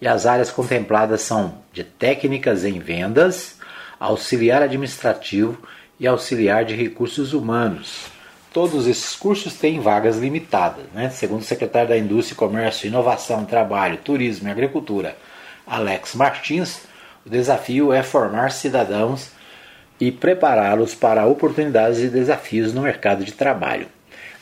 e 0.00 0.06
as 0.06 0.26
áreas 0.26 0.50
contempladas 0.50 1.22
são 1.22 1.58
de 1.72 1.82
técnicas 1.84 2.64
em 2.64 2.78
vendas, 2.78 3.56
auxiliar 3.98 4.62
administrativo 4.62 5.58
e 5.98 6.06
auxiliar 6.06 6.64
de 6.64 6.74
recursos 6.74 7.32
humanos. 7.32 8.06
Todos 8.52 8.86
esses 8.86 9.14
cursos 9.14 9.54
têm 9.54 9.80
vagas 9.80 10.16
limitadas, 10.16 10.84
né? 10.94 11.10
segundo 11.10 11.40
o 11.40 11.44
secretário 11.44 11.90
da 11.90 11.98
Indústria, 11.98 12.36
Comércio, 12.36 12.86
Inovação, 12.86 13.44
Trabalho, 13.44 13.98
Turismo 13.98 14.48
e 14.48 14.50
Agricultura, 14.50 15.16
Alex 15.66 16.14
Martins. 16.14 16.80
O 17.26 17.30
desafio 17.30 17.92
é 17.92 18.02
formar 18.02 18.52
cidadãos 18.52 19.30
e 20.00 20.12
prepará-los 20.12 20.94
para 20.94 21.26
oportunidades 21.26 21.98
e 22.00 22.08
desafios 22.08 22.72
no 22.72 22.82
mercado 22.82 23.24
de 23.24 23.32
trabalho. 23.32 23.86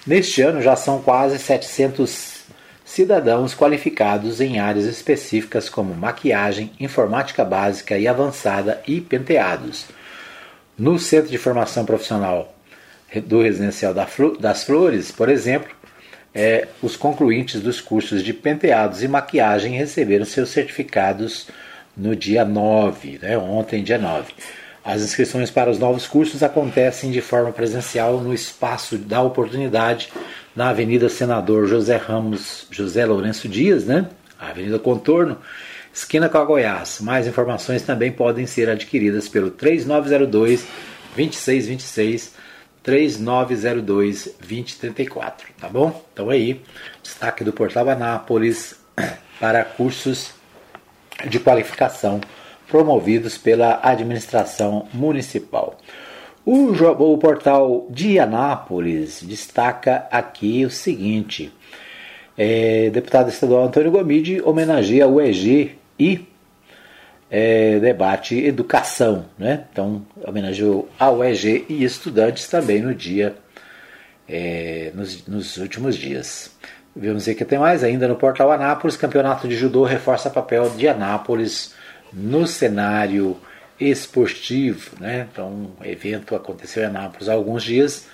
Neste 0.06 0.42
ano 0.42 0.62
já 0.62 0.76
são 0.76 1.00
quase 1.02 1.38
700 1.38 2.44
cidadãos 2.84 3.54
qualificados 3.54 4.40
em 4.40 4.60
áreas 4.60 4.86
específicas 4.86 5.68
como 5.68 5.92
maquiagem, 5.94 6.70
informática 6.78 7.44
básica 7.44 7.98
e 7.98 8.06
avançada 8.06 8.80
e 8.86 9.00
penteados. 9.00 9.86
No 10.78 10.98
Centro 10.98 11.30
de 11.30 11.38
Formação 11.38 11.84
Profissional 11.84 12.54
do 13.26 13.42
Residencial 13.42 13.94
das 13.94 14.64
Flores, 14.64 15.10
por 15.10 15.28
exemplo, 15.28 15.74
é, 16.34 16.68
os 16.82 16.96
concluintes 16.96 17.60
dos 17.60 17.80
cursos 17.80 18.22
de 18.22 18.34
penteados 18.34 19.02
e 19.02 19.08
maquiagem 19.08 19.72
receberam 19.72 20.24
seus 20.24 20.50
certificados 20.50 21.48
no 21.96 22.14
dia 22.14 22.44
9, 22.44 23.18
né, 23.22 23.38
ontem, 23.38 23.82
dia 23.82 23.96
9. 23.96 24.34
As 24.86 25.02
inscrições 25.02 25.50
para 25.50 25.68
os 25.68 25.80
novos 25.80 26.06
cursos 26.06 26.44
acontecem 26.44 27.10
de 27.10 27.20
forma 27.20 27.50
presencial 27.50 28.20
no 28.20 28.32
espaço 28.32 28.96
da 28.96 29.20
oportunidade 29.20 30.12
na 30.54 30.68
Avenida 30.68 31.08
Senador 31.08 31.66
José 31.66 31.96
Ramos 31.96 32.68
José 32.70 33.04
Lourenço 33.04 33.48
Dias, 33.48 33.84
né? 33.84 34.08
Avenida 34.38 34.78
Contorno, 34.78 35.38
esquina 35.92 36.28
com 36.28 36.38
a 36.38 36.44
Goiás. 36.44 37.00
Mais 37.00 37.26
informações 37.26 37.82
também 37.82 38.12
podem 38.12 38.46
ser 38.46 38.70
adquiridas 38.70 39.28
pelo 39.28 39.50
3902 39.50 40.64
2626 41.16 42.34
3902 42.80 44.36
2034, 44.38 45.48
tá 45.60 45.68
bom? 45.68 46.06
Então 46.12 46.30
aí, 46.30 46.62
destaque 47.02 47.42
do 47.42 47.52
Portal 47.52 47.88
Anápolis 47.88 48.76
para 49.40 49.64
cursos 49.64 50.30
de 51.28 51.40
qualificação 51.40 52.20
promovidos 52.68 53.38
pela 53.38 53.80
administração 53.82 54.86
municipal. 54.92 55.76
O, 56.44 56.70
o 56.70 57.18
portal 57.18 57.86
de 57.90 58.18
Anápolis 58.18 59.22
destaca 59.22 60.06
aqui 60.10 60.64
o 60.64 60.70
seguinte: 60.70 61.52
é, 62.38 62.88
deputado 62.90 63.28
estadual 63.28 63.64
Antônio 63.64 63.90
Gomide 63.90 64.40
homenageia 64.42 65.08
o 65.08 65.20
EG 65.20 65.76
e 65.98 66.26
é, 67.30 67.80
debate 67.80 68.38
educação, 68.44 69.26
né? 69.38 69.64
Então 69.72 70.06
homenageou 70.24 70.88
ao 70.98 71.24
EG 71.24 71.66
e 71.68 71.82
estudantes 71.82 72.48
também 72.48 72.80
no 72.80 72.94
dia, 72.94 73.34
é, 74.28 74.92
nos, 74.94 75.26
nos 75.26 75.56
últimos 75.56 75.96
dias. 75.96 76.50
Vamos 76.94 77.26
ver 77.26 77.34
que 77.34 77.44
tem 77.44 77.58
mais 77.58 77.84
ainda 77.84 78.08
no 78.08 78.16
portal 78.16 78.50
Anápolis, 78.50 78.96
campeonato 78.96 79.46
de 79.48 79.56
judô 79.56 79.84
reforça 79.84 80.30
papel 80.30 80.70
de 80.70 80.88
Anápolis 80.88 81.74
no 82.12 82.46
cenário 82.46 83.36
esportivo. 83.78 84.90
Né? 85.00 85.26
Então, 85.30 85.72
o 85.80 85.84
evento 85.84 86.34
aconteceu 86.34 86.82
em 86.82 86.86
Anápolis 86.86 87.28
há 87.28 87.34
alguns 87.34 87.62
dias, 87.62 88.06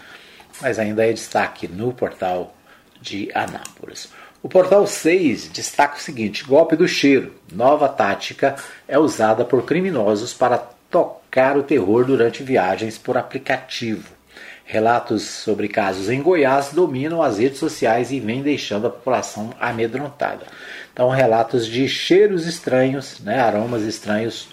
mas 0.61 0.79
ainda 0.79 1.07
é 1.07 1.13
destaque 1.13 1.69
no 1.69 1.93
portal 1.93 2.55
de 3.01 3.31
Anápolis. 3.35 4.09
O 4.43 4.49
portal 4.49 4.87
6 4.87 5.49
destaca 5.49 5.97
o 5.97 6.01
seguinte: 6.01 6.45
golpe 6.45 6.75
do 6.75 6.89
cheiro. 6.89 7.35
Nova 7.53 7.89
tática 7.89 8.57
é 8.89 8.99
usada 8.99 9.45
por 9.45 9.65
criminosos 9.65 10.35
para 10.35 10.59
tocar 10.91 11.57
o 11.57 11.63
terror 11.63 12.05
durante 12.05 12.43
viagens 12.43 12.99
por 12.99 13.17
aplicativo. 13.17 14.23
Relatos 14.65 15.23
sobre 15.23 15.69
casos 15.69 16.09
em 16.09 16.23
Goiás 16.23 16.73
dominam 16.73 17.23
as 17.23 17.39
redes 17.39 17.59
sociais 17.59 18.11
e 18.11 18.21
vêm 18.21 18.43
deixando 18.43 18.87
a 18.87 18.91
população 18.91 19.53
amedrontada. 19.61 20.47
Então, 20.93 21.09
relatos 21.09 21.67
de 21.67 21.89
cheiros 21.89 22.47
estranhos, 22.47 23.19
né, 23.21 23.41
aromas 23.41 23.83
estranhos 23.83 24.49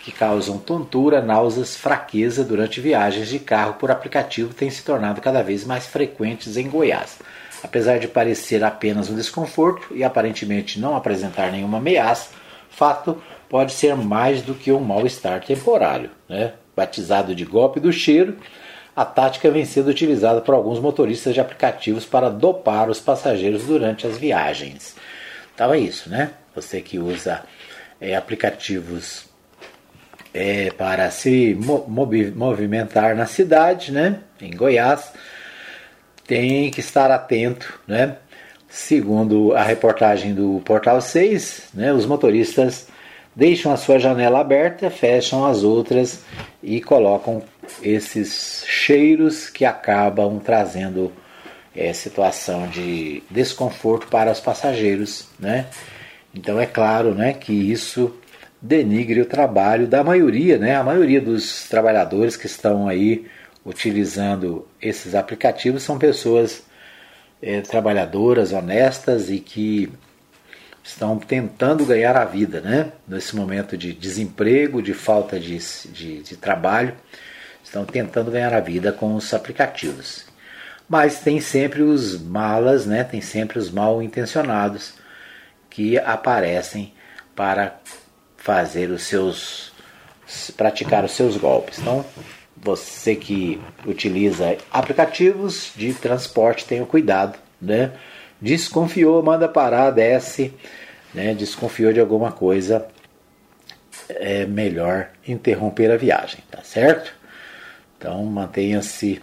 que 0.00 0.10
causam 0.10 0.56
tontura, 0.56 1.20
náuseas, 1.20 1.76
fraqueza 1.76 2.44
durante 2.44 2.80
viagens 2.80 3.28
de 3.28 3.38
carro 3.38 3.74
por 3.74 3.90
aplicativo 3.90 4.54
têm 4.54 4.70
se 4.70 4.84
tornado 4.84 5.20
cada 5.20 5.42
vez 5.42 5.64
mais 5.64 5.86
frequentes 5.86 6.56
em 6.56 6.70
Goiás. 6.70 7.18
Apesar 7.62 7.98
de 7.98 8.06
parecer 8.06 8.62
apenas 8.62 9.10
um 9.10 9.16
desconforto 9.16 9.88
e 9.94 10.04
aparentemente 10.04 10.78
não 10.78 10.96
apresentar 10.96 11.50
nenhuma 11.50 11.78
ameaça, 11.78 12.30
fato 12.70 13.20
pode 13.48 13.72
ser 13.72 13.96
mais 13.96 14.42
do 14.42 14.54
que 14.54 14.70
um 14.70 14.80
mal-estar 14.80 15.40
temporário. 15.40 16.10
Né? 16.28 16.52
Batizado 16.76 17.34
de 17.34 17.44
golpe 17.44 17.80
do 17.80 17.92
cheiro, 17.92 18.36
a 18.94 19.04
tática 19.04 19.50
vem 19.50 19.64
sendo 19.64 19.88
utilizada 19.88 20.40
por 20.40 20.54
alguns 20.54 20.78
motoristas 20.78 21.34
de 21.34 21.40
aplicativos 21.40 22.06
para 22.06 22.30
dopar 22.30 22.88
os 22.88 23.00
passageiros 23.00 23.64
durante 23.64 24.06
as 24.06 24.16
viagens. 24.16 24.94
É 25.58 25.78
isso, 25.78 26.10
né? 26.10 26.32
Você 26.54 26.80
que 26.80 26.98
usa 26.98 27.42
é, 28.00 28.14
aplicativos 28.14 29.26
é, 30.34 30.70
para 30.70 31.10
se 31.10 31.56
movimentar 31.56 33.16
na 33.16 33.26
cidade, 33.26 33.90
né? 33.90 34.20
Em 34.40 34.54
Goiás, 34.54 35.12
tem 36.26 36.70
que 36.70 36.80
estar 36.80 37.10
atento, 37.10 37.80
né? 37.86 38.16
Segundo 38.68 39.54
a 39.54 39.62
reportagem 39.62 40.34
do 40.34 40.60
Portal 40.64 41.00
6, 41.00 41.68
né, 41.72 41.92
os 41.92 42.04
motoristas 42.04 42.88
deixam 43.34 43.72
a 43.72 43.76
sua 43.76 43.98
janela 43.98 44.40
aberta, 44.40 44.90
fecham 44.90 45.46
as 45.46 45.62
outras 45.62 46.20
e 46.62 46.80
colocam 46.80 47.42
esses 47.82 48.64
cheiros 48.66 49.48
que 49.48 49.64
acabam 49.64 50.38
trazendo 50.38 51.12
é, 51.76 51.92
situação 51.92 52.66
de 52.68 53.22
desconforto 53.30 54.08
para 54.08 54.32
os 54.32 54.40
passageiros, 54.40 55.28
né? 55.38 55.66
Então 56.34 56.60
é 56.60 56.66
claro, 56.66 57.14
né, 57.14 57.32
que 57.32 57.52
isso 57.52 58.14
denigre 58.60 59.20
o 59.20 59.26
trabalho 59.26 59.86
da 59.86 60.02
maioria, 60.02 60.58
né? 60.58 60.74
A 60.74 60.82
maioria 60.82 61.20
dos 61.20 61.68
trabalhadores 61.68 62.36
que 62.36 62.46
estão 62.46 62.88
aí 62.88 63.26
utilizando 63.64 64.66
esses 64.80 65.14
aplicativos 65.14 65.82
são 65.82 65.98
pessoas 65.98 66.64
é, 67.42 67.60
trabalhadoras, 67.60 68.52
honestas 68.52 69.30
e 69.30 69.38
que 69.38 69.92
estão 70.82 71.18
tentando 71.18 71.84
ganhar 71.84 72.16
a 72.16 72.24
vida, 72.24 72.60
né? 72.60 72.92
Nesse 73.06 73.34
momento 73.36 73.76
de 73.76 73.92
desemprego, 73.92 74.80
de 74.80 74.94
falta 74.94 75.38
de, 75.38 75.58
de, 75.90 76.22
de 76.22 76.36
trabalho, 76.36 76.94
estão 77.62 77.84
tentando 77.84 78.30
ganhar 78.30 78.54
a 78.54 78.60
vida 78.60 78.92
com 78.92 79.14
os 79.14 79.34
aplicativos. 79.34 80.26
Mas 80.88 81.20
tem 81.20 81.40
sempre 81.40 81.82
os 81.82 82.20
malas, 82.20 82.86
né? 82.86 83.02
Tem 83.02 83.20
sempre 83.20 83.58
os 83.58 83.70
mal 83.70 84.02
intencionados 84.02 84.94
que 85.68 85.98
aparecem 85.98 86.94
para 87.34 87.76
fazer 88.36 88.90
os 88.90 89.02
seus 89.02 89.72
praticar 90.56 91.04
os 91.04 91.12
seus 91.12 91.36
golpes. 91.36 91.78
Então, 91.78 92.04
você 92.56 93.14
que 93.14 93.60
utiliza 93.84 94.56
aplicativos 94.72 95.72
de 95.76 95.94
transporte, 95.94 96.64
tenha 96.64 96.84
cuidado, 96.84 97.38
né? 97.60 97.92
Desconfiou, 98.40 99.22
manda 99.22 99.48
parar, 99.48 99.90
desce, 99.90 100.52
né? 101.14 101.34
Desconfiou 101.34 101.92
de 101.92 102.00
alguma 102.00 102.32
coisa, 102.32 102.86
é 104.08 104.46
melhor 104.46 105.10
interromper 105.26 105.90
a 105.90 105.96
viagem, 105.96 106.40
tá 106.50 106.62
certo? 106.62 107.14
Então 107.98 108.24
mantenha-se 108.24 109.22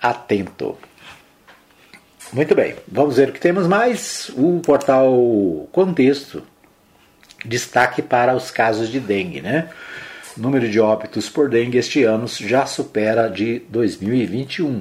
atento. 0.00 0.76
Muito 2.32 2.54
bem, 2.54 2.76
vamos 2.86 3.16
ver 3.16 3.30
o 3.30 3.32
que 3.32 3.40
temos 3.40 3.66
mais. 3.66 4.30
O 4.36 4.60
portal 4.60 5.12
Contexto 5.72 6.44
destaque 7.44 8.00
para 8.02 8.36
os 8.36 8.52
casos 8.52 8.88
de 8.88 9.00
dengue, 9.00 9.40
né? 9.40 9.68
O 10.36 10.40
número 10.40 10.70
de 10.70 10.78
óbitos 10.78 11.28
por 11.28 11.48
dengue 11.48 11.78
este 11.78 12.04
ano 12.04 12.28
já 12.28 12.66
supera 12.66 13.28
de 13.28 13.58
2021. 13.68 14.80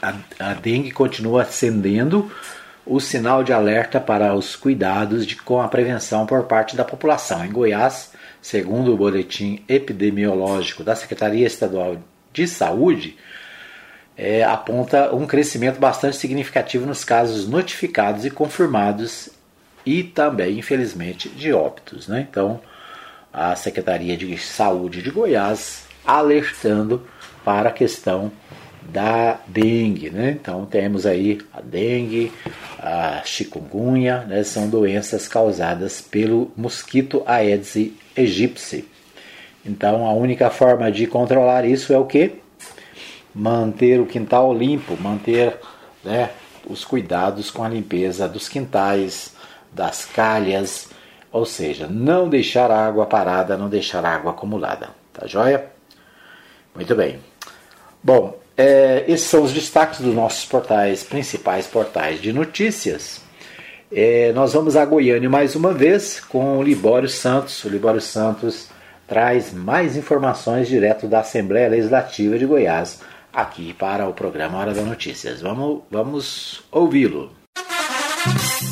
A, 0.00 0.14
a 0.38 0.54
dengue 0.54 0.92
continua 0.92 1.42
acendendo 1.42 2.30
o 2.86 3.00
sinal 3.00 3.42
de 3.42 3.52
alerta 3.52 3.98
para 3.98 4.32
os 4.32 4.54
cuidados 4.54 5.26
de, 5.26 5.34
com 5.34 5.60
a 5.60 5.66
prevenção 5.66 6.26
por 6.26 6.44
parte 6.44 6.76
da 6.76 6.84
população. 6.84 7.44
Em 7.44 7.50
Goiás, 7.50 8.12
segundo 8.40 8.94
o 8.94 8.96
boletim 8.96 9.64
epidemiológico 9.68 10.84
da 10.84 10.94
Secretaria 10.94 11.44
Estadual 11.44 11.96
de 12.32 12.46
Saúde, 12.46 13.16
é, 14.16 14.42
aponta 14.42 15.14
um 15.14 15.26
crescimento 15.26 15.78
bastante 15.78 16.16
significativo 16.16 16.86
nos 16.86 17.04
casos 17.04 17.46
notificados 17.46 18.24
e 18.24 18.30
confirmados 18.30 19.28
e 19.84 20.02
também, 20.02 20.58
infelizmente, 20.58 21.28
de 21.28 21.52
óbitos. 21.52 22.08
Né? 22.08 22.26
Então, 22.28 22.60
a 23.32 23.54
Secretaria 23.54 24.16
de 24.16 24.36
Saúde 24.38 25.02
de 25.02 25.10
Goiás 25.10 25.84
alertando 26.04 27.06
para 27.44 27.68
a 27.68 27.72
questão 27.72 28.32
da 28.82 29.38
dengue. 29.46 30.10
Né? 30.10 30.30
Então, 30.30 30.64
temos 30.64 31.04
aí 31.04 31.38
a 31.52 31.60
dengue, 31.60 32.32
a 32.78 33.22
chikungunya, 33.24 34.20
né? 34.20 34.42
são 34.42 34.68
doenças 34.68 35.28
causadas 35.28 36.00
pelo 36.00 36.50
mosquito 36.56 37.22
Aedes 37.26 37.92
aegypti. 38.16 38.88
Então, 39.64 40.06
a 40.06 40.12
única 40.12 40.48
forma 40.48 40.90
de 40.90 41.06
controlar 41.06 41.64
isso 41.64 41.92
é 41.92 41.98
o 41.98 42.06
que? 42.06 42.45
Manter 43.36 44.00
o 44.00 44.06
quintal 44.06 44.54
limpo, 44.54 44.96
manter 44.98 45.58
né, 46.02 46.30
os 46.66 46.86
cuidados 46.86 47.50
com 47.50 47.62
a 47.62 47.68
limpeza 47.68 48.26
dos 48.26 48.48
quintais, 48.48 49.34
das 49.70 50.06
calhas, 50.06 50.88
ou 51.30 51.44
seja, 51.44 51.86
não 51.86 52.30
deixar 52.30 52.70
a 52.70 52.86
água 52.86 53.04
parada, 53.04 53.56
não 53.56 53.68
deixar 53.68 54.06
a 54.06 54.14
água 54.14 54.30
acumulada. 54.30 54.88
Tá 55.12 55.26
joia? 55.26 55.66
Muito 56.74 56.94
bem. 56.94 57.18
Bom, 58.02 58.38
é, 58.56 59.04
esses 59.06 59.26
são 59.26 59.42
os 59.42 59.52
destaques 59.52 60.00
dos 60.00 60.14
nossos 60.14 60.46
portais, 60.46 61.02
principais 61.02 61.66
portais 61.66 62.22
de 62.22 62.32
notícias. 62.32 63.20
É, 63.92 64.32
nós 64.32 64.54
vamos 64.54 64.76
a 64.76 64.84
Goiânia 64.84 65.28
mais 65.28 65.54
uma 65.54 65.74
vez 65.74 66.20
com 66.20 66.58
o 66.58 66.62
Libório 66.62 67.08
Santos. 67.08 67.62
O 67.64 67.68
Libório 67.68 68.00
Santos 68.00 68.68
traz 69.06 69.52
mais 69.52 69.94
informações 69.94 70.68
direto 70.68 71.06
da 71.06 71.20
Assembleia 71.20 71.68
Legislativa 71.68 72.38
de 72.38 72.46
Goiás 72.46 73.00
aqui 73.36 73.74
para 73.74 74.08
o 74.08 74.14
programa 74.14 74.56
Hora 74.56 74.72
da 74.72 74.80
Notícias. 74.80 75.42
Vamos, 75.42 75.82
vamos 75.90 76.64
ouvi-lo. 76.72 77.35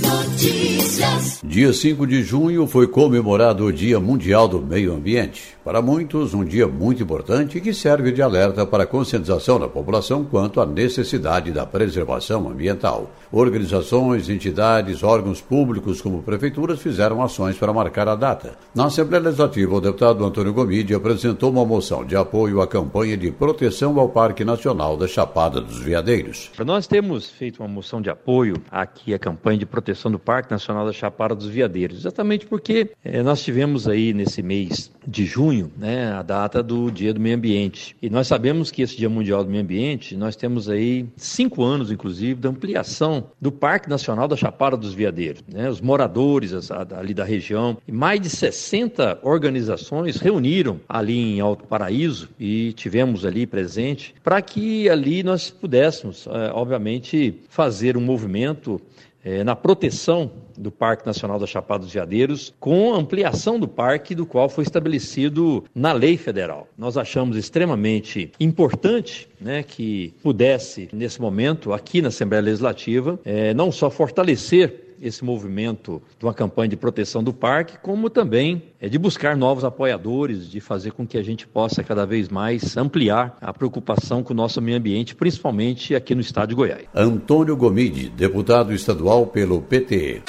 Notícias. 0.00 1.40
Dia 1.44 1.72
5 1.72 2.06
de 2.06 2.22
junho 2.22 2.66
foi 2.66 2.88
comemorado 2.88 3.64
o 3.64 3.72
Dia 3.72 4.00
Mundial 4.00 4.48
do 4.48 4.60
Meio 4.60 4.92
Ambiente. 4.92 5.54
Para 5.62 5.80
muitos, 5.80 6.34
um 6.34 6.44
dia 6.44 6.66
muito 6.66 7.02
importante 7.02 7.60
que 7.60 7.72
serve 7.72 8.10
de 8.10 8.20
alerta 8.20 8.66
para 8.66 8.82
a 8.82 8.86
conscientização 8.86 9.58
da 9.58 9.68
população 9.68 10.24
quanto 10.24 10.60
à 10.60 10.66
necessidade 10.66 11.52
da 11.52 11.64
preservação 11.64 12.48
ambiental. 12.48 13.10
Organizações, 13.30 14.28
entidades, 14.28 15.02
órgãos 15.02 15.40
públicos 15.40 16.02
como 16.02 16.22
prefeituras 16.22 16.80
fizeram 16.80 17.22
ações 17.22 17.56
para 17.56 17.72
marcar 17.72 18.08
a 18.08 18.16
data. 18.16 18.58
Na 18.74 18.86
Assembleia 18.86 19.22
Legislativa, 19.22 19.76
o 19.76 19.80
deputado 19.80 20.24
Antônio 20.24 20.52
Gomide 20.52 20.94
apresentou 20.94 21.50
uma 21.50 21.64
moção 21.64 22.04
de 22.04 22.16
apoio 22.16 22.60
à 22.60 22.66
campanha 22.66 23.16
de 23.16 23.30
proteção 23.30 23.98
ao 23.98 24.08
Parque 24.08 24.44
Nacional 24.44 24.96
da 24.96 25.06
Chapada 25.06 25.60
dos 25.60 25.78
Veadeiros. 25.78 26.50
Nós 26.64 26.86
temos 26.86 27.30
feito 27.30 27.62
uma 27.62 27.68
moção 27.68 28.02
de 28.02 28.10
apoio 28.10 28.56
aqui 28.70 29.14
à 29.14 29.18
campanha 29.18 29.43
de 29.52 29.66
proteção 29.66 30.10
do 30.10 30.18
Parque 30.18 30.50
Nacional 30.50 30.86
da 30.86 30.92
Chapada 30.92 31.34
dos 31.34 31.46
Veadeiros, 31.46 31.98
exatamente 31.98 32.46
porque 32.46 32.90
é, 33.04 33.22
nós 33.22 33.42
tivemos 33.42 33.86
aí 33.86 34.14
nesse 34.14 34.42
mês 34.42 34.90
de 35.06 35.26
junho, 35.26 35.70
né, 35.76 36.12
a 36.12 36.22
data 36.22 36.62
do 36.62 36.90
Dia 36.90 37.12
do 37.12 37.20
Meio 37.20 37.36
Ambiente. 37.36 37.94
E 38.00 38.08
nós 38.08 38.26
sabemos 38.26 38.70
que 38.70 38.82
esse 38.82 38.96
Dia 38.96 39.08
Mundial 39.08 39.44
do 39.44 39.50
Meio 39.50 39.62
Ambiente, 39.62 40.16
nós 40.16 40.34
temos 40.34 40.68
aí 40.68 41.06
cinco 41.16 41.62
anos, 41.62 41.90
inclusive, 41.90 42.40
da 42.40 42.48
ampliação 42.48 43.24
do 43.40 43.52
Parque 43.52 43.88
Nacional 43.88 44.26
da 44.26 44.36
Chapada 44.36 44.76
dos 44.76 44.94
Veadeiros. 44.94 45.44
Né? 45.46 45.68
Os 45.68 45.80
moradores 45.80 46.54
ali 46.70 47.12
da 47.12 47.24
região, 47.24 47.76
mais 47.86 48.20
de 48.20 48.30
60 48.30 49.18
organizações 49.22 50.16
reuniram 50.16 50.80
ali 50.88 51.36
em 51.36 51.40
Alto 51.40 51.66
Paraíso 51.66 52.30
e 52.40 52.72
tivemos 52.72 53.24
ali 53.26 53.46
presente 53.46 54.14
para 54.22 54.40
que 54.40 54.88
ali 54.88 55.22
nós 55.22 55.50
pudéssemos, 55.50 56.26
é, 56.26 56.50
obviamente, 56.52 57.40
fazer 57.48 57.96
um 57.96 58.00
movimento 58.00 58.80
é, 59.24 59.42
na 59.42 59.56
proteção 59.56 60.30
do 60.56 60.70
Parque 60.70 61.06
Nacional 61.06 61.38
da 61.38 61.46
Chapada 61.46 61.84
dos 61.84 61.92
Veadeiros, 61.92 62.54
com 62.60 62.94
ampliação 62.94 63.58
do 63.58 63.66
parque, 63.66 64.14
do 64.14 64.26
qual 64.26 64.48
foi 64.48 64.62
estabelecido 64.62 65.64
na 65.74 65.92
lei 65.92 66.16
federal. 66.16 66.68
Nós 66.76 66.96
achamos 66.96 67.36
extremamente 67.36 68.30
importante 68.38 69.28
né, 69.40 69.62
que 69.62 70.14
pudesse, 70.22 70.88
nesse 70.92 71.20
momento, 71.20 71.72
aqui 71.72 72.00
na 72.00 72.08
Assembleia 72.08 72.42
Legislativa, 72.42 73.18
é, 73.24 73.54
não 73.54 73.72
só 73.72 73.90
fortalecer 73.90 74.83
esse 75.00 75.24
movimento 75.24 76.02
de 76.18 76.24
uma 76.24 76.34
campanha 76.34 76.68
de 76.68 76.76
proteção 76.76 77.22
do 77.22 77.32
parque, 77.32 77.78
como 77.78 78.10
também 78.10 78.62
é 78.80 78.88
de 78.88 78.98
buscar 78.98 79.36
novos 79.36 79.64
apoiadores, 79.64 80.48
de 80.48 80.60
fazer 80.60 80.92
com 80.92 81.06
que 81.06 81.18
a 81.18 81.22
gente 81.22 81.46
possa 81.46 81.82
cada 81.82 82.04
vez 82.04 82.28
mais 82.28 82.76
ampliar 82.76 83.36
a 83.40 83.52
preocupação 83.52 84.22
com 84.22 84.32
o 84.32 84.36
nosso 84.36 84.60
meio 84.60 84.78
ambiente, 84.78 85.14
principalmente 85.14 85.94
aqui 85.94 86.14
no 86.14 86.20
estado 86.20 86.50
de 86.50 86.54
Goiás. 86.54 86.84
Antônio 86.94 87.56
Gomide, 87.56 88.08
deputado 88.08 88.72
estadual 88.72 89.26
pelo 89.26 89.60
PT. 89.62 90.22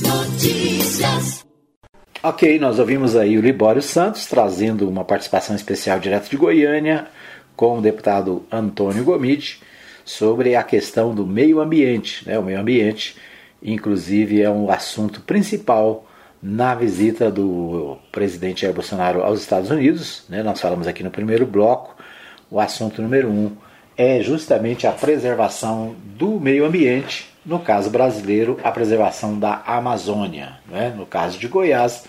Notícias. 0.00 1.44
Ok, 2.22 2.58
nós 2.58 2.78
ouvimos 2.78 3.16
aí 3.16 3.36
o 3.36 3.40
Libório 3.40 3.82
Santos 3.82 4.26
trazendo 4.26 4.88
uma 4.88 5.04
participação 5.04 5.56
especial 5.56 5.98
direto 5.98 6.30
de 6.30 6.36
Goiânia 6.36 7.08
com 7.56 7.78
o 7.78 7.82
deputado 7.82 8.44
Antônio 8.50 9.02
Gomide 9.02 9.60
sobre 10.04 10.54
a 10.54 10.62
questão 10.62 11.14
do 11.14 11.26
meio 11.26 11.60
ambiente. 11.60 12.26
Né? 12.26 12.38
O 12.38 12.42
meio 12.42 12.60
ambiente 12.60 13.16
inclusive 13.62 14.42
é 14.42 14.50
um 14.50 14.70
assunto 14.70 15.20
principal 15.20 16.06
na 16.42 16.74
visita 16.74 17.30
do 17.30 17.96
presidente 18.10 18.62
Jair 18.62 18.74
Bolsonaro 18.74 19.22
aos 19.22 19.40
Estados 19.40 19.70
Unidos. 19.70 20.24
Né? 20.28 20.42
Nós 20.42 20.60
falamos 20.60 20.86
aqui 20.86 21.04
no 21.04 21.10
primeiro 21.10 21.46
bloco, 21.46 21.96
o 22.50 22.58
assunto 22.58 23.00
número 23.00 23.28
um 23.28 23.52
é 23.96 24.20
justamente 24.20 24.86
a 24.86 24.92
preservação 24.92 25.94
do 26.04 26.40
meio 26.40 26.64
ambiente, 26.64 27.30
no 27.44 27.60
caso 27.60 27.90
brasileiro, 27.90 28.58
a 28.64 28.70
preservação 28.70 29.38
da 29.38 29.62
Amazônia. 29.66 30.58
Né? 30.66 30.92
No 30.96 31.06
caso 31.06 31.38
de 31.38 31.46
Goiás, 31.46 32.04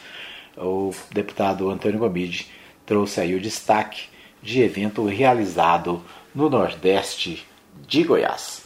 o 0.58 0.92
deputado 1.12 1.70
Antônio 1.70 2.00
Gomide 2.00 2.48
trouxe 2.86 3.22
aí 3.22 3.36
o 3.36 3.40
destaque 3.40 4.06
de 4.42 4.62
evento 4.62 5.06
realizado 5.06 6.04
no 6.34 6.50
Nordeste 6.50 7.46
de 7.88 8.04
Goiás. 8.04 8.63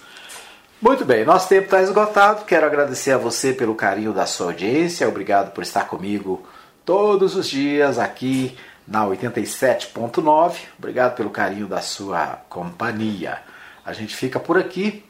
Muito 0.80 1.04
bem, 1.04 1.26
nosso 1.26 1.50
tempo 1.50 1.66
está 1.66 1.82
esgotado. 1.82 2.46
Quero 2.46 2.68
agradecer 2.68 3.12
a 3.12 3.18
você 3.18 3.52
pelo 3.52 3.74
carinho 3.74 4.14
da 4.14 4.28
sua 4.28 4.48
audiência. 4.48 5.08
Obrigado 5.08 5.52
por 5.52 5.64
estar 5.64 5.88
comigo 5.88 6.46
todos 6.86 7.36
os 7.36 7.48
dias 7.48 7.98
aqui 7.98 8.56
na 8.88 9.04
87.9. 9.04 10.54
Obrigado 10.78 11.16
pelo 11.16 11.32
carinho 11.32 11.66
da 11.66 11.82
sua 11.82 12.44
companhia. 12.48 13.40
A 13.84 13.92
gente 13.92 14.16
fica 14.16 14.40
por 14.40 14.56
aqui, 14.56 15.04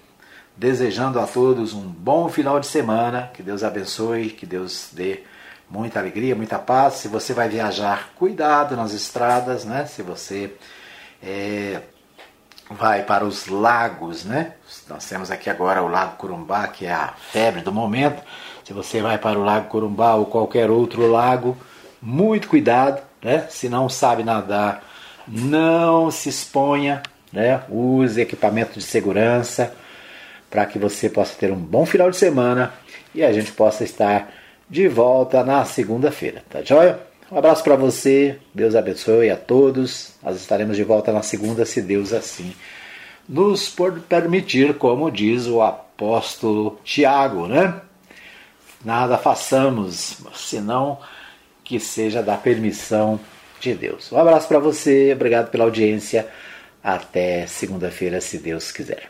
desejando 0.55 1.20
a 1.20 1.28
todos 1.28 1.74
um 1.74 1.82
bom 1.82 2.30
final 2.30 2.61
de 2.61 2.68
semana. 2.68 3.30
Que 3.34 3.43
Deus 3.43 3.61
abençoe, 3.61 4.30
que 4.30 4.45
Deus 4.45 4.91
dê 4.93 5.26
muita 5.70 5.99
alegria, 5.99 6.34
muita 6.34 6.57
paz. 6.57 6.93
Se 6.93 7.09
você 7.09 7.34
vai 7.34 7.49
viajar, 7.49 8.13
cuidado 8.15 8.78
nas 8.78 8.93
estradas, 8.93 9.65
né? 9.65 9.86
Se 9.86 10.01
você 10.01 10.53
é, 11.22 11.82
vai 12.70 13.03
para 13.03 13.24
os 13.24 13.47
lagos, 13.47 14.26
né? 14.26 14.53
Nós 14.89 15.05
temos 15.07 15.32
aqui 15.32 15.49
agora 15.49 15.82
o 15.82 15.88
Lago 15.88 16.18
Corumbá, 16.18 16.68
que 16.68 16.86
é 16.86 16.91
a 16.91 17.13
febre 17.32 17.61
do 17.61 17.72
momento. 17.72 18.22
Se 18.63 18.74
você 18.74 19.01
vai 19.01 19.18
para 19.18 19.39
o 19.39 19.43
Lago 19.43 19.70
Corumbá 19.70 20.15
ou 20.15 20.26
qualquer 20.26 20.70
outro 20.70 21.09
lago, 21.09 21.57
muito 22.01 22.47
cuidado, 22.47 23.01
né? 23.22 23.47
Se 23.49 23.70
não 23.70 23.88
sabe 23.88 24.24
nadar, 24.24 24.84
não 25.28 26.11
se 26.11 26.30
exponha, 26.30 27.01
né? 27.32 27.61
Use 27.70 28.20
equipamento 28.20 28.74
de 28.74 28.82
segurança 28.82 29.74
para 30.49 30.65
que 30.65 30.78
você 30.78 31.09
possa 31.09 31.36
ter 31.36 31.51
um 31.51 31.57
bom 31.57 31.86
final 31.86 32.09
de 32.09 32.18
semana 32.18 32.74
e 33.13 33.24
a 33.24 33.32
gente 33.32 33.51
possa 33.51 33.84
estar 33.84 34.30
de 34.70 34.88
volta 34.88 35.43
na 35.43 35.63
segunda-feira, 35.63 36.43
tá 36.49 36.61
joia? 36.61 37.07
Um 37.30 37.38
abraço 37.38 37.61
para 37.61 37.75
você, 37.75 38.39
Deus 38.53 38.73
abençoe 38.73 39.30
a 39.30 39.36
todos. 39.36 40.13
Nós 40.23 40.38
estaremos 40.38 40.78
de 40.78 40.84
volta 40.84 41.11
na 41.11 41.21
segunda, 41.21 41.65
se 41.65 41.82
Deus 41.82 42.13
assim 42.13 42.55
nos 43.28 43.75
permitir, 44.07 44.78
como 44.78 45.11
diz 45.11 45.45
o 45.47 45.61
apóstolo 45.61 46.80
Tiago, 46.86 47.47
né? 47.47 47.82
Nada 48.84 49.17
façamos, 49.17 50.17
senão 50.34 50.99
que 51.65 51.80
seja 51.80 52.23
da 52.23 52.38
permissão 52.38 53.19
de 53.59 53.73
Deus. 53.73 54.09
Um 54.11 54.17
abraço 54.17 54.47
para 54.47 54.59
você, 54.59 55.11
obrigado 55.13 55.49
pela 55.49 55.65
audiência. 55.65 56.28
Até 56.82 57.45
segunda-feira, 57.45 58.21
se 58.21 58.38
Deus 58.38 58.71
quiser. 58.71 59.09